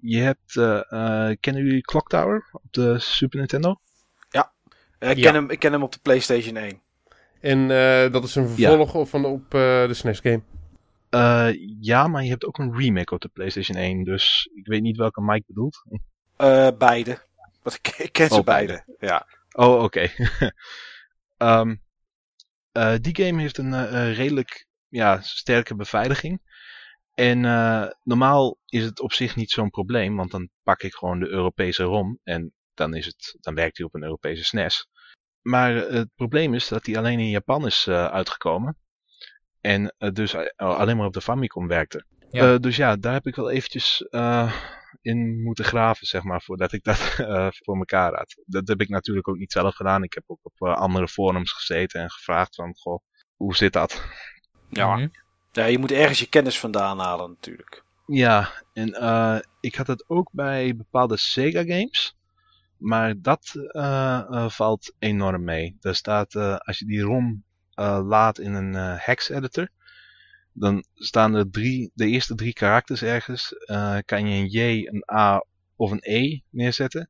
[0.00, 3.80] je hebt, eh, eh, kennen jullie Clock Tower op de Super Nintendo?
[4.98, 5.22] Eh, ik, Ja.
[5.24, 6.80] ken hem, ik ken hem op de PlayStation 1.
[7.40, 8.76] En eh, dat is een Ja.
[8.76, 10.42] vervolg van op eh, de SNES game.
[11.10, 11.48] Eh,
[11.80, 14.96] ja, maar je hebt ook een remake op de PlayStation 1, dus ik weet niet
[14.96, 15.84] welke Mike bedoelt.
[16.36, 17.18] Eh, beide.
[17.62, 18.82] Want ik, ik ken ze Oh, beide.
[18.86, 19.06] beide.
[19.06, 19.26] Ja.
[19.52, 20.08] Oh, oké.
[21.36, 21.76] Ehm,
[22.72, 26.40] eh, die game heeft een eh, eh, redelijk ja, sterke beveiliging.
[27.14, 31.18] En eh, normaal is het op zich niet zo'n probleem, want dan pak ik gewoon
[31.20, 34.88] de Europese ROM en dan, is het, dan werkt hij op een Europese SNES.
[35.42, 38.76] Maar eh, het probleem is dat hij alleen in Japan is eh, uitgekomen.
[39.60, 42.04] En dus alleen maar op de Famicom werkte.
[42.30, 42.52] Ja.
[42.52, 44.52] Eh, dus ja, daar heb ik wel eventjes eh,
[45.06, 48.42] in moeten graven, zeg maar, voordat ik dat eh, voor elkaar had.
[48.46, 50.02] Dat heb ik natuurlijk ook niet zelf gedaan.
[50.02, 53.02] Ik heb ook op eh, andere forums gezeten en gevraagd van, goh,
[53.36, 54.04] hoe zit dat?
[54.68, 54.96] Ja.
[54.96, 55.08] Mhm.
[55.52, 57.84] ja, je moet ergens je kennis vandaan halen natuurlijk.
[58.06, 62.16] Ja, en eh, ik had het ook bij bepaalde Sega games.
[62.78, 65.76] Maar dat eh, eh, valt enorm mee.
[65.80, 69.68] Daar staat, eh, als je die ROM eh, laat in een eh, hex editor,
[70.58, 73.52] dan staan er drie, de eerste drie karakters ergens.
[73.52, 75.44] eh, kan je een J, een A
[75.76, 77.08] of een E neerzetten.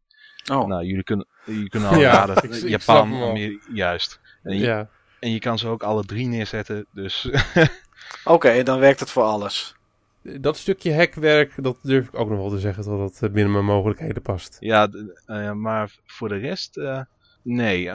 [0.52, 2.36] Oh, Nou, jullie kunnen, jullie kunnen al Ja, raden.
[2.36, 3.12] ik- ik snap Japan.
[3.14, 4.20] Amer- juist.
[4.42, 4.88] En je, Ja.
[5.20, 6.86] en je kan ze ook alle drie neerzetten.
[6.92, 7.28] Dus
[8.24, 9.74] oké, dan werkt het voor alles.
[10.22, 13.64] Dat stukje hackwerk, dat durf ik ook nog wel te zeggen dat dat binnen mijn
[13.64, 14.56] mogelijkheden past.
[14.60, 17.00] Ja, d- eh, maar voor de rest, eh,
[17.42, 17.90] nee.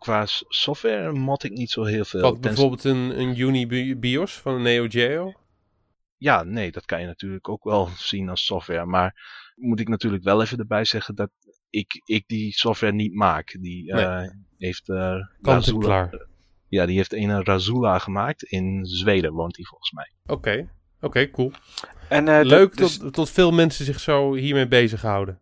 [0.00, 2.20] Qua software mod ik niet zo heel veel.
[2.20, 5.32] Wat bijvoorbeeld een, een Uni Bi- BIOS van een Neo Geo.
[6.16, 8.86] Ja, nee, dat kan je natuurlijk ook wel zien als software.
[8.86, 9.14] Maar
[9.54, 11.30] moet ik natuurlijk wel even erbij zeggen dat
[11.70, 13.56] ik, ik die software niet maak.
[13.60, 16.26] Die eh, heeft uh, en klaar.
[16.68, 18.42] Ja, die heeft een Razula gemaakt.
[18.42, 20.12] In Zweden woont hij volgens mij.
[20.26, 20.70] Oké,
[21.00, 21.52] oké, cool.
[22.08, 25.40] En, eh, Leuk dus dat, dat veel mensen zich zo hiermee bezighouden.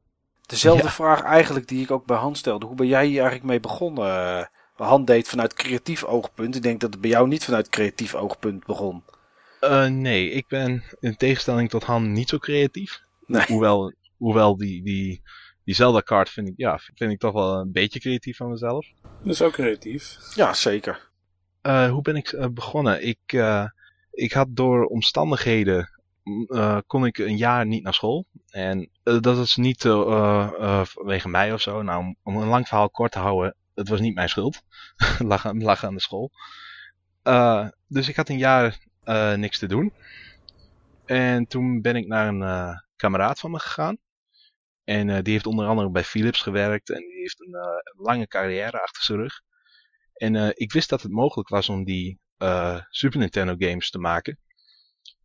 [0.48, 0.90] Dezelfde Ja.
[0.90, 2.66] vraag eigenlijk die ik ook bij Han stelde.
[2.66, 4.04] Hoe ben jij hier eigenlijk mee begonnen?
[4.06, 4.44] Eh,
[4.76, 6.56] Han deed vanuit creatief oogpunt.
[6.56, 9.02] Ik denk dat het bij jou niet vanuit creatief oogpunt begon.
[9.60, 13.00] Eh, nee, ik ben in tegenstelling tot Han niet zo creatief.
[13.26, 13.44] Nee.
[13.46, 15.22] Hoewel, hoewel die, die,
[15.64, 18.86] die Zelda-kaart vind ik, ja, vind ik toch wel een beetje creatief van mezelf.
[19.22, 20.16] Dat is ook creatief.
[20.34, 21.08] Ja, zeker.
[21.62, 23.06] Eh, hoe ben ik begonnen?
[23.06, 23.64] Ik, eh,
[24.12, 25.97] ik had door omstandigheden
[26.48, 28.26] eh, kon ik een jaar niet naar school.
[28.48, 31.82] En eh, dat is niet eh, vanwege mij of zo.
[31.82, 34.62] Nou, om- een lang verhaal kort te houden, het was niet mijn schuld.
[35.18, 36.30] lag, aan, lag aan de school.
[37.88, 38.78] Dus ik had een jaar
[39.36, 39.92] niks te doen.
[41.04, 43.96] En toen ben ik naar een kameraad van me gegaan.
[44.84, 46.90] En die heeft onder andere bij Philips gewerkt.
[46.90, 47.56] En die heeft een
[47.96, 49.40] lange carrière achter zijn rug.
[50.14, 52.20] En ik wist dat het mogelijk was om die
[52.88, 54.38] Super Nintendo games te maken.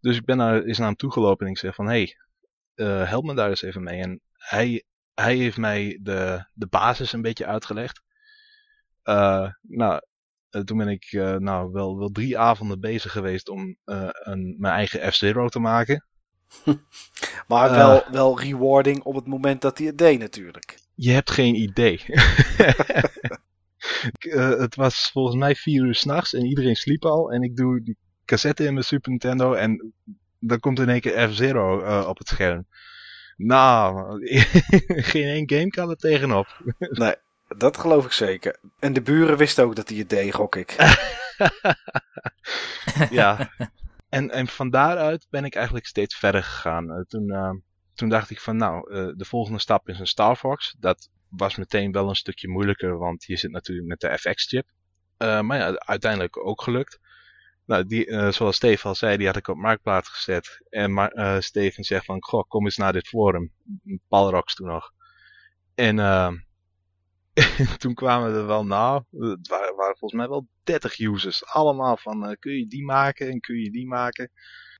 [0.03, 1.85] Dus ik ben naar, is naar hem toegelopen en ik zeg van...
[1.85, 2.17] Hey,
[2.75, 4.01] eh, help me daar eens even mee.
[4.01, 8.01] En hij, hij heeft mij de, de basis een beetje uitgelegd.
[9.03, 10.01] Eh, nou,
[10.49, 15.11] eh, toen ben ik nou, wel, wel drie avonden bezig geweest om een, mijn eigen
[15.11, 16.05] F-Zero te maken.
[17.47, 20.77] Maar wel, wel rewarding op het moment dat hij het deed natuurlijk.
[20.95, 22.01] Je hebt geen idee.
[24.59, 27.31] Het was volgens mij vier uur s'nachts en iedereen sliep al.
[27.31, 27.97] En ik doe die
[28.33, 29.93] cassette in mijn Super Nintendo en
[30.39, 32.67] dan komt in één keer F-Zero eh, op het scherm.
[33.37, 34.17] Nou,
[35.11, 36.47] geen één game kan er tegenop.
[36.77, 37.15] Nee,
[37.57, 38.57] dat geloof ik zeker.
[38.79, 40.75] En de buren wisten ook dat hij het deed, gok ik.
[43.19, 43.51] ja.
[44.09, 46.91] En, en van daaruit ben ik eigenlijk steeds verder gegaan.
[46.91, 47.53] Eh, toen, eh,
[47.93, 50.75] toen dacht ik van nou, de volgende stap is een Star Fox.
[50.79, 54.67] Dat was meteen wel een stukje moeilijker, want je zit natuurlijk met de FX-chip.
[55.17, 56.99] Maar ja, uiteindelijk ook gelukt.
[57.65, 60.65] Nou, die, eh, zoals Steven al zei, die had ik op Marktplaats gezet.
[60.69, 63.51] En eh, Steven zegt van, goh, kom eens naar dit forum.
[64.07, 64.91] Palrox toen nog.
[65.75, 66.31] En eh,
[67.77, 71.45] toen kwamen er wel, nou, het waren, volgens mij wel 30 users.
[71.45, 74.31] Allemaal van, kun je die maken en kun je die maken.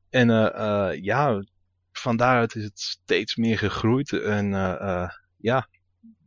[0.10, 0.28] En
[1.02, 1.44] ja,
[1.92, 4.14] van daaruit is het steeds meer gegroeid.
[4.14, 4.50] En
[5.38, 5.68] ja,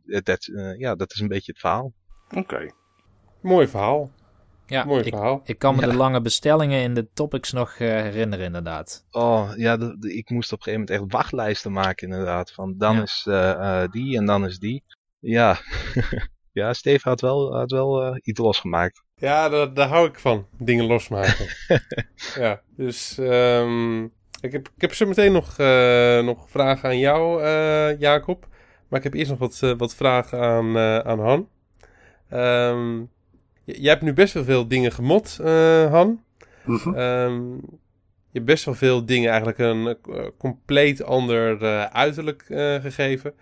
[0.03, 1.93] dat, ja, dat is een beetje het verhaal.
[2.35, 2.71] Oké.
[3.41, 4.11] Mooi verhaal.
[4.67, 5.41] Ja, Mooi ik, verhaal.
[5.43, 5.87] ik kan me Ja.
[5.87, 9.05] de lange bestellingen in de topics nog eh, herinneren inderdaad.
[9.11, 12.51] Oh, ja, de- de- ik moest op een gegeven moment echt wachtlijsten maken inderdaad.
[12.51, 13.01] Van dan Ja.
[13.01, 14.83] is eh, eh, die en dan is die.
[15.19, 15.57] Ja,
[16.51, 19.03] ja Steve had wel, had wel eh, iets losgemaakt.
[19.15, 20.47] Ja, daar, daar hou ik van.
[20.57, 21.45] Dingen losmaken.
[22.43, 24.03] ja, dus ehm,
[24.41, 28.47] ik, heb, ik heb zo meteen nog, eh, nog vragen aan jou, eh, Jacob.
[28.89, 31.49] Maar ik heb eerst nog wat, wat vragen aan, eh, aan Han.
[32.29, 33.05] Ehm, j-
[33.75, 36.23] jij hebt nu best wel veel dingen gemod, eh, Han.
[36.65, 36.93] Mhm.
[36.95, 37.53] Ehm,
[38.29, 43.33] je hebt best wel veel dingen eigenlijk een eh, compleet ander eh, uiterlijk eh, gegeven.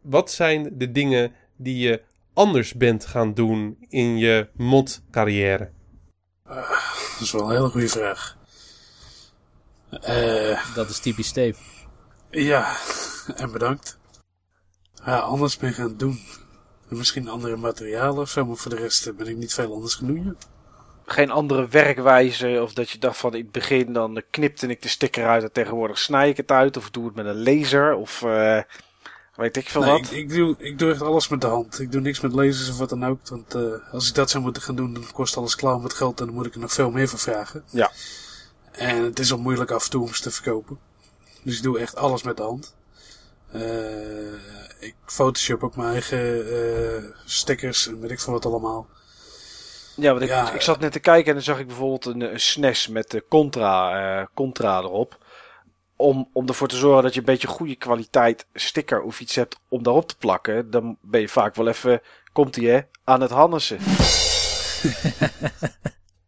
[0.00, 2.02] Wat zijn de dingen die je
[2.32, 5.70] anders bent gaan doen in je mod-carrière?
[6.44, 8.36] Dat is wel een hele goede vraag.
[9.90, 11.60] Eh, Dat is typisch Steve.
[12.30, 12.76] ja,
[13.36, 13.98] en bedankt.
[15.04, 16.18] Ja, anders ben ik gaan doen.
[16.88, 19.74] En misschien andere materialen of zo, maar voor de rest eh, ben ik niet veel
[19.74, 20.36] anders gaan doen.
[21.06, 24.88] Geen andere werkwijze of dat je dacht van in het begin dan knipte ik de
[24.88, 28.22] sticker uit en tegenwoordig snij ik het uit of doe het met een laser of
[28.22, 28.60] eh,
[29.36, 30.00] weet ik veel Nee, wat.
[30.00, 31.80] ik, ik, doe, ik doe echt alles met de hand.
[31.80, 33.28] Ik doe niks met lasers of wat dan ook.
[33.28, 33.62] Want eh,
[33.92, 36.34] als ik dat zou moeten gaan doen, dan kost alles klauw met geld en dan
[36.34, 37.64] moet ik er nog veel meer voor vragen.
[37.70, 37.90] Ja.
[38.72, 40.78] En het is al moeilijk af en toe om ze te verkopen.
[41.42, 42.74] Dus ik doe echt alles met de hand.
[43.54, 44.32] Eh,
[44.78, 48.86] ik photoshop ook mijn eigen eh, stickers en weet ik veel wat allemaal.
[49.96, 52.20] Ja, want ik, Ja, ik zat net te kijken en dan zag ik bijvoorbeeld een,
[52.20, 53.90] een SNES met de Contra,
[54.20, 55.18] eh, Contra erop.
[55.96, 59.58] Om, om ervoor te zorgen dat je een beetje goede kwaliteit sticker of iets hebt
[59.68, 60.70] om daarop te plakken.
[60.70, 62.00] Dan ben je vaak wel even,
[62.32, 63.78] komt ie hè, aan het hannessen.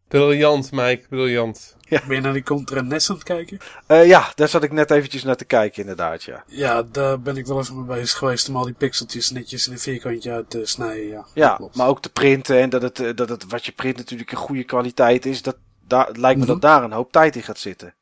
[0.09, 1.77] Briljant, Mike, briljant.
[1.89, 3.59] Ben je naar die Contra NES aan het kijken?
[3.87, 6.45] Eh, ja, daar zat ik net eventjes naar te kijken inderdaad, ja.
[6.47, 9.73] Ja, daar ben ik wel even mee bezig geweest om al die pixeltjes netjes in
[9.73, 11.07] een vierkantje uit te snijden.
[11.07, 13.97] Ja, Ja, maar ook te printen en dat het, eh, dat het wat je print
[13.97, 15.43] natuurlijk een goede kwaliteit is.
[15.43, 15.57] Dat,
[15.87, 16.53] daar, het lijkt me Mhm.
[16.53, 17.95] dat daar een hoop tijd in gaat zitten.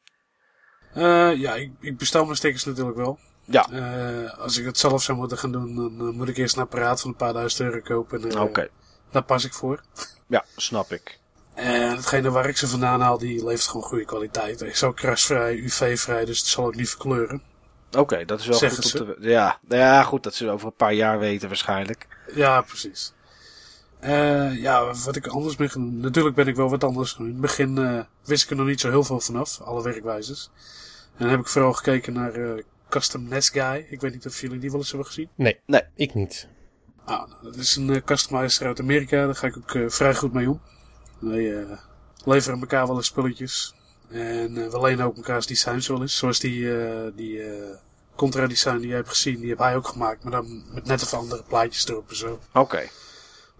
[0.94, 3.18] Eh, ja, ik, ik bestel mijn stickers natuurlijk wel.
[3.44, 3.70] Ja.
[3.70, 7.00] Eh, als ik het zelf zou moeten gaan doen, dan moet ik eerst een apparaat
[7.00, 8.30] van een paar duizend euro kopen.
[8.30, 8.68] En, Oké,
[9.10, 9.80] Daar pas ik voor.
[10.26, 11.18] ja, snap ik.
[11.54, 14.60] En hetgene waar ik ze vandaan haal, die levert gewoon goede kwaliteit.
[14.60, 17.42] Hij is ook krasvrij, UV-vrij, dus het zal ook niet verkleuren.
[17.98, 20.70] Oké, dat is wel Zeggen goed om te Ja, ja, goed, dat zullen we over
[20.70, 22.06] een paar jaar weten waarschijnlijk.
[22.34, 23.12] Ja, precies.
[24.00, 26.00] Eh, ja, wat ik anders ben gaan doen.
[26.00, 27.34] Natuurlijk ben ik wel wat anders gaan doen.
[27.34, 30.50] In het begin eh, wist ik er nog niet zo heel veel vanaf, alle werkwijzes.
[31.16, 33.86] En dan heb ik vooral gekeken naar eh, Custom Nest Guy.
[33.88, 35.28] Ik weet niet of jullie die wel eens hebben gezien.
[35.34, 35.82] Nee, Nee.
[35.94, 36.48] ik niet.
[37.04, 39.24] Ah, nou, dat is een uh, customizer uit Amerika.
[39.24, 40.60] Daar ga ik ook eh, vrij goed mee om.
[41.28, 41.78] Wij eh,
[42.24, 43.74] leveren elkaar wel eens spulletjes.
[44.08, 46.16] En eh, we lenen ook mekaars designs wel eens.
[46.16, 47.42] Zoals die, eh, die
[48.14, 50.22] Contra design die je hebt gezien, die heb hij ook gemaakt.
[50.22, 52.38] Maar dan met net even andere plaatjes erop en zo.
[52.52, 52.88] Oké,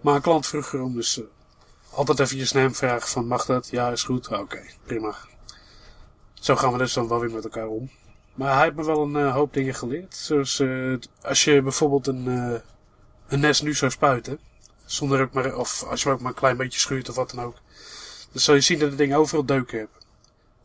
[0.01, 1.21] Maar een klant vroeg erom, dus
[1.91, 3.69] altijd eventjes naar hem vragen van mag dat?
[3.71, 4.29] Ja, is goed.
[4.29, 5.15] Ah, Oké, prima.
[6.35, 7.91] Zo gaan we dus dan wel weer met elkaar om.
[8.35, 10.15] Maar hij heeft me wel een hoop dingen geleerd.
[10.15, 10.63] Zoals
[11.23, 12.61] als je bijvoorbeeld een, eh,
[13.29, 14.39] een nest nu zou spuiten.
[14.95, 17.31] Zonder ook maar, of als je hem ook maar een klein beetje schuurt of wat
[17.31, 17.57] dan ook.
[18.33, 20.07] Dan zal je zien dat het ding overal deuken heeft.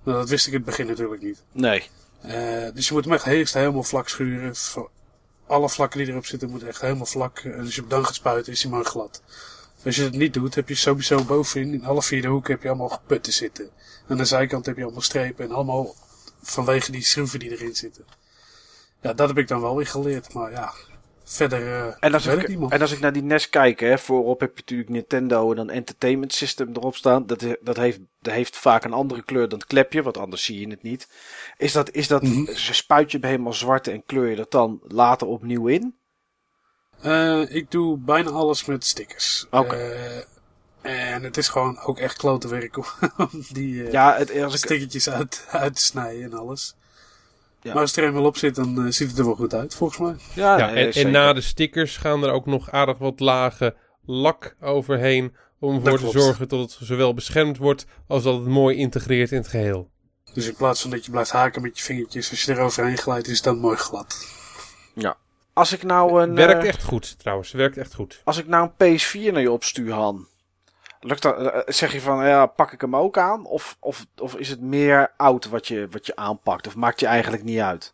[0.04, 1.44] Nou, dat wist ik in het begin natuurlijk niet.
[1.52, 1.90] nee.
[2.22, 4.56] Eh, dus je moet hem echt eerst helemaal vlak schuren.
[5.48, 7.40] Alle vlakken die erop zitten moeten echt helemaal vlak.
[7.40, 9.22] En als je hem dan gaat spuiten is hij maar glad.
[9.86, 12.64] Als je het niet doet, heb je sowieso bovenin, in alle vier de hoeken, heb
[12.64, 13.66] je allemaal putten zitten.
[13.66, 13.72] En
[14.08, 15.96] aan de zijkant heb je allemaal strepen en allemaal
[16.42, 18.06] vanwege die schroeven die erin zitten.
[19.02, 20.74] Ja, dat heb ik dan wel weer geleerd, maar ja,
[21.32, 24.50] verder eh En als, ik en als ik naar die NES kijk, hè, voorop heb
[24.50, 27.26] je natuurlijk Nintendo en dan Entertainment System erop staan.
[27.26, 30.60] Dat, dat, heeft, dat heeft vaak een andere kleur dan het klepje, want anders zie
[30.60, 31.08] je het niet.
[31.58, 32.26] Is dat, is dat
[32.56, 35.98] ze spuit je hem helemaal zwart en kleur je dat dan later opnieuw in?
[37.02, 39.46] Eh, ik doe bijna alles met stickers.
[39.50, 39.76] Oké.
[39.76, 42.86] Eh, en het is gewoon ook echt klote werk om
[43.52, 46.76] die Ja, het, als ik, stickertjes uit, uit te snijden en alles.
[47.61, 47.73] Ja.
[47.73, 49.76] Maar als het er eenmaal op zit, dan eh, ziet het er wel goed uit,
[49.76, 50.15] volgens mij.
[50.34, 53.76] ja, Ja, en, na de stickers gaan er ook nog aardig wat lagen
[54.06, 55.36] lak overheen.
[55.60, 59.38] Om ervoor te zorgen dat het zowel beschermd wordt als dat het mooi integreert in
[59.38, 59.90] het geheel.
[60.34, 62.98] Dus in plaats van dat je blijft haken met je vingertjes, als je er overheen
[62.98, 64.38] glijdt, is het dan mooi glad.
[65.53, 68.22] Als ik nou een, Werkt eh, echt goed trouwens, werkt echt goed.
[68.23, 70.27] als ik nou een PS4 naar je opstuur, Han.
[71.00, 73.46] Lukt dat, eh, zeg je van, ja, pak ik hem ook aan?
[73.46, 76.68] Of, of, of is het meer oud wat je, wat je aanpakt?
[76.68, 77.94] Of maakt je eigenlijk niet uit?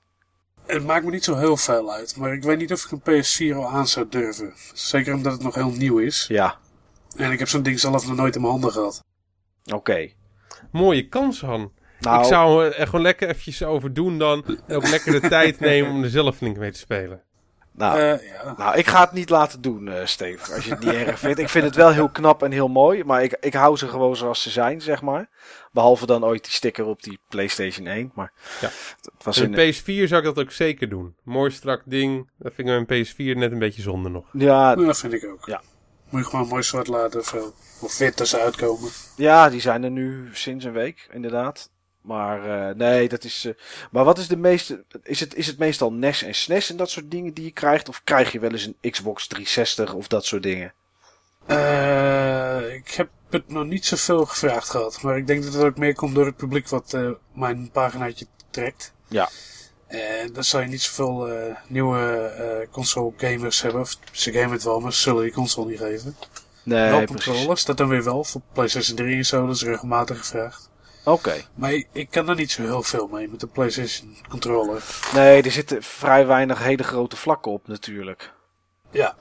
[0.65, 3.23] Het maakt me niet zo heel veel uit, maar ik weet niet of ik een
[3.23, 4.53] PS4 al aan zou durven.
[4.73, 6.25] Zeker omdat het nog heel nieuw is.
[6.27, 6.57] Ja,
[7.17, 9.03] En ik heb zo'n ding zelf nog nooit in mijn handen gehad.
[9.73, 10.09] oké.
[10.71, 11.71] Mooie kans, Han.
[11.99, 14.45] Nou, Ik zou er gewoon lekker eventjes over doen dan.
[14.67, 17.21] En ook lekker de tijd nemen om er zelf flink mee te spelen.
[17.77, 18.53] Nou, Eh, ja.
[18.57, 20.53] nou, ik ga het niet laten doen, eh Steve.
[20.53, 21.39] Als je het niet erg vindt.
[21.39, 23.03] Ik vind het wel heel knap en heel mooi.
[23.03, 25.29] Maar ik, ik hou ze gewoon zoals ze zijn, zeg maar.
[25.71, 28.11] Behalve dan ooit die sticker op die PlayStation 1.
[28.15, 28.31] Maar
[28.61, 28.67] Ja.
[29.01, 31.15] het was in, een PS4 zou ik dat ook zeker doen.
[31.23, 32.29] Mooi strak ding.
[32.37, 34.25] Dat vind ik mijn PS4 net een beetje zonde nog.
[34.31, 35.45] ja, Nou, dat vind ik ook.
[35.45, 35.61] Ja.
[36.09, 37.35] Moet je gewoon mooi zwart laten of.
[37.81, 38.89] Of wit als ze uitkomen.
[39.15, 41.69] ja, die zijn er nu sinds een week, inderdaad.
[42.05, 43.45] Maar eh, nee, dat is.
[43.45, 43.53] eh,
[43.91, 44.83] maar wat is de meeste.
[45.03, 47.89] Is het, is het meestal NES en SNES en dat soort dingen die je krijgt?
[47.89, 50.73] Of krijg je wel eens een Xbox 360 of dat soort dingen?
[51.45, 55.01] Eh, ik heb het nog niet zoveel gevraagd gehad.
[55.01, 56.97] Maar ik denk dat het ook meer komt door het publiek wat
[57.33, 58.93] mijn paginaatje trekt.
[59.07, 59.29] Ja.
[59.87, 61.29] En dan zal je niet zoveel
[61.67, 63.81] nieuwe console gamers hebben.
[63.81, 66.15] Of ze gamen het wel, maar ze zullen die console niet geven.
[66.63, 68.23] Nee, wel controllers, dat dan weer wel.
[68.23, 70.69] Voor PlayStation 3 en zo, dat is regelmatig gevraagd.
[71.05, 71.41] Oké.
[71.55, 74.83] Maar ik kan er niet zo heel veel mee met de PlayStation controller.
[75.13, 78.33] Nee, er zitten vrij weinig hele grote vlakken op natuurlijk.
[78.91, 79.15] Ja,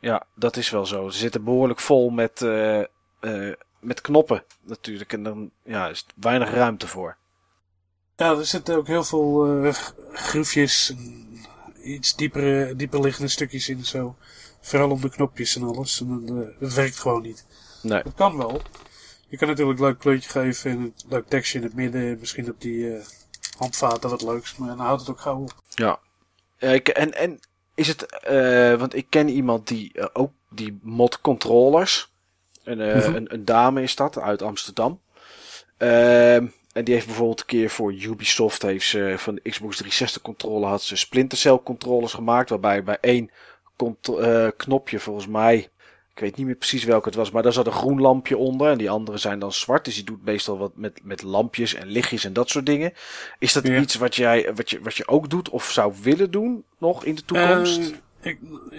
[0.00, 1.08] Ja, dat is wel zo.
[1.08, 2.80] Ze zitten behoorlijk vol met, eh,
[3.20, 5.12] eh, met knoppen natuurlijk.
[5.12, 7.16] En dan ja, is weinig ruimte voor.
[8.16, 9.74] Ja, er zitten ook heel veel eh
[10.12, 11.28] groefjes en
[11.82, 14.16] iets diepere, dieper liggende stukjes in zo.
[14.60, 16.00] Vooral om de knopjes en alles.
[16.00, 17.46] En dan, dat werkt gewoon niet.
[17.82, 18.02] Nee.
[18.02, 18.62] Het kan wel.
[19.28, 22.18] Je kan natuurlijk een leuk kleurtje geven en een leuk tekstje in het midden.
[22.18, 23.04] Misschien op die eh,
[23.58, 24.56] handvaten wat leuks.
[24.56, 25.54] Maar dan houdt het ook gauw op.
[25.68, 25.98] Ja.
[26.58, 27.40] Ik, en, en
[27.74, 32.10] is het, eh, want ik ken iemand die eh, ook die mod controllers.
[32.64, 33.14] Een, Mhm.
[33.14, 35.00] een, een dame is dat uit Amsterdam.
[35.76, 40.22] Ehm, en die heeft bijvoorbeeld een keer voor Ubisoft heeft ze van de Xbox 360
[40.22, 42.50] controller had ze Splinter Cell controllers gemaakt.
[42.50, 43.30] Waarbij bij één
[44.56, 45.68] knopje volgens mij,
[46.18, 48.70] ik weet niet meer precies welke het was, maar daar zat een groen lampje onder.
[48.70, 49.84] En die andere zijn dan zwart.
[49.84, 52.92] Dus die doet meestal wat met, met lampjes en lichtjes en dat soort dingen.
[53.38, 53.80] Is dat Ja.
[53.80, 57.14] iets wat, jij, wat, je, wat je ook doet of zou willen doen nog in
[57.14, 57.78] de toekomst?
[58.20, 58.38] Eh, ik,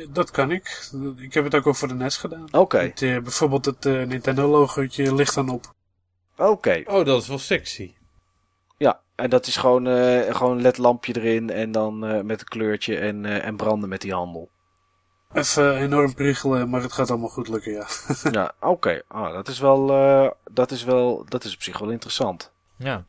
[0.09, 0.89] dat kan ik.
[1.17, 2.47] Ik heb het ook al voor de NES gedaan.
[2.51, 5.73] Oké, Het, eh, bijvoorbeeld het eh, Nintendo logootje ligt dan op.
[6.37, 6.83] oké.
[6.85, 7.93] Oh, dat is wel sexy.
[8.77, 12.47] Ja, en dat is gewoon, eh gewoon een ledlampje erin en dan eh, met een
[12.47, 14.49] kleurtje en, eh, en branden met die handel.
[15.33, 17.87] Even enorm priegelen, maar het gaat allemaal goed lukken, ja.
[18.31, 19.01] ja, oké.
[19.07, 22.51] Ah, dat is wel, eh, dat is wel, dat is op zich wel interessant.
[22.77, 23.03] Ja.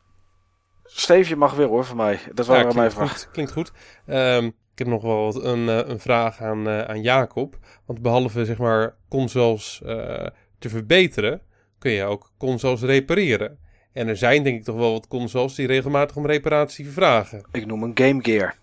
[0.83, 2.19] Steve, je mag weer hoor van mij.
[2.33, 3.15] Dat waren Ja, mijn vragen.
[3.17, 3.29] goed.
[3.31, 3.71] Klinkt goed.
[4.05, 7.57] Ehm, ik heb nog wel wat een, eh, een vraag aan, eh, aan Jacob.
[7.85, 10.25] Want behalve zeg maar consoles eh,
[10.59, 11.41] te verbeteren,
[11.79, 13.59] kun je ook consoles repareren.
[13.93, 17.43] En er zijn denk ik toch wel wat consoles die regelmatig om reparatie vragen.
[17.51, 18.55] Ik noem een Game Gear.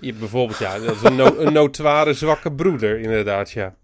[0.00, 3.74] Je, bijvoorbeeld, ja, dat is een, no een notoire zwakke broeder, inderdaad, ja.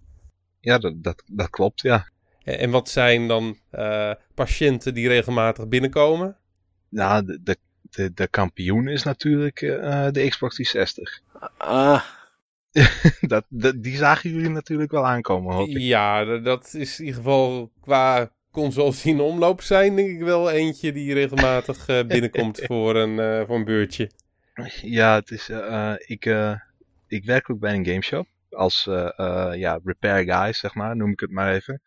[0.61, 2.09] Ja, dat, dat, dat klopt, ja.
[2.45, 6.37] En, en wat zijn dan eh, patiënten die regelmatig binnenkomen?
[6.89, 11.21] Nou, de, de, de, de kampioen is natuurlijk eh, de Xbox 360.
[11.57, 12.03] Ah,
[13.21, 15.79] dat, dat, die zagen jullie natuurlijk wel aankomen, hoop ik.
[15.79, 20.51] Ja, dat is in ieder geval qua consoles die in omloop zijn, denk ik wel
[20.51, 24.11] eentje die regelmatig eh, binnenkomt voor een, eh, voor een beurtje.
[24.99, 26.55] Ja, het is, eh, ik, eh,
[27.07, 28.27] ik werk ook bij een gameshop.
[28.51, 28.85] Als
[29.55, 31.83] ja, repair guy, zeg maar, noem ik het maar even.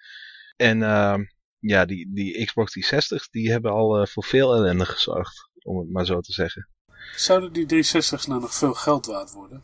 [0.56, 1.24] En ehm,
[1.60, 5.50] ja, die, die Xbox 360, die hebben al voor veel ellende gezorgd.
[5.64, 6.70] Om het maar zo te zeggen.
[7.16, 9.64] Zouden die 360's nou nog veel geld waard worden?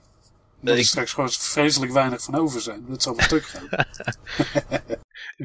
[0.61, 2.85] Dat er ik- straks gewoon vreselijk weinig van over zijn.
[2.87, 3.67] Dat zal een stuk gaan.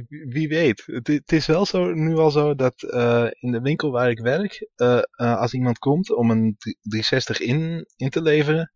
[0.09, 0.82] Wie- weet.
[0.86, 4.19] Het, het is wel zo, nu al zo dat eh, in de winkel waar ik
[4.20, 8.73] werk, eh, eh, als iemand komt om een 360 in, in te leveren,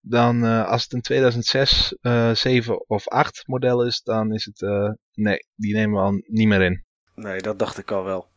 [0.00, 4.62] dan eh, als het een 2006, eh 7 of 8 model is, dan is het,
[4.62, 6.84] eh, nee, die nemen we al niet meer in.
[7.14, 8.30] nee, dat dacht ik al wel.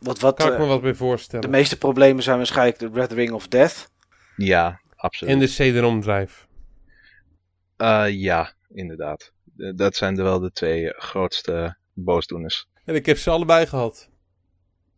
[0.00, 1.50] Wat, wat, Kan ik me wat bij de voorstellen.
[1.50, 3.90] meeste problemen zijn waarschijnlijk de Red Ring of Death.
[4.36, 5.32] Ja, absoluut.
[5.34, 6.46] En de CD-ROM drive.
[7.76, 9.32] Eh, ja, inderdaad.
[9.56, 12.68] Eh, dat zijn er wel de twee grootste boosdoeners.
[12.84, 14.10] En ik heb ze allebei gehad.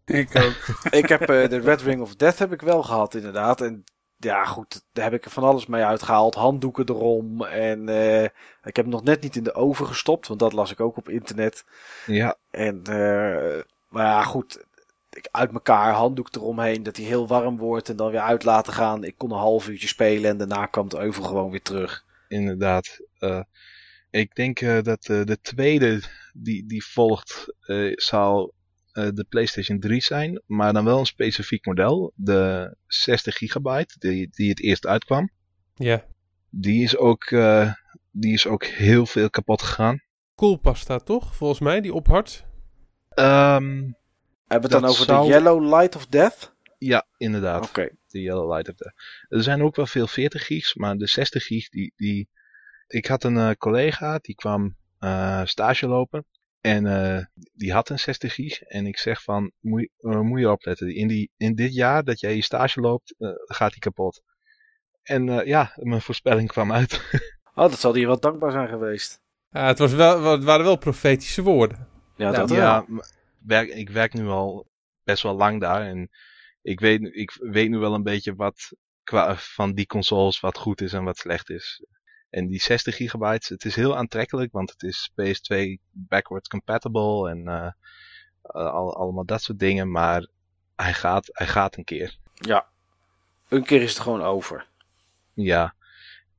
[0.05, 0.77] Ik ook.
[1.01, 3.61] ik heb eh, de Red Ring of Death heb ik wel gehad, inderdaad.
[3.61, 3.85] En
[4.17, 6.35] ja, goed, daar heb ik er van alles mee uitgehaald.
[6.35, 7.43] Handdoeken erom.
[7.45, 8.23] En eh,
[8.63, 10.97] ik heb hem nog net niet in de oven gestopt, want dat las ik ook
[10.97, 11.65] op internet.
[12.07, 14.65] Ja, En, eh, maar ja, goed.
[15.11, 18.73] Ik uit elkaar, handdoek eromheen, dat hij heel warm wordt en dan weer uit laten
[18.73, 19.05] gaan.
[19.05, 22.05] Ik kon een half uurtje spelen en daarna kwam de euvel gewoon weer terug.
[22.35, 22.99] Inderdaad.
[23.19, 23.41] Eh,
[24.11, 26.01] ik denk eh, dat eh, de tweede
[26.35, 28.55] die, die volgt eh, zal
[28.93, 32.13] eh, de PlayStation 3 zijn, maar dan wel een specifiek model.
[32.15, 35.31] De 60 gigabyte, die, die het eerst uitkwam.
[35.75, 36.05] Ja.
[36.51, 37.73] Die is ook, eh,
[38.11, 40.03] die is ook heel veel kapot gegaan.
[40.35, 42.45] Koelpasta toch, volgens mij, die ophart.
[43.09, 43.91] Ehm,
[44.47, 46.53] Hebben we het dan over zou- de Yellow Light of Death?
[46.79, 47.69] ja, inderdaad.
[47.69, 47.89] Oké.
[48.15, 48.93] De Yellow Light of the...
[49.29, 51.93] Er zijn ook wel veel 40 gigs, maar de 60 gig, die...
[51.97, 52.29] die...
[52.87, 56.25] Ik had een eh, collega, die kwam eh, stage lopen.
[56.61, 57.25] En eh,
[57.55, 58.63] die had een 60 gig.
[58.63, 60.95] En ik zeg van, moet, je- moet je opletten.
[60.95, 63.15] In, die, in dit jaar dat jij je stage loopt,
[63.47, 64.23] gaat die kapot.
[65.03, 67.01] En eh, ja, mijn voorspelling kwam uit.
[67.57, 69.21] Oh, dat zal hij wat dankbaar zijn geweest.
[69.51, 71.89] Ja, het, was wel, het waren wel profetische woorden.
[72.17, 72.59] Ja, dat wel.
[72.59, 72.87] ja,
[73.39, 74.67] werk, ik werk nu al
[75.05, 75.83] best wel lang daar.
[75.83, 76.11] En
[76.65, 78.73] ik weet, nu- ik weet nu wel een beetje wat
[79.03, 81.85] qua, van die consoles wat goed is en wat slecht is.
[82.31, 87.49] En die 60 gigabyte, het is heel aantrekkelijk, want het is PS2 backwards compatible en
[87.49, 87.71] uh,
[88.73, 89.91] al, allemaal dat soort dingen.
[89.91, 90.29] Maar
[90.77, 92.17] hij gaat, hij gaat een keer.
[92.35, 92.67] Ja,
[93.49, 94.69] een keer is het gewoon over.
[95.35, 95.75] Ja,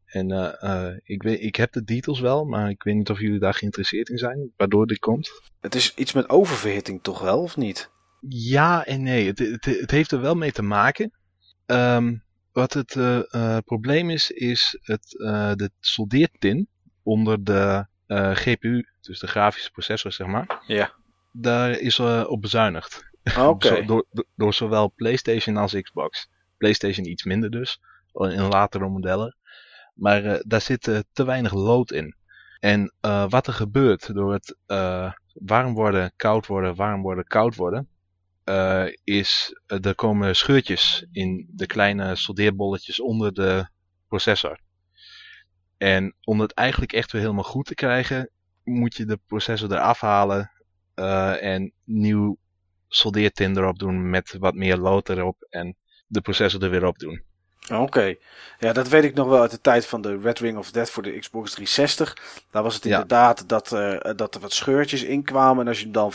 [0.05, 3.19] en uh, uh, ik, weet, ik heb de details wel, maar ik weet niet of
[3.19, 5.41] jullie daar geïnteresseerd in zijn, waardoor dit komt.
[5.61, 7.93] Het is iets met oververhitting toch wel, of niet?
[8.29, 11.11] Ja en nee, het, het, het heeft er wel mee te maken.
[11.65, 15.09] Um, wat het uh, probleem is, is het,
[15.57, 16.67] de soldeertin
[17.03, 17.85] onder de
[18.33, 20.63] GPU, dus de grafische processor zeg maar.
[20.67, 20.93] Ja.
[21.31, 23.05] Daar is op bezuinigd.
[23.37, 23.39] Oké.
[23.47, 23.85] Okay.
[23.85, 26.29] door, door zowel PlayStation als Xbox.
[26.57, 27.79] PlayStation iets minder dus,
[28.13, 29.37] in latere modellen.
[29.93, 32.15] Maar daar zit te weinig lood in.
[32.59, 32.93] En
[33.29, 34.57] wat er gebeurt door het
[35.33, 37.89] warm worden, koud worden, warm worden, koud worden,
[39.03, 43.67] is er komen scheurtjes in de kleine soldeerbolletjes onder de
[44.07, 44.59] processor.
[45.77, 48.29] En om het eigenlijk echt weer helemaal goed te krijgen,
[48.63, 50.51] moet je de processor eraf halen
[51.39, 52.37] en nieuw
[52.87, 55.77] soldeertin erop doen met wat meer lood erop en
[56.07, 57.23] de processor er weer op doen.
[57.71, 58.19] Oké, okay.
[58.59, 60.89] ja, dat weet ik nog wel uit de tijd van de Red Ring of Death
[60.89, 62.17] voor de Xbox 360.
[62.51, 63.45] Daar was het inderdaad ja.
[63.45, 65.61] dat, uh, dat er wat scheurtjes in kwamen.
[65.61, 66.11] En als je hem dan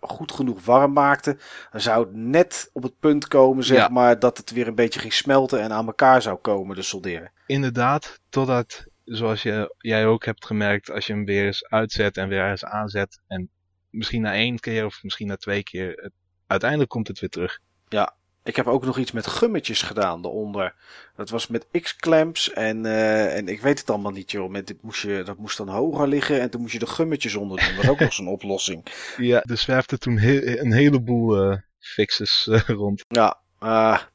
[0.00, 1.36] goed genoeg warm maakte,
[1.70, 3.88] dan zou het net op het punt komen, zeg ja.
[3.88, 7.32] maar, dat het weer een beetje ging smelten en aan elkaar zou komen, de solderen.
[7.46, 12.28] Inderdaad, totdat, zoals je, jij ook hebt gemerkt, als je hem weer eens uitzet en
[12.28, 13.20] weer eens aanzet.
[13.26, 13.50] En
[13.90, 16.12] misschien na één keer of misschien na twee keer, het,
[16.46, 17.58] uiteindelijk komt het weer terug.
[17.88, 18.14] Ja,
[18.50, 20.74] ik heb ook nog iets met gummetjes gedaan eronder.
[21.16, 24.50] Dat was met X-clamps en, uh, en ik weet het allemaal niet joh.
[24.50, 27.34] Met dit moest je, dat moest dan hoger liggen en toen moest je de gummetjes
[27.34, 27.68] onder doen.
[27.68, 28.86] Dat was ook nog zo'n oplossing.
[29.16, 33.04] Ja, er zwerfde toen he een heleboel uh, fixes uh, rond.
[33.08, 33.40] Ja,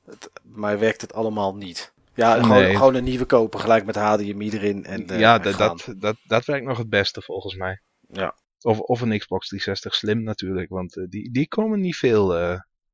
[0.05, 1.93] het, maar werkt het allemaal niet.
[2.13, 2.75] Ja, gewoon, nee.
[2.75, 4.85] gewoon een nieuwe kopen, gelijk met HDMI erin.
[4.85, 7.81] En, ja, dat, dat, dat, dat werkt nog het beste volgens mij.
[8.07, 8.35] Ja.
[8.61, 12.27] Of, of een Xbox 360 Slim natuurlijk, want die, die komen niet veel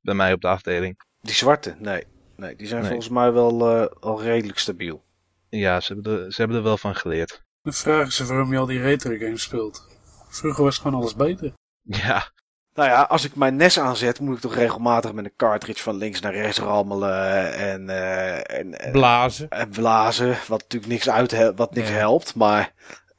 [0.01, 1.09] bij mij op de afdeling.
[1.22, 2.03] Die zwarte, nee.
[2.35, 2.89] Nee, die zijn nee.
[2.89, 5.03] volgens mij wel uh, al redelijk stabiel.
[5.49, 7.43] Ja, ze hebben, er, ze hebben er wel van geleerd.
[7.61, 9.88] De vraag is waarom je al die retro games speelt.
[10.30, 11.53] Vroeger was gewoon alles beter.
[11.81, 12.31] Ja.
[12.73, 15.95] Nou ja, als ik mijn NES aanzet, moet ik toch regelmatig met een cartridge van
[15.95, 17.81] links naar rechts rammelen en...
[17.81, 19.49] Uh, en, en blazen.
[19.49, 21.95] En blazen, wat natuurlijk niks, uit, wat niks ja.
[21.95, 22.73] helpt, maar...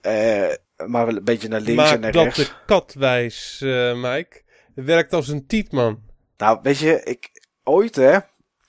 [0.06, 0.48] Uh,
[0.86, 2.38] maar wel een beetje naar links en naar dat rechts.
[2.38, 4.42] de kat wijs, uh, Mike.
[4.74, 6.02] Het werkt als een tietman.
[6.36, 7.30] Nou, weet je, ik,
[7.64, 8.18] ooit hè.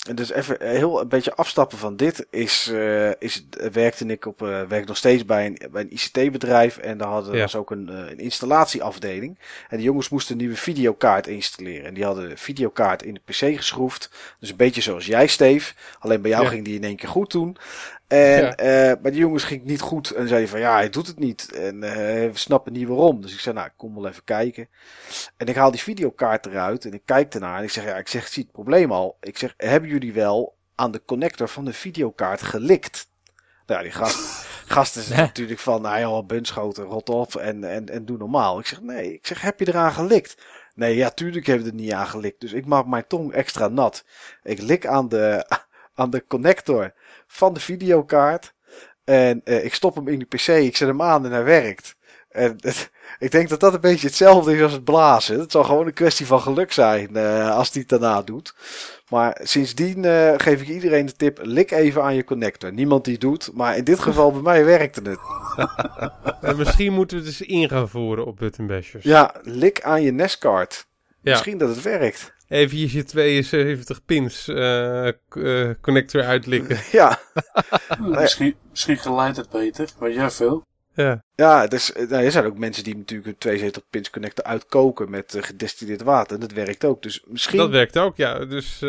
[0.07, 4.41] En dus even heel een beetje afstappen van dit is, uh, is werkte ik op
[4.41, 7.41] uh, werk nog steeds bij een, bij een ICT-bedrijf en daar hadden ja.
[7.41, 9.39] was ook een, uh, een installatieafdeling
[9.69, 13.21] en de jongens moesten een nieuwe videokaart installeren en die hadden de videokaart in de
[13.25, 14.09] PC geschroefd,
[14.39, 16.49] dus een beetje zoals jij Steve, alleen bij jou ja.
[16.49, 17.57] ging die in één keer goed doen.
[18.07, 18.91] En ja.
[18.91, 20.11] uh, bij die jongens ging het niet goed.
[20.11, 21.51] En zeiden van ja, hij doet het niet.
[21.51, 23.21] En uh, we snappen niet waarom.
[23.21, 24.67] Dus ik zei, nou, ik kom wel even kijken.
[25.37, 26.85] En ik haal die videokaart eruit.
[26.85, 27.57] En ik kijk ernaar.
[27.57, 29.17] En ik zeg, ja, ik zeg, zie het probleem al.
[29.21, 33.07] Ik zeg, hebben jullie wel aan de connector van de videokaart gelikt?
[33.65, 34.17] Nou, die gast,
[34.75, 38.59] gasten zijn natuurlijk van, nou ja, bunschoten, rot op en, en, en doe normaal.
[38.59, 39.13] Ik zeg, nee.
[39.13, 40.37] Ik zeg, heb je eraan gelikt?
[40.75, 42.41] Nee, ja, tuurlijk hebben we er niet aan gelikt.
[42.41, 44.05] Dus ik maak mijn tong extra nat.
[44.43, 45.45] Ik lik aan de,
[45.95, 46.93] aan de connector
[47.27, 48.53] van de videokaart.
[49.03, 51.95] En uh, ik stop hem in de PC, ik zet hem aan en hij werkt.
[52.29, 55.39] En het, ik denk dat dat een beetje hetzelfde is als het blazen.
[55.39, 58.55] Het zal gewoon een kwestie van geluk zijn uh, als die het daarna doet.
[59.09, 62.73] Maar sindsdien uh, geef ik iedereen de tip: lik even aan je connector.
[62.73, 65.19] Niemand die doet, maar in dit geval bij mij werkte het.
[66.49, 69.03] en misschien moeten we het dus in gaan voeren op button bashers.
[69.03, 70.87] Ja, lik aan je NES-kaart.
[71.21, 71.31] Ja.
[71.31, 72.32] Misschien dat het werkt.
[72.47, 76.77] Even je 72 pins uh, uh, connector uitlikken.
[76.91, 77.19] Ja.
[77.99, 80.65] nou, misschien, misschien geleidt het beter, weet jij veel.
[80.95, 81.23] Ja.
[81.35, 85.35] Ja, dus, nou, er zijn ook mensen die natuurlijk een 72 pins connector uitkoken met
[85.35, 86.39] uh, gedestilleerd water.
[86.39, 87.01] Dat werkt ook.
[87.01, 87.57] Dus misschien...
[87.57, 88.45] Dat werkt ook, ja.
[88.45, 88.79] Dus,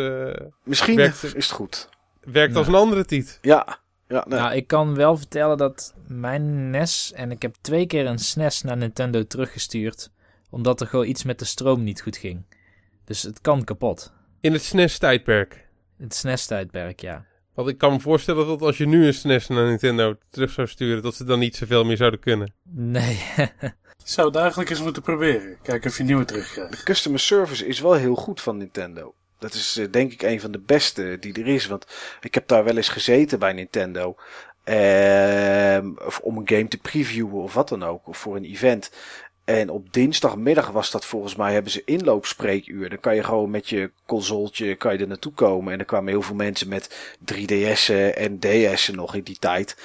[0.63, 1.89] misschien werkt, is het goed.
[2.23, 2.57] Werkt ja.
[2.57, 3.39] als een andere tiet.
[3.41, 3.79] Ja.
[4.07, 4.39] Ja, nee.
[4.39, 7.11] Nou, ik kan wel vertellen dat mijn NES...
[7.15, 10.09] En ik heb twee keer een SNES naar Nintendo teruggestuurd.
[10.49, 12.45] Omdat er gewoon iets met de stroom niet goed ging.
[13.05, 14.13] Dus het kan kapot.
[14.39, 15.67] In het SNES-tijdperk?
[15.97, 17.25] Het SNES-tijdperk, ja.
[17.53, 20.67] Want ik kan me voorstellen dat als je nu een SNES naar Nintendo terug zou
[20.67, 22.53] sturen, dat ze dan niet zoveel meer zouden kunnen.
[22.71, 23.19] Nee.
[24.03, 25.57] zou het eigenlijk eens moeten proberen.
[25.61, 26.77] Kijken of je nieuwe terugkrijgt.
[26.77, 29.13] De customer service is wel heel goed van Nintendo.
[29.39, 31.65] Dat is uh, denk ik een van de beste die er is.
[31.65, 31.87] Want
[32.21, 34.15] ik heb daar wel eens gezeten bij Nintendo.
[34.65, 38.07] Uh, of om een game te previewen of wat dan ook.
[38.07, 38.91] Of voor een event.
[39.45, 42.89] En op dinsdagmiddag was dat volgens mij, hebben ze inloopspreekuur.
[42.89, 45.73] Dan kan je gewoon met je consoletje kan je er naartoe komen.
[45.73, 49.77] En er kwamen heel veel mensen met 3DS'en en DS'en nog in die tijd.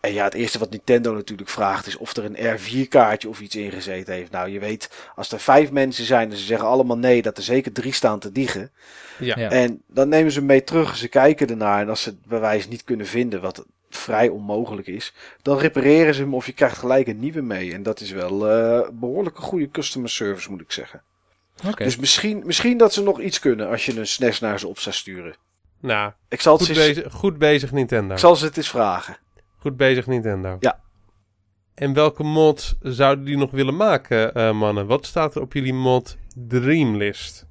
[0.00, 3.56] En ja, het eerste wat Nintendo natuurlijk vraagt is of er een R4-kaartje of iets
[3.56, 4.30] ingezeten heeft.
[4.30, 7.42] Nou, je weet, als er vijf mensen zijn en ze zeggen allemaal nee, dat er
[7.42, 8.70] zeker drie staan te diegen.
[9.18, 9.34] Ja.
[9.38, 9.50] Ja.
[9.50, 11.80] En dan nemen ze hem mee terug, ze kijken ernaar.
[11.80, 13.64] En als ze het bewijs niet kunnen vinden, wat
[13.96, 15.12] vrij onmogelijk is,
[15.42, 17.72] dan repareren ze hem of je krijgt gelijk een nieuwe mee.
[17.74, 21.02] En dat is wel eh behoorlijk een goede customer service, moet ik zeggen.
[21.66, 21.84] Oké.
[21.84, 24.78] Dus misschien, misschien dat ze nog iets kunnen als je een SNES naar ze op
[24.78, 25.34] zou sturen.
[25.80, 28.12] Nou, Ik zal, het goed, ze eens- bezig, goed bezig Nintendo.
[28.14, 29.16] ik zal ze het eens vragen.
[29.58, 30.56] Goed bezig Nintendo.
[30.60, 30.80] Ja.
[31.74, 34.86] En welke mod zouden die nog willen maken, eh, mannen?
[34.86, 37.46] Wat staat er op jullie mod Dreamlist?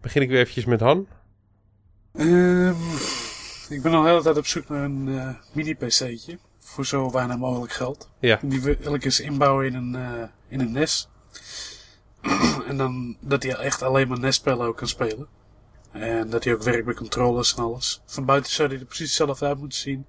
[0.00, 1.06] Begin ik weer eventjes met Han.
[2.14, 2.74] Ehm,
[3.68, 6.38] ik ben al de hele tijd op zoek naar een eh, mini-pc'tje.
[6.58, 8.10] Voor zo weinig mogelijk geld.
[8.18, 8.38] Ja.
[8.42, 11.08] Die wil ik eens inbouwen in een, eh, in een NES.
[12.68, 15.28] en dan dat hij echt alleen maar NES-spellen ook kan spelen.
[15.90, 18.02] En dat hij ook werkt met controllers en alles.
[18.06, 20.06] Van buiten zou hij er precies hetzelfde uit moeten zien.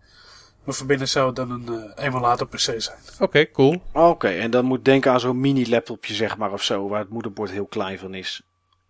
[0.63, 2.97] Maar van binnen zou het dan een eh emulator PC zijn.
[3.19, 3.81] Oké, cool.
[3.93, 7.51] Oké, en dan moet denken aan zo'n mini-laptopje, zeg maar, of zo, waar het moederbord
[7.51, 8.41] heel klein van is.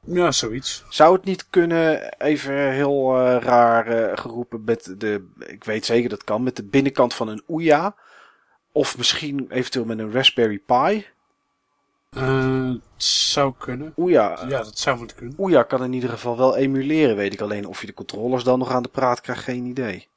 [0.05, 0.83] Ja, zoiets.
[0.89, 6.09] Zou het niet kunnen, even heel eh, raar eh, geroepen, met de, ik weet zeker
[6.09, 7.95] dat kan, met de binnenkant van een Ouya?
[8.71, 11.05] Of misschien eventueel met een Raspberry Pi?
[12.19, 13.93] Het zou kunnen.
[13.97, 15.37] Ouya, Ja, dat zou moeten kunnen.
[15.37, 17.65] Ouya kan in ieder geval wel emuleren, weet ik alleen.
[17.65, 20.07] Of je de controllers dan nog aan de praat krijgt, geen idee.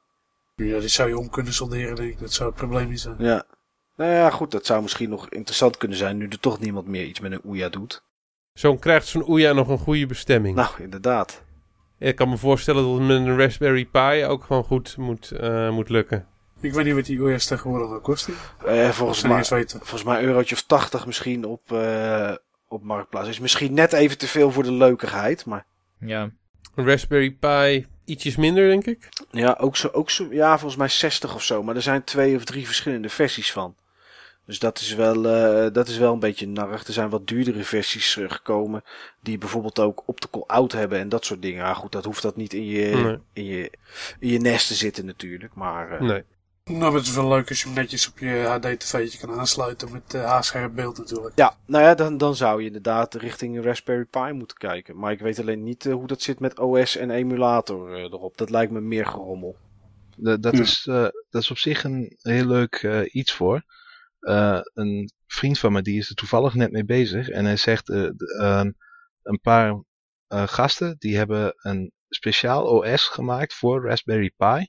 [0.55, 2.19] Ja, die zou je om kunnen solderen, denk ik.
[2.19, 3.15] Dat zou het probleem niet zijn.
[3.17, 3.43] Ja.
[3.95, 7.05] Nou ja, goed, dat zou misschien nog interessant kunnen zijn, nu er toch niemand meer
[7.05, 8.03] iets met een Ouya doet.
[8.59, 10.55] Zo krijgt zo'n Ouya nog een goede bestemming.
[10.55, 11.43] Nou, inderdaad.
[11.99, 15.69] Ik kan me voorstellen dat het met een Raspberry Pi ook gewoon goed moet, eh,
[15.69, 16.27] moet lukken.
[16.61, 18.29] Ik weet niet wat die OS tegenwoordig nou kost.
[18.65, 22.33] Eh, volgens, mij, volgens mij een eurotje of 80 misschien op, eh,
[22.67, 23.29] op Marktplaats.
[23.29, 25.65] Is misschien net even te veel voor de leukigheid, maar...
[25.99, 26.31] Ja.
[26.75, 29.09] Een Raspberry Pi ietsjes minder, denk ik.
[29.31, 31.63] Ja, ook zo, ook zo, ja, volgens mij 60 of zo.
[31.63, 33.75] Maar er zijn twee of drie verschillende versies van.
[34.49, 36.87] Dus dat is wel, eh, dat is wel een beetje narrig.
[36.87, 38.83] Er zijn wat duurdere versies eh, gekomen.
[39.21, 41.63] Die bijvoorbeeld ook optical out hebben en dat soort dingen.
[41.65, 43.17] Ja, goed, dat hoeft dat niet in je, Nee.
[43.33, 43.71] in je,
[44.19, 45.53] in je nest te zitten natuurlijk.
[45.55, 46.23] Maar eh, Nee.
[46.63, 50.13] Nou, het is wel leuk als je hem netjes op je HD-tv'tje kan aansluiten met
[50.13, 51.37] uh, haarscherp beeld natuurlijk.
[51.37, 54.97] ja, nou ja, dan, dan zou je inderdaad richting een Raspberry Pi moeten kijken.
[54.97, 58.37] Maar ik weet alleen niet hoe dat zit met OS en emulator erop.
[58.37, 59.55] Dat lijkt me meer gerommel.
[60.17, 60.61] Dat, dat, Ja.
[60.61, 63.63] is, eh, dat is op zich een heel leuk eh, iets voor.
[64.19, 67.29] Eh, een vriend van me die is er toevallig net mee bezig.
[67.29, 68.09] En hij zegt, eh,
[68.39, 68.71] ehm,
[69.23, 69.83] een paar
[70.27, 74.67] eh, gasten die hebben een speciaal OS gemaakt voor Raspberry Pi.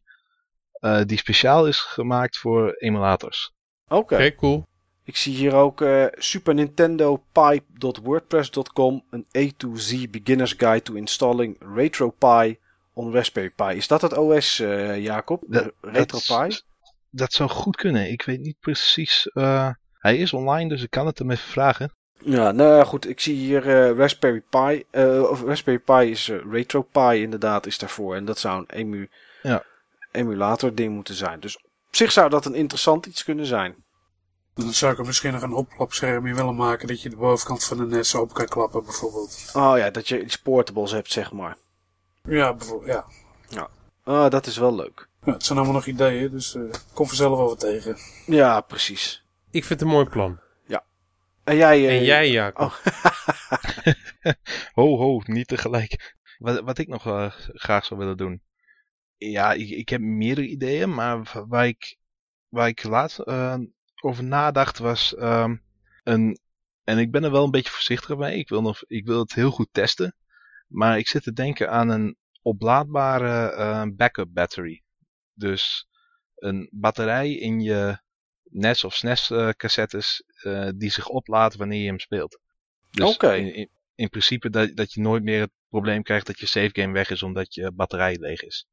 [0.73, 3.53] eh, die speciaal is gemaakt voor emulators.
[3.89, 4.15] Oké.
[4.15, 4.67] Oké, cool.
[5.05, 10.95] Ik zie hier ook eh, Super Nintendo Pi.wordpress.com, een A to Z beginner's guide to
[10.95, 12.59] installing RetroPie
[12.93, 13.65] on Raspberry Pi.
[13.77, 15.43] Is dat het OS, eh, Jacob?
[15.47, 16.61] Dat- RetroPie?
[17.11, 18.11] Dat, zou goed kunnen.
[18.11, 19.27] Ik weet niet precies.
[19.33, 21.93] eh, hij is online, dus ik kan het hem even vragen.
[22.25, 23.09] Ja, nou ja, goed.
[23.09, 24.85] Ik zie hier eh, Raspberry Pi.
[24.91, 28.15] eh, of Raspberry Pi is uh, RetroPie inderdaad, is daarvoor.
[28.15, 29.09] En dat zou een emu
[29.43, 29.65] Ja.
[30.11, 31.41] emulator ding moeten zijn.
[31.41, 31.63] Dus op
[31.97, 33.75] zich zou dat een interessant iets kunnen zijn.
[34.55, 37.65] Dan zou ik er misschien nog een opklapscherm in willen maken dat je de bovenkant
[37.65, 39.51] van de NES open kan klappen bijvoorbeeld.
[39.55, 41.57] Oh ja, dat je iets portables hebt, zeg maar.
[42.23, 43.05] Ja, bijvoorbeeld,
[43.49, 43.69] ja.
[44.05, 45.09] Ah, dat is wel leuk.
[45.25, 46.63] Ja het zijn allemaal nog ideeën, dus eh
[46.95, 47.97] kom vanzelf over tegen.
[48.27, 49.25] Ja, precies.
[49.51, 50.41] Ik vind het een mooi plan.
[51.45, 52.67] En jij, eh, En jij, Jacob?
[52.67, 52.75] Oh.
[54.75, 56.17] Ho, ho, niet tegelijk.
[56.39, 58.43] Wat, wat ik nog eh, graag zou willen doen.
[59.17, 61.97] Ja, ik, ik heb meerdere ideeën, maar wa- waar ik,
[62.49, 63.57] waar ik laatst eh,
[64.03, 65.57] over nadacht was ehm,
[66.03, 66.39] een.
[66.85, 68.39] En ik ben er wel een beetje voorzichtig mee.
[68.39, 70.15] Ik wil, nog, ik wil het heel goed testen.
[70.67, 74.83] Maar ik zit te denken aan een oplaadbare eh, backup battery.
[75.41, 75.89] Dus
[76.35, 77.99] een batterij in je
[78.51, 82.41] NES of SNES eh, cassettes eh, die zich oplaadt wanneer je hem speelt.
[82.91, 83.35] Dus Oké.
[83.35, 86.71] in, in, in principe dat, dat je nooit meer het probleem krijgt dat je save
[86.73, 88.67] game weg is omdat je batterij leeg is.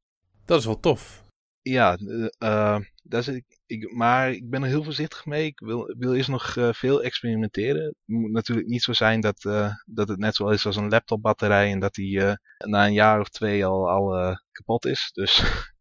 [0.44, 1.26] Dat is wel tof.
[1.62, 1.98] Ja,
[2.38, 5.46] eh, dat is, ik, ik, maar ik ben er heel voorzichtig mee.
[5.46, 7.84] Ik wil, wil eerst nog veel experimenteren.
[7.84, 9.40] Het moet natuurlijk niet zo zijn dat,
[9.84, 12.20] dat het net zo is als een laptopbatterij en dat die
[12.58, 15.10] na een jaar of twee al, al kapot is.
[15.12, 15.42] Dus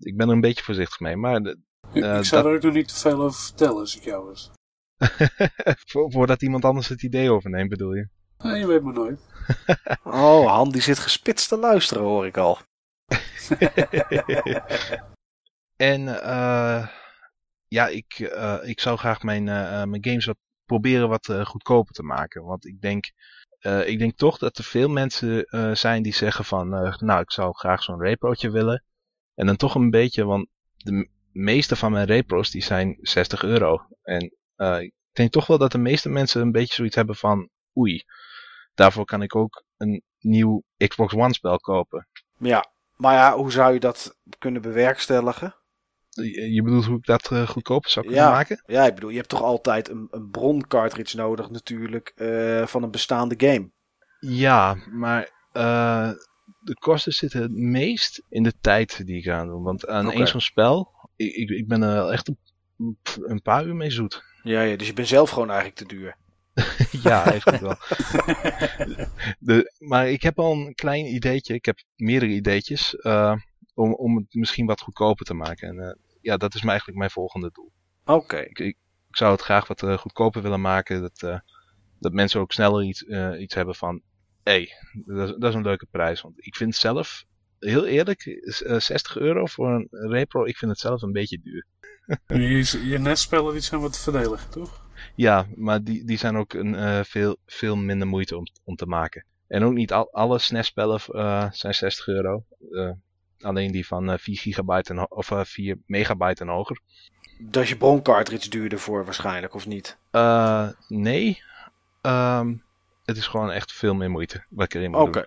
[0.00, 1.16] ik ben er een beetje voorzichtig mee.
[1.16, 1.58] Maar de-
[1.92, 4.24] Eh, ik zou dat- er ook nog niet te veel over vertellen als ik jou
[4.24, 4.50] was.
[5.90, 8.08] Vo- voordat iemand anders het idee overneemt, bedoel je?
[8.38, 9.20] Nee, je weet maar nooit.
[10.04, 12.58] Oh, Han die zit gespitst te luisteren, hoor ik al.
[15.76, 16.86] En eh
[17.68, 19.44] ja, ik, eh, ik zou graag mijn,
[19.90, 22.44] mijn games wat proberen wat goedkoper te maken.
[22.44, 23.04] Want ik denk,
[23.58, 27.20] eh, ik denk toch dat er veel mensen eh, zijn die zeggen van, eh, nou
[27.20, 28.84] ik zou graag zo'n reprootje willen.
[29.40, 33.86] En dan toch een beetje, want de meeste van mijn repro's die zijn 60 euro.
[34.02, 37.48] En eh, ik denk toch wel dat de meeste mensen een beetje zoiets hebben van,
[37.78, 38.02] oei,
[38.74, 42.08] daarvoor kan ik ook een nieuw Xbox One spel kopen.
[42.38, 45.54] Ja, maar ja, hoe zou je dat kunnen bewerkstelligen?
[46.08, 48.30] Je je bedoelt hoe ik dat eh, goedkoper zou kunnen Ja.
[48.30, 48.62] maken?
[48.66, 52.90] Ja, ik bedoel, je hebt toch altijd een, een broncartridge nodig natuurlijk eh, van een
[52.90, 53.70] bestaande game.
[54.18, 55.30] Ja, maar
[56.60, 59.62] de kosten zitten het meest in de tijd die ik ga doen.
[59.62, 62.38] Want aan één zo'n spel, ik, ik, ben er echt een,
[63.22, 64.22] een paar uur mee zoet.
[64.42, 66.16] Ja, ja, dus je bent zelf gewoon eigenlijk te duur.
[67.02, 67.76] ja, eigenlijk wel.
[69.38, 73.34] De, maar ik heb al een klein ideetje, ik heb meerdere ideetjes, eh,
[73.74, 75.68] om, om het misschien wat goedkoper te maken.
[75.68, 77.72] En eh, ja, dat is eigenlijk mijn volgende doel.
[78.04, 78.36] Oké.
[78.36, 78.76] Ik, ik,
[79.08, 81.42] ik zou het graag wat eh, goedkoper willen maken, dat,
[81.98, 83.02] dat mensen ook sneller iets,
[83.38, 84.02] iets hebben van,
[84.42, 86.20] hey, dat, is- dat is een leuke prijs.
[86.20, 87.24] Want ik vind zelf,
[87.58, 91.40] heel eerlijk, is, eh, 60 euro voor een repro, ik vind het zelf een beetje
[91.42, 91.66] duur.
[92.26, 94.86] Je, je netspellen die zijn wat verdelig, toch?
[95.14, 98.86] Ja, maar die, die zijn ook een, eh, veel, veel minder moeite om, om te
[98.86, 99.24] maken.
[99.48, 102.44] En ook niet al, alle SNES-spellen eh, zijn 60 euro.
[102.70, 102.90] Eh,
[103.40, 106.80] alleen die van eh 4 gigabyte en, of eh, 4 megabyte en hoger.
[107.38, 109.98] Dat is je broncartridge duurder voor waarschijnlijk, of niet?
[110.10, 111.42] Eh, nee,
[112.00, 112.54] Ehm,
[113.04, 115.10] het is gewoon echt veel meer moeite wat ik erin moet Oké.
[115.12, 115.26] doen.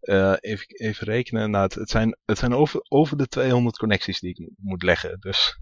[0.00, 1.50] Eh, even, even rekenen.
[1.50, 4.82] Nou, het, het zijn, het zijn over, over de 200 connecties die ik mo- moet
[4.82, 5.16] leggen.
[5.20, 5.58] Dus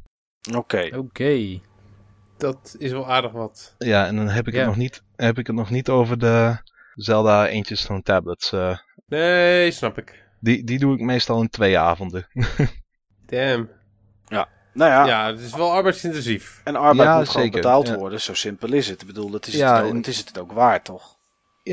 [0.56, 0.90] Oké.
[0.96, 1.60] Oké.
[2.36, 3.74] Dat is wel aardig wat.
[3.78, 4.58] ja, en dan heb ik, Ja.
[4.58, 6.56] het, nog niet, heb ik het nog niet over de
[6.94, 8.52] Zelda eentjes van tablets.
[8.52, 10.24] eh, Nee, snap ik.
[10.40, 12.26] die, die doe ik meestal in twee avonden.
[13.26, 13.76] Damn.
[14.72, 16.60] Nou ja, Ja, het is wel arbeidsintensief.
[16.64, 17.96] en arbeid Ja, moet gewoon betaald ja.
[17.96, 18.20] worden.
[18.20, 19.00] Zo simpel is het.
[19.00, 21.18] Ik bedoel, dat is, Ja, het, ook, en- het is het ook waard, toch?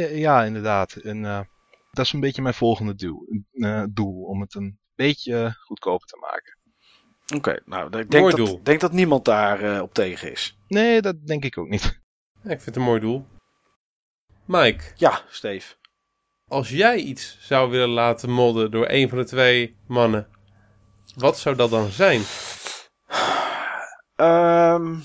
[0.01, 0.93] Ja, inderdaad.
[0.95, 1.39] En eh,
[1.91, 6.17] dat is een beetje mijn volgende doel, eh, doel om het een beetje goedkoper te
[6.19, 6.57] maken.
[7.35, 8.63] Oké, nou, ik denk, Mooi dat, doel.
[8.63, 10.57] denk dat niemand daar eh, op tegen is.
[10.67, 12.01] Nee, dat denk ik ook niet.
[12.43, 13.25] Ja, ik vind het een mooi doel.
[14.45, 15.75] Mike, Ja, Steve.
[16.47, 20.27] als jij iets zou willen laten modden door een van de twee mannen,
[21.15, 22.21] wat zou dat dan zijn?
[24.15, 24.95] Ehm,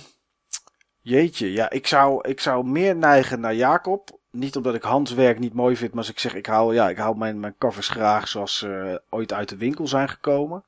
[1.01, 4.20] jeetje, ja, ik zou, ik zou meer neigen naar Jacob.
[4.31, 6.89] Niet omdat ik Hans werk niet mooi vind, maar als ik zeg, ik hou, ja,
[6.89, 10.65] ik hou mijn, mijn covers graag zoals ze ooit uit de winkel zijn gekomen.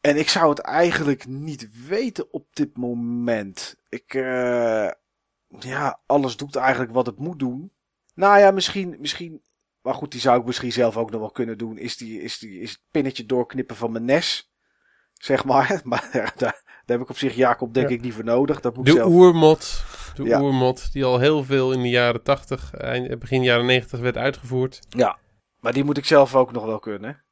[0.00, 3.76] En ik zou het eigenlijk niet weten op dit moment.
[3.88, 4.90] Ik, eh,
[5.48, 7.72] ja, alles doet eigenlijk wat het moet doen.
[8.14, 9.42] Nou ja, misschien, misschien,
[9.82, 11.78] maar goed, die zou ik misschien zelf ook nog wel kunnen doen.
[11.78, 14.50] Is, die, is, die, is het pinnetje doorknippen van mijn NES,
[15.14, 15.80] zeg maar.
[15.84, 17.94] Maar daar, daar heb ik op zich Jacob denk Ja.
[17.94, 18.60] ik niet voor nodig.
[18.60, 19.08] Dat moet De zelf.
[19.12, 19.84] oermod.
[20.24, 20.42] De Ja.
[20.42, 24.80] oermod, die al heel veel in de jaren 80, eind- begin jaren 90 werd uitgevoerd.
[24.88, 25.18] Ja,
[25.60, 27.22] maar die moet ik zelf ook nog wel kunnen.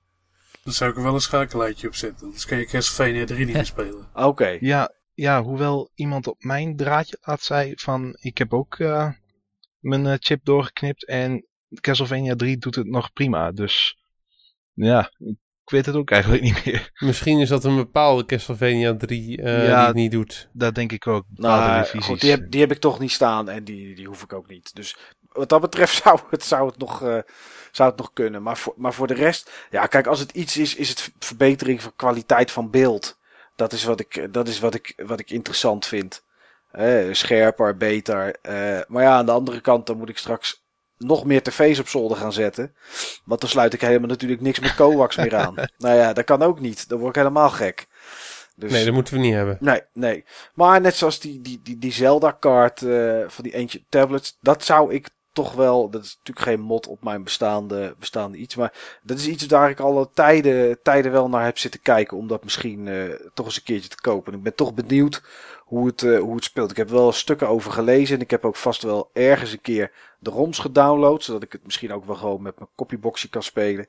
[0.63, 2.27] Dan zou ik er wel een schakelaartje op zetten.
[2.27, 4.09] Anders kan je Castlevania 3 niet meer spelen.
[4.31, 4.57] Oké.
[4.61, 9.11] Ja, ja, hoewel iemand op mijn draadje laat zei van ik heb ook eh,
[9.79, 11.47] mijn eh, chip doorgeknipt en
[11.81, 13.53] Castlevania 3 doet het nog prima.
[13.53, 13.99] Dus
[14.73, 15.37] ja, ik
[15.71, 16.91] weet het ook eigenlijk niet meer.
[16.99, 20.49] Misschien is dat een bepaalde Castlevania 3 eh, Ja, die het niet doet.
[20.53, 21.25] Dat denk ik ook.
[21.35, 22.05] Nou, revisies.
[22.05, 24.49] goed, die heb, die heb ik toch niet staan en die, die hoef ik ook
[24.49, 24.75] niet.
[24.75, 24.97] Dus
[25.33, 27.19] wat dat betreft zou het, zou het, nog, eh,
[27.73, 28.43] zou het nog kunnen.
[28.43, 31.83] Maar voor, maar voor de rest, ja, kijk, als het iets is, is het verbetering
[31.83, 33.19] van kwaliteit van beeld.
[33.57, 36.25] Dat is wat ik, dat is wat ik, wat ik interessant vind.
[36.71, 38.37] Eh, scherper, beter.
[38.43, 40.65] eh, maar ja, aan de andere kant, dan moet ik straks
[40.99, 42.75] nog meer tv's op zolder gaan zetten.
[43.25, 45.55] Want dan sluit ik helemaal natuurlijk niks met coax meer aan.
[45.79, 46.89] Nou ja, dat kan ook niet.
[46.89, 47.87] Dan word ik helemaal gek.
[48.57, 49.57] Dus, Nee, dat moeten we niet hebben.
[49.61, 50.25] Nee, nee.
[50.55, 54.95] Maar net zoals die, die, die, die Zelda-kaart eh, van die eentje tablets, dat zou
[54.95, 55.91] ik toch wel.
[55.91, 58.55] Dat is natuurlijk geen mod op mijn bestaande, bestaande iets.
[58.55, 62.17] Maar dat is iets waar ik alle tijden, tijden wel naar heb zitten kijken.
[62.17, 63.05] Om dat misschien eh,
[63.35, 64.33] toch eens een keertje te kopen.
[64.33, 65.23] En ik ben toch benieuwd
[65.67, 66.71] hoe het, eh, hoe het speelt.
[66.71, 68.17] Ik heb wel stukken over gelezen.
[68.17, 71.23] En ik heb ook vast wel ergens een keer de ROMs gedownload.
[71.23, 73.87] Zodat ik het misschien ook wel gewoon met mijn copyboxje kan spelen.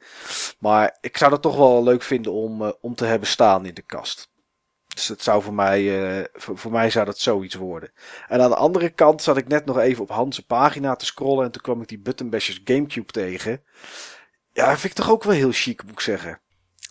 [0.59, 3.73] Maar ik zou dat toch wel leuk vinden om, eh, om te hebben staan in
[3.73, 4.31] de kast.
[4.87, 7.91] Dus het zou voor mij, eh, voor, voor mij zou dat zoiets worden.
[8.27, 11.45] En aan de andere kant zat ik net nog even op Hans' pagina te scrollen.
[11.45, 13.63] En toen kwam ik die Button Bashers Gamecube tegen.
[14.51, 16.41] Ja, dat vind ik toch ook wel heel chic, moet ik zeggen.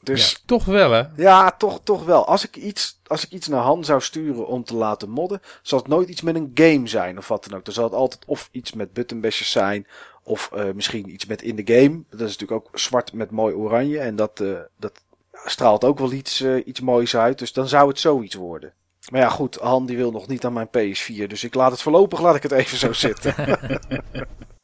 [0.06, 1.02] Dus Toch wel, hè?
[1.16, 2.26] ja, toch, toch wel.
[2.26, 5.78] Als ik, iets, als ik iets naar Han zou sturen om te laten modden, zal
[5.78, 7.64] het nooit iets met een game zijn of wat dan ook.
[7.64, 9.86] Dan zal het altijd of iets met button bashers zijn,
[10.22, 12.02] of eh, misschien iets met in de game.
[12.10, 15.02] Dat is natuurlijk ook zwart met mooi oranje en dat, eh, dat
[15.44, 17.38] straalt ook wel iets, eh, iets moois uit.
[17.38, 18.72] Dus dan zou het zoiets worden.
[19.10, 21.28] Maar ja, goed, Han die wil nog niet aan mijn PS4.
[21.28, 23.34] Dus ik laat het voorlopig, laat ik het even zo zitten.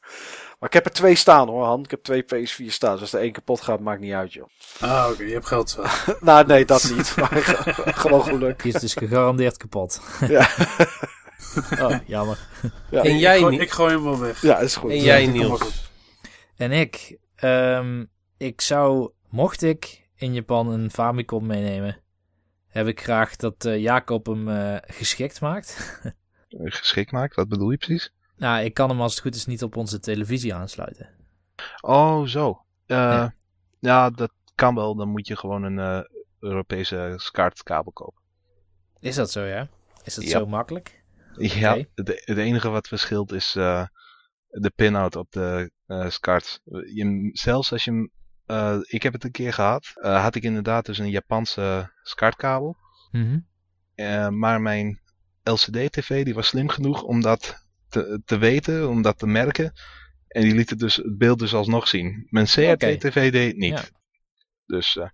[0.63, 1.83] maar ik heb er twee staan hoor, Han.
[1.85, 2.93] Ik heb twee PS4 staan.
[2.93, 4.49] Dus als er één kapot gaat, maakt niet uit, joh.
[4.81, 5.85] Ah, oké, je hebt geld zo.
[6.21, 7.17] nou, nee, dat niet.
[7.21, 7.29] Maar
[7.95, 8.63] gewoon geluk.
[8.63, 10.01] Die is dus gegarandeerd kapot.
[10.29, 10.49] Ja,
[11.81, 12.39] Oh, jammer.
[12.91, 14.43] ja, En ik, jij, gooi, ik gooi hem wel weg.
[14.43, 14.91] ja is goed.
[14.91, 15.91] en jij Ja, Niels.
[16.57, 18.05] En ik, ehm,
[18.37, 22.03] ik zou, mocht ik in Japan een Famicom meenemen,
[22.69, 26.01] heb ik graag dat eh, Jacob hem eh, geschikt maakt.
[26.49, 28.13] Geschikt maakt, wat bedoel je precies?
[28.43, 31.09] Nou, ik kan hem als het goed is niet op onze televisie aansluiten.
[31.81, 32.65] Oh, zo.
[32.87, 33.35] Eh, Ja.
[33.79, 34.11] ja.
[34.11, 34.95] dat kan wel.
[34.97, 36.01] Dan moet je gewoon een eh,
[36.41, 38.23] Europese SCART-kabel kopen.
[39.01, 39.69] Is dat zo, ja?
[40.05, 40.31] Is dat Ja.
[40.39, 41.03] zo makkelijk?
[41.37, 43.87] Ja, het, het enige wat verschilt is eh,
[44.49, 46.61] de pinout op de eh SCART.
[46.65, 48.11] Je, zelfs als je hem...
[48.89, 49.93] ik heb het een keer gehad.
[49.95, 52.77] eh, had ik inderdaad dus een Japanse SCART-kabel.
[53.11, 53.39] Mhm.
[54.39, 55.01] Maar mijn
[55.43, 57.62] LCD-TV die was slim genoeg om dat
[57.93, 59.73] te, te weten, om dat te merken.
[60.29, 62.27] En die liet het, dus, het beeld dus alsnog zien.
[62.31, 63.79] Mijn CRT-TV deed het niet.
[63.79, 63.85] Ja.
[64.67, 65.09] Dus eh,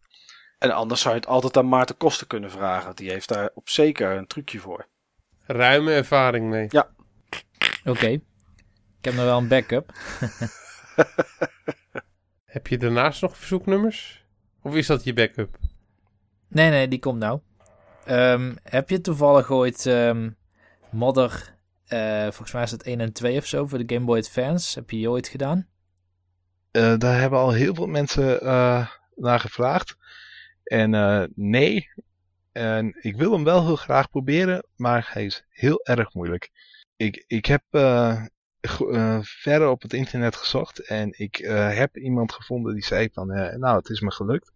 [0.58, 2.96] En anders zou je het altijd aan Maarten Koster kunnen vragen.
[2.96, 4.86] Die heeft daar op zeker een trucje voor.
[5.46, 6.68] Ruime ervaring mee.
[7.84, 8.06] Oké.
[8.06, 9.92] Ik heb nog wel een backup.
[12.44, 14.24] Heb je daarnaast nog verzoeknummers?
[14.62, 15.58] Of is dat je backup?
[16.48, 17.40] Nee, nee, die komt nou.
[18.04, 20.30] Ehm, heb je toevallig ooit ehm
[20.90, 21.57] Modder,
[21.88, 24.78] eh, volgens mij is het 1 en 2 of zo, voor de Game Boy Advance?
[24.78, 25.68] Heb je die ooit gedaan?
[26.70, 29.96] eh, daar hebben al heel veel mensen eh, naar gevraagd.
[30.64, 30.90] En
[31.34, 31.88] nee,
[32.52, 36.50] en ik wil hem wel heel graag proberen, maar hij is heel erg moeilijk.
[36.96, 37.62] Ik, ik heb
[39.22, 41.36] verder op het internet gezocht en ik
[41.74, 43.26] heb iemand gevonden die zei van,
[43.58, 44.52] nou het is me gelukt.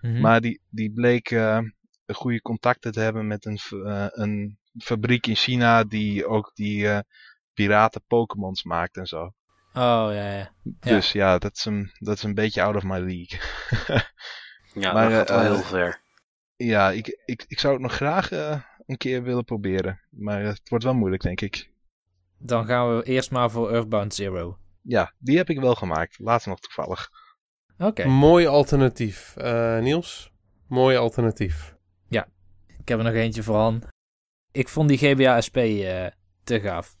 [0.00, 0.20] Mhm.
[0.20, 1.28] Maar die, die bleek
[2.06, 3.58] goede contacten te hebben met een,
[4.12, 6.98] een fabriek in China die ook die eh,
[7.54, 9.22] piraten Pokémons maakt en zo.
[9.74, 10.52] Oh, ja, ja.
[10.80, 13.40] Dus ja, dat is een, dat is een beetje out of my league.
[14.74, 16.00] Ja, Maar, dat gaat wel eh, heel ver.
[16.56, 20.00] ja, ik, ik, ik zou het nog graag eh, een keer willen proberen.
[20.10, 21.70] Maar het wordt wel moeilijk, denk ik.
[22.38, 24.58] Dan gaan we eerst maar voor Earthbound Zero.
[24.82, 26.18] Ja, die heb ik wel gemaakt.
[26.18, 27.08] Later nog toevallig.
[27.78, 28.06] Oké.
[28.06, 29.36] Mooi alternatief.
[29.36, 30.32] Eh, Niels,
[30.66, 31.74] mooi alternatief.
[32.82, 33.82] Ik heb er nog eentje voor Han.
[34.52, 36.06] Ik vond die GBA SP eh,
[36.44, 36.96] te gaaf.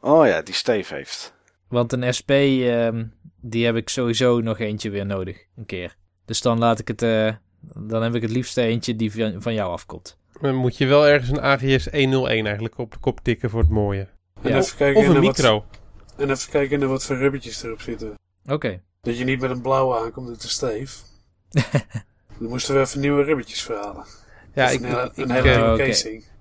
[0.00, 1.34] Oh ja, die Steve heeft.
[1.68, 3.06] Want een SP, ehm,
[3.40, 5.44] die heb ik sowieso nog eentje weer nodig.
[5.56, 5.96] Een keer.
[6.24, 7.02] Dus dan laat ik het...
[7.02, 7.32] eh,
[7.76, 10.18] dan heb ik het liefste eentje die van, van jou afkomt.
[10.40, 13.68] Dan moet je wel ergens een AGS 101 eigenlijk op de kop tikken voor het
[13.68, 14.08] mooie.
[14.42, 14.56] En Ja.
[14.56, 15.64] even kijken Of een naar micro.
[15.68, 15.78] Wat,
[16.16, 18.14] en even kijken naar wat voor rubbertjes erop zitten.
[18.46, 18.80] Oké.
[19.00, 21.02] Dat je niet met een blauwe aankomt, het is steef.
[22.38, 24.04] Dan moesten we even nieuwe rubbertjes verhalen.
[24.58, 25.36] Ja, ik, een hele, ik, een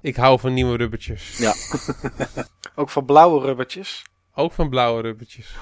[0.02, 1.38] ik, hele hou van nieuwe rubbertjes.
[1.38, 1.54] Ja.
[2.76, 4.04] Ook van blauwe rubbertjes.
[4.34, 5.56] Ook van blauwe rubbertjes.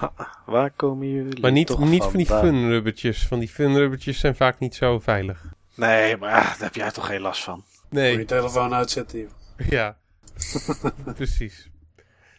[0.45, 3.27] Waar komen jullie Maar niet, toch niet van die fun rubbertjes.
[3.27, 5.53] Van die fun rubbertjes zijn vaak niet zo veilig.
[5.75, 7.55] Nee, maar ah, daar heb jij toch geen last van.
[7.55, 9.19] Moet je Nee, telefoon uitzetten.
[9.19, 9.29] joh.
[9.77, 9.97] ja.
[11.15, 11.69] Precies.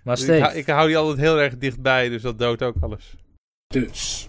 [0.02, 2.74] Maar Dus ik, hou, ik hou die altijd heel erg dichtbij, dus dat doodt ook
[2.80, 3.16] alles.
[3.66, 4.28] Dus.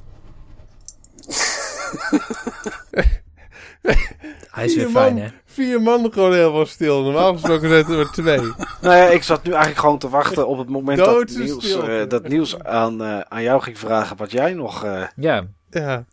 [4.51, 5.23] hij is weer Vier fijn, man.
[5.23, 5.29] hè?
[5.45, 7.03] Vier man gewoon helemaal stil.
[7.03, 8.39] Normaal gesproken zijn het er maar twee.
[8.81, 12.07] Nou ja, ik zat nu eigenlijk gewoon te wachten op het moment dat Niels, eh,
[12.07, 14.83] dat Niels aan, eh, aan jou ging vragen wat jij nog...
[14.83, 16.05] eh, Ja, Ja,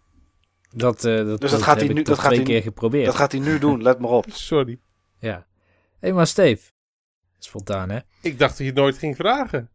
[0.70, 3.06] dat, eh, dat, Dus dat gaat heb hij nu- dat gaat twee hij- keer geprobeerd.
[3.06, 4.24] dat gaat hij nu doen, let maar op.
[4.28, 4.78] sorry.
[5.18, 5.46] Ja.
[6.00, 6.70] Hé, maar Steve.
[7.38, 7.98] Spontaan, hè?
[8.22, 9.70] Ik dacht dat je het nooit ging vragen.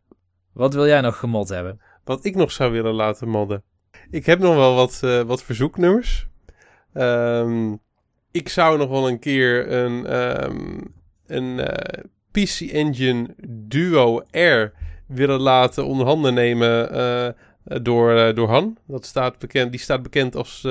[0.54, 1.82] Wat wil jij nog gemod hebben?
[2.04, 3.64] Wat ik nog zou willen laten modden.
[4.10, 6.28] Ik heb nog wel wat, eh, wat verzoeknummers.
[6.94, 7.76] Ehm,
[8.32, 10.80] ik zou nog wel een keer een, ehm,
[11.28, 14.72] een eh, PC Engine Duo R
[15.08, 17.30] willen laten onder handen nemen eh,
[17.82, 18.78] door, eh, door Han.
[18.88, 20.68] Dat staat bekend, die staat bekend als,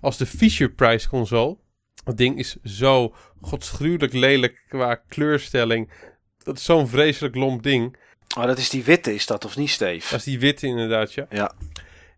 [0.00, 1.56] als de Fisher Price console.
[2.04, 5.90] Dat ding is zo godsgruwelijk lelijk qua kleurstelling.
[6.42, 7.96] Dat is zo'n vreselijk lomp ding.
[8.38, 10.10] Oh, dat is die witte, is dat of niet, Steve?
[10.10, 11.26] Dat is die witte inderdaad, ja.
[11.30, 11.52] Ja.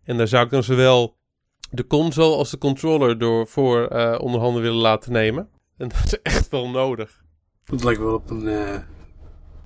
[0.03, 1.17] En daar zou ik dan zowel
[1.71, 5.49] de console als de controller door voor eh onder handen willen laten nemen.
[5.77, 7.23] En dat is echt wel nodig.
[7.65, 8.79] Dat lijkt wel op een, eh,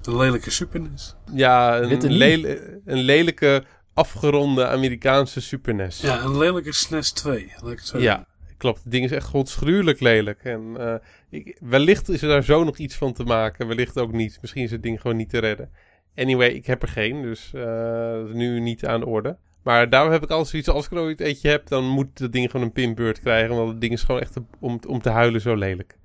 [0.04, 1.16] een lelijke Super NES.
[1.34, 3.64] Ja, een, lele- een lelijke
[3.94, 6.02] afgeronde Amerikaanse Super NES.
[6.02, 7.54] Ja, een lelijke SNES 2.
[7.62, 8.26] Laat ik het zo Ja,
[8.58, 8.84] klopt.
[8.84, 10.44] Het ding is echt godsgruwelijk lelijk.
[10.44, 10.94] En eh,
[11.30, 13.68] ik, wellicht is er daar zo nog iets van te maken.
[13.68, 14.38] Wellicht ook niet.
[14.42, 15.72] Misschien is het ding gewoon niet te redden.
[16.16, 17.22] Anyway, ik heb er geen.
[17.22, 17.64] Dus eh,
[18.12, 19.38] dat is nu niet aan de orde.
[19.64, 20.70] Maar daarom heb ik altijd zoiets.
[20.70, 23.56] Als ik er ooit eentje heb, dan moet dat ding gewoon een pinbeurt krijgen.
[23.56, 25.98] Want het ding is gewoon echt om, om te huilen zo lelijk.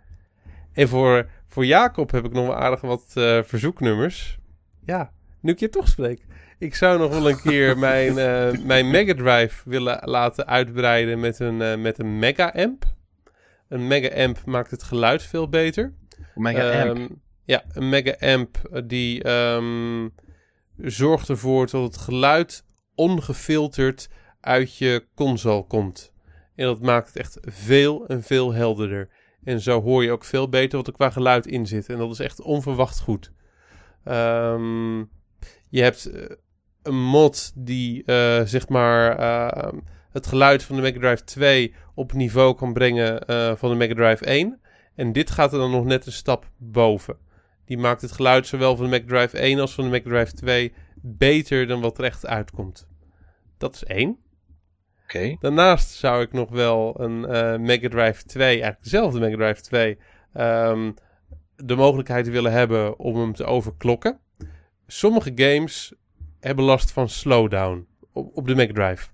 [0.72, 4.38] En voor, Voor Jacob heb ik nog wel aardig wat eh, verzoeknummers.
[4.84, 6.26] Ja, nu ik je toch spreek.
[6.58, 11.38] Ik zou nog wel een keer mijn, eh, mijn Mega Drive willen laten uitbreiden met
[11.38, 12.84] een, eh, met een Mega Amp.
[13.68, 15.92] Een Mega Amp maakt het geluid veel beter.
[16.34, 16.96] Mega amp.
[16.96, 17.06] Ehm,
[17.44, 20.08] ja, een Mega Amp die ehm,
[20.76, 22.63] zorgt ervoor dat het geluid
[22.94, 24.08] ongefilterd
[24.40, 26.12] uit je console komt.
[26.54, 29.08] En dat maakt het echt veel en veel helderder.
[29.44, 31.88] En zo hoor je ook veel beter wat er qua geluid in zit.
[31.88, 33.32] En dat is echt onverwacht goed.
[34.04, 34.98] Ehm,
[35.68, 36.22] je hebt eh,
[36.82, 39.78] een mod die eh, zeg maar ehm,
[40.10, 43.94] het geluid van de Mega Drive 2 op niveau kan brengen eh, van de Mega
[43.94, 44.60] Drive 1.
[44.94, 47.16] En dit gaat er dan nog net een stap boven.
[47.64, 50.32] Die maakt het geluid zowel van de Mega Drive 1 als van de Mega Drive
[50.32, 50.72] 2
[51.06, 52.88] beter dan wat er echt uitkomt.
[53.58, 54.18] Dat is één.
[55.04, 55.36] Oké.
[55.40, 59.98] Daarnaast zou ik nog wel een eh, Mega Drive 2, eigenlijk dezelfde Mega Drive 2,
[60.32, 60.92] ehm,
[61.56, 64.18] de mogelijkheid willen hebben om hem te overklokken.
[64.86, 65.94] Sommige games
[66.40, 69.08] hebben last van slowdown op, op de Mega Drive.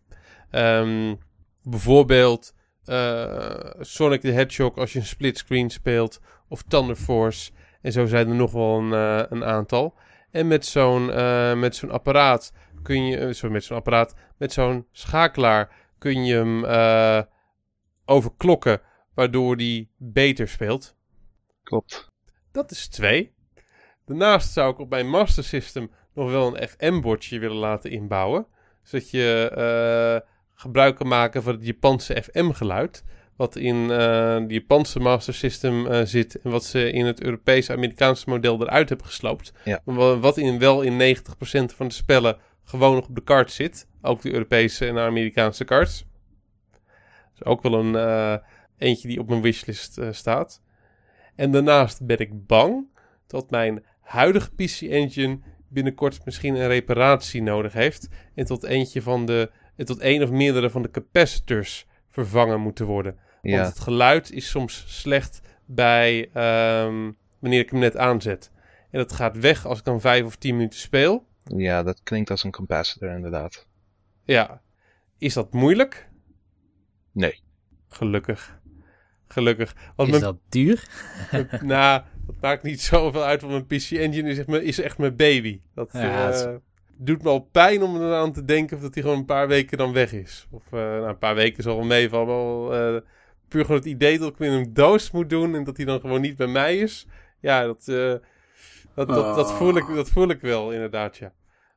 [0.51, 1.15] Ehm,
[1.63, 2.55] bijvoorbeeld
[2.85, 7.51] eh, Sonic the Hedgehog als je een split screen speelt, of Thunder Force.
[7.83, 9.95] En zo zijn er nog wel een, eh, een aantal.
[10.31, 12.53] En met zo'n eh, met zo'n apparaat
[12.83, 17.23] kun je, eh, sorry, met zo'n apparaat, met zo'n schakelaar kun je hem eh,
[18.05, 18.81] overklokken,
[19.15, 20.97] waardoor die beter speelt.
[21.63, 22.09] Klopt.
[22.53, 23.35] Dat is twee.
[24.05, 28.47] Daarnaast zou ik op mijn Master System nog wel een FM-bordje willen laten inbouwen.
[28.83, 30.23] Zodat je
[30.55, 33.05] gebruik kan maken van het Japanse FM-geluid.
[33.41, 36.41] Wat in eh de Japanse Master System eh, zit.
[36.41, 39.53] En wat ze in het Europese Amerikaanse model eruit hebben gesloopt.
[39.65, 39.81] Ja.
[40.21, 41.21] Wat in, wel in 90%
[41.75, 43.87] van de spellen gewoon nog op de kaart zit.
[44.03, 46.07] Ook de Europese en de Amerikaanse kaarts.
[47.31, 48.37] Dus ook wel een eh,
[48.79, 50.63] eentje die op mijn wishlist staat.
[51.35, 52.87] En daarnaast ben ik bang
[53.27, 55.39] dat mijn huidige PC Engine
[55.69, 58.09] binnenkort misschien een reparatie nodig heeft.
[58.35, 59.51] En tot eentje van de.
[59.77, 63.29] En tot één of meerdere van de capacitors vervangen moeten worden.
[63.43, 68.51] Want Ja, het geluid is soms slecht bij ehm, wanneer ik hem net aanzet.
[68.91, 71.27] En dat gaat weg als ik dan vijf of tien minuten speel.
[71.57, 73.67] ja, dat klinkt als een capacitor inderdaad.
[74.25, 74.63] Ja.
[75.19, 76.09] Is dat moeilijk?
[77.13, 77.41] Nee.
[77.89, 78.59] Gelukkig.
[79.29, 79.75] Gelukkig.
[79.97, 80.89] Want Is mijn dat duur?
[81.63, 84.99] nou, dat maakt niet zoveel uit, want mijn PC Engine is echt mijn, is echt
[84.99, 85.61] mijn baby.
[85.75, 86.61] Dat Ja, eh, dat
[86.97, 89.79] doet me al pijn om eraan te denken of dat hij gewoon een paar weken
[89.79, 90.47] dan weg is.
[90.51, 92.73] Of eh, nou, een paar weken zal wel meevallen.
[92.97, 93.01] eh,
[93.51, 95.87] puur gewoon het idee dat ik hem in een doos moet doen en dat hij
[95.87, 97.07] dan gewoon niet bij mij is.
[97.41, 98.15] Ja, dat, eh,
[98.95, 101.33] dat, dat, dat, voel ik, dat voel ik wel inderdaad, ja.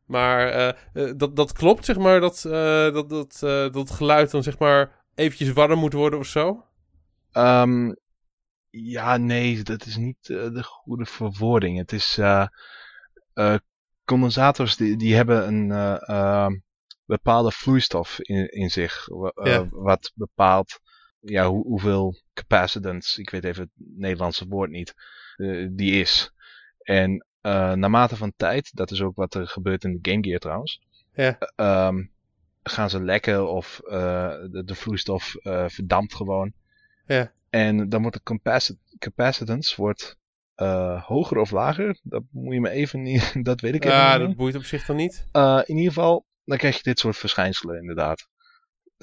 [0.06, 2.42] Maar eh, eh, dat, dat klopt, zeg maar, dat,
[2.94, 3.40] dat, dat,
[3.74, 6.66] dat geluid dan zeg maar eventjes warm moet worden of zo.
[7.32, 7.94] Ehm,
[8.70, 11.78] ja, nee, dat is niet de goede verwoording.
[11.78, 12.20] Het is.
[14.06, 16.54] condensators die, die hebben een eh, ehm,
[17.06, 19.08] bepaalde vloeistof in, in zich.
[19.44, 19.68] Ja.
[19.70, 20.80] Wat bepaalt
[21.26, 24.94] ja, hoe, hoeveel capacitance, ik weet even het Nederlandse woord niet,
[25.36, 26.32] eh, die is.
[26.82, 30.40] En eh, naarmate van tijd, dat is ook wat er gebeurt in de Game Gear
[30.40, 30.82] trouwens.
[31.14, 31.38] Ja.
[31.56, 32.04] ehm,
[32.64, 36.54] gaan ze lekken of eh, de, de vloeistof eh, verdampt gewoon.
[37.08, 37.32] Ja.
[37.50, 40.18] En dan wordt de capaci- capacitance wordt,
[40.56, 42.00] eh, hoger of lager.
[42.04, 43.34] Dat moet je me even niet.
[43.46, 44.28] Dat weet ik even Ja, niet.
[44.28, 45.28] dat boeit op zich dan niet.
[45.32, 48.28] Eh, in ieder geval, dan krijg je dit soort verschijnselen inderdaad.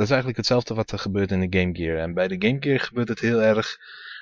[0.01, 1.99] Dat is eigenlijk hetzelfde wat er gebeurt in de Game Gear.
[1.99, 3.77] En bij de Game Gear gebeurt het heel erg,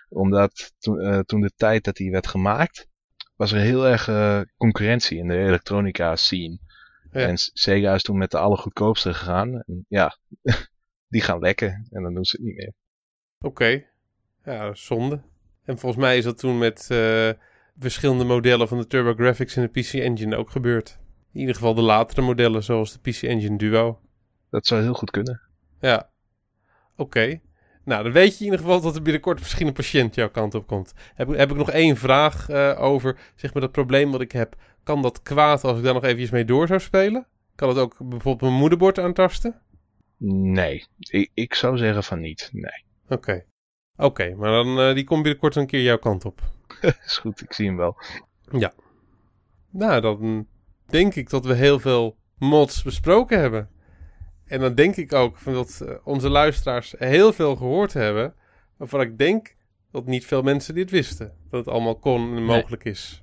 [0.09, 2.89] omdat toen, eh, toen de tijd dat die werd gemaakt,
[3.37, 6.59] was er heel erg eh, concurrentie in de elektronica scene.
[7.13, 7.21] Ja.
[7.21, 9.63] En Sega is toen met de allergoedkoopste gegaan.
[9.63, 10.19] En ja,
[11.13, 12.73] die gaan lekken en dan doen ze het niet meer.
[13.39, 13.85] Oké.
[14.45, 15.21] Ja, zonde.
[15.65, 17.31] En volgens mij is dat toen met eh,
[17.79, 20.99] verschillende modellen van de TurboGrafx en de PC Engine ook gebeurd.
[21.33, 24.01] In ieder geval de latere modellen, zoals de PC Engine Duo.
[24.51, 25.48] Dat zou heel goed kunnen.
[25.81, 26.11] Ja.
[26.97, 27.41] Oké.
[27.85, 30.55] Nou, dan weet je in ieder geval dat er binnenkort misschien een patiënt jouw kant
[30.55, 30.95] op komt.
[31.15, 34.57] Heb, heb ik nog één vraag eh, over, zeg maar, dat probleem wat ik heb.
[34.83, 37.27] Kan dat kwaad als ik daar nog eventjes mee door zou spelen?
[37.55, 39.61] Kan het ook bijvoorbeeld mijn moederbord aantasten?
[40.53, 42.49] Nee, ik, ik zou zeggen van niet.
[42.53, 43.45] Nee, Oké.
[43.97, 46.41] Oké, maar dan eh, die komt binnenkort een keer jouw kant op.
[47.05, 47.97] is goed, ik zie hem wel.
[49.71, 50.47] Nou, dan
[50.87, 53.71] denk ik dat we heel veel mods besproken hebben.
[54.49, 58.35] En dan denk ik ook van dat eh, onze luisteraars heel veel gehoord hebben.
[58.77, 59.55] Waarvan ik denk
[59.91, 61.33] dat niet veel mensen dit wisten.
[61.51, 63.23] Dat het allemaal kon en mogelijk is.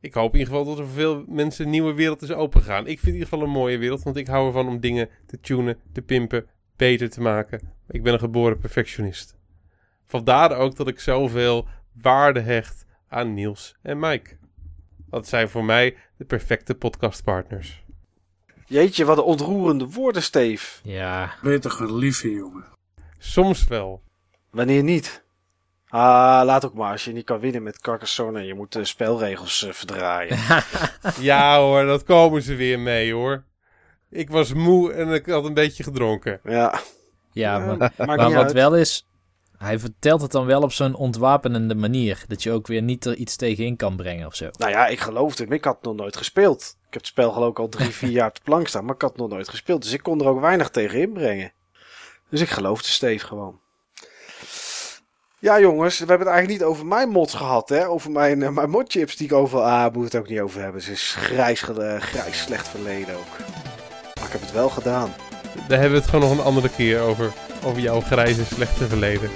[0.00, 2.86] Ik hoop in ieder geval dat er voor veel mensen een nieuwe wereld is opengegaan.
[2.86, 4.02] Ik vind in ieder geval een mooie wereld.
[4.02, 6.46] Want ik hou ervan om dingen te tunen, te pimpen,
[6.76, 7.60] beter te maken.
[7.88, 9.36] Ik ben een geboren perfectionist.
[10.06, 11.68] Vandaar ook dat ik zoveel
[12.02, 14.36] waarde hecht aan Niels en Mike.
[15.10, 17.84] Dat zijn voor mij de perfecte podcastpartners.
[18.72, 20.66] Jeetje, wat een ontroerende woorden, Steve.
[20.82, 22.64] Ja, Ben je toch een liefje, jongen?
[23.18, 24.02] Soms wel.
[24.50, 25.22] Wanneer niet?
[25.88, 26.92] Ah, laat ook maar.
[26.92, 30.38] Als je niet kan winnen met Carcassonne, je moet de spelregels eh, verdraaien.
[31.20, 33.44] Ja hoor, dat komen ze weer mee hoor.
[34.10, 36.40] Ik was moe en ik had een beetje gedronken.
[36.44, 36.50] Ja,
[37.32, 38.52] ja Ja, maar, maar wat uit.
[38.52, 39.06] wel is,
[39.62, 42.24] hij vertelt het dan wel op zo'n ontwapenende manier.
[42.28, 44.48] Dat je ook weer niet er iets tegenin kan brengen of zo.
[44.58, 45.52] Nou ja, ik geloofde hem.
[45.52, 46.60] Ik had het nog nooit gespeeld.
[46.60, 48.94] Ik heb het spel geloof ik al drie, vier jaar op de plank staan, maar
[48.94, 49.82] ik had het nog nooit gespeeld.
[49.82, 51.52] Dus ik kon er ook weinig tegen inbrengen.
[52.28, 53.60] Dus ik geloofde Steve gewoon.
[55.38, 57.88] Ja jongens, we hebben het eigenlijk niet over mijn mods gehad, hè.
[57.88, 59.64] Over mijn, eh, mijn modchips die ik overal...
[59.64, 60.82] Ah, moet het ook niet over hebben.
[60.82, 63.38] Ze is grijs, eh, grijs slecht verleden ook.
[64.14, 65.14] Maar ik heb het wel gedaan.
[65.68, 67.32] Daar hebben we het gewoon nog een andere keer over.
[67.64, 69.30] Over jouw grijze slechte verleden.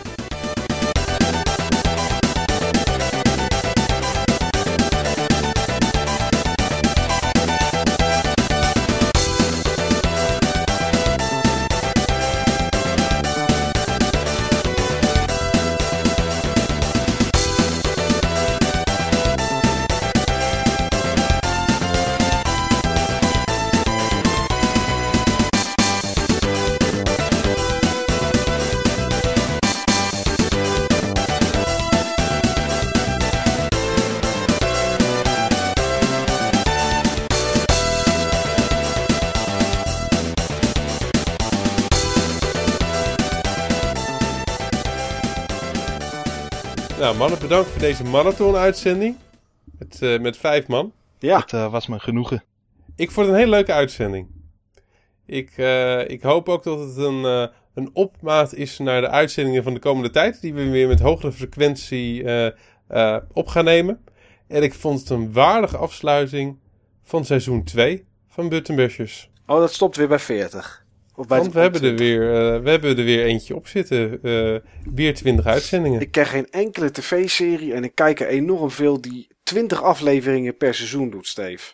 [47.48, 49.16] Bedankt voor deze marathon-uitzending.
[49.78, 50.93] Met, eh, met vijf man.
[51.18, 52.44] Ja, Het eh, was me genoegen.
[52.97, 54.28] Ik vond het een hele leuke uitzending.
[55.27, 59.62] Ik, eh, ik hoop ook dat het een, eh, een opmaat is naar de uitzendingen
[59.62, 60.40] van de komende tijd.
[60.40, 62.47] Die we weer met hogere frequentie eh,
[62.89, 64.05] eh, op gaan nemen.
[64.48, 66.59] En ik vond het een waardige afsluiting
[67.05, 69.31] van seizoen 2 van Buttonbashers.
[69.47, 70.86] oh dat stopt weer bij 40.
[71.16, 74.18] Of bij Want we hebben, er weer, eh, we hebben er weer eentje op zitten.
[74.22, 74.55] eh
[74.94, 76.01] weer 20 uitzendingen.
[76.01, 80.74] Ik ken geen enkele tv-serie en ik kijk er enorm veel die 20 afleveringen per
[80.74, 81.72] seizoen doet, Steve.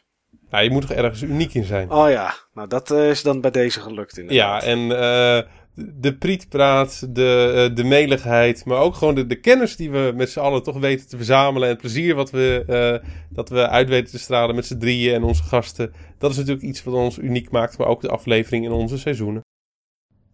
[0.50, 1.90] Nou, je moet toch ergens uniek in zijn.
[1.90, 4.62] Oh ja, nou dat eh, is dan bij deze gelukt Ja, inderdaad.
[4.62, 9.90] en eh, de prietpraat, de, eh, de meligheid, maar ook gewoon de, de kennis die
[9.90, 11.62] we met z'n allen toch weten te verzamelen.
[11.62, 15.14] En het plezier wat we, eh, dat we uit weten te stralen met z'n drieën
[15.14, 15.92] en onze gasten.
[16.18, 19.44] Dat is natuurlijk iets wat ons uniek maakt, maar ook de aflevering in onze seizoenen.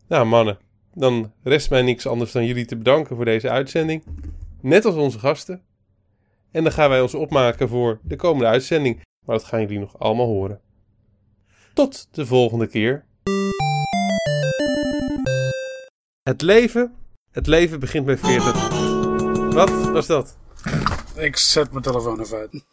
[0.09, 0.59] Nou mannen,
[0.95, 4.05] dan rest mij niks anders dan jullie te bedanken voor deze uitzending.
[4.61, 5.63] Net als onze gasten.
[6.51, 9.03] En dan gaan wij ons opmaken voor de komende uitzending.
[9.27, 10.61] Maar dat gaan jullie nog allemaal horen.
[11.75, 13.07] Tot de volgende keer.
[16.29, 16.95] Het leven,
[17.31, 18.69] het leven begint bij 40.
[19.55, 20.37] Wat was dat?
[21.15, 22.65] Ik zet mijn telefoon even uit.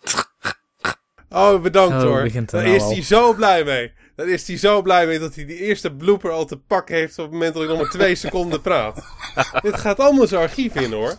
[1.30, 2.32] Oh, bedankt Oh, hoor.
[2.32, 3.94] Daar nou is hij zo blij mee.
[4.15, 7.19] Daar is hij zo blij mee dat hij die eerste blooper al te pakken heeft
[7.19, 9.03] op het moment dat ik nog maar twee seconden praat.
[9.61, 11.15] Dit gaat allemaal zijn archief in hoor.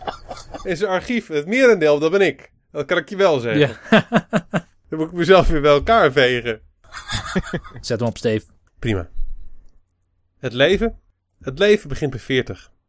[0.63, 2.51] En zijn archief, het merendeel, dat ben ik.
[2.71, 3.77] Dat kan ik je wel zeggen.
[3.89, 4.07] Ja.
[4.89, 6.61] Dan moet ik mezelf weer bij elkaar vegen.
[7.81, 8.45] Zet hem op, Steve.
[8.79, 9.09] Prima.
[10.39, 11.05] Het leven?
[11.41, 12.71] Het leven begint bij 40.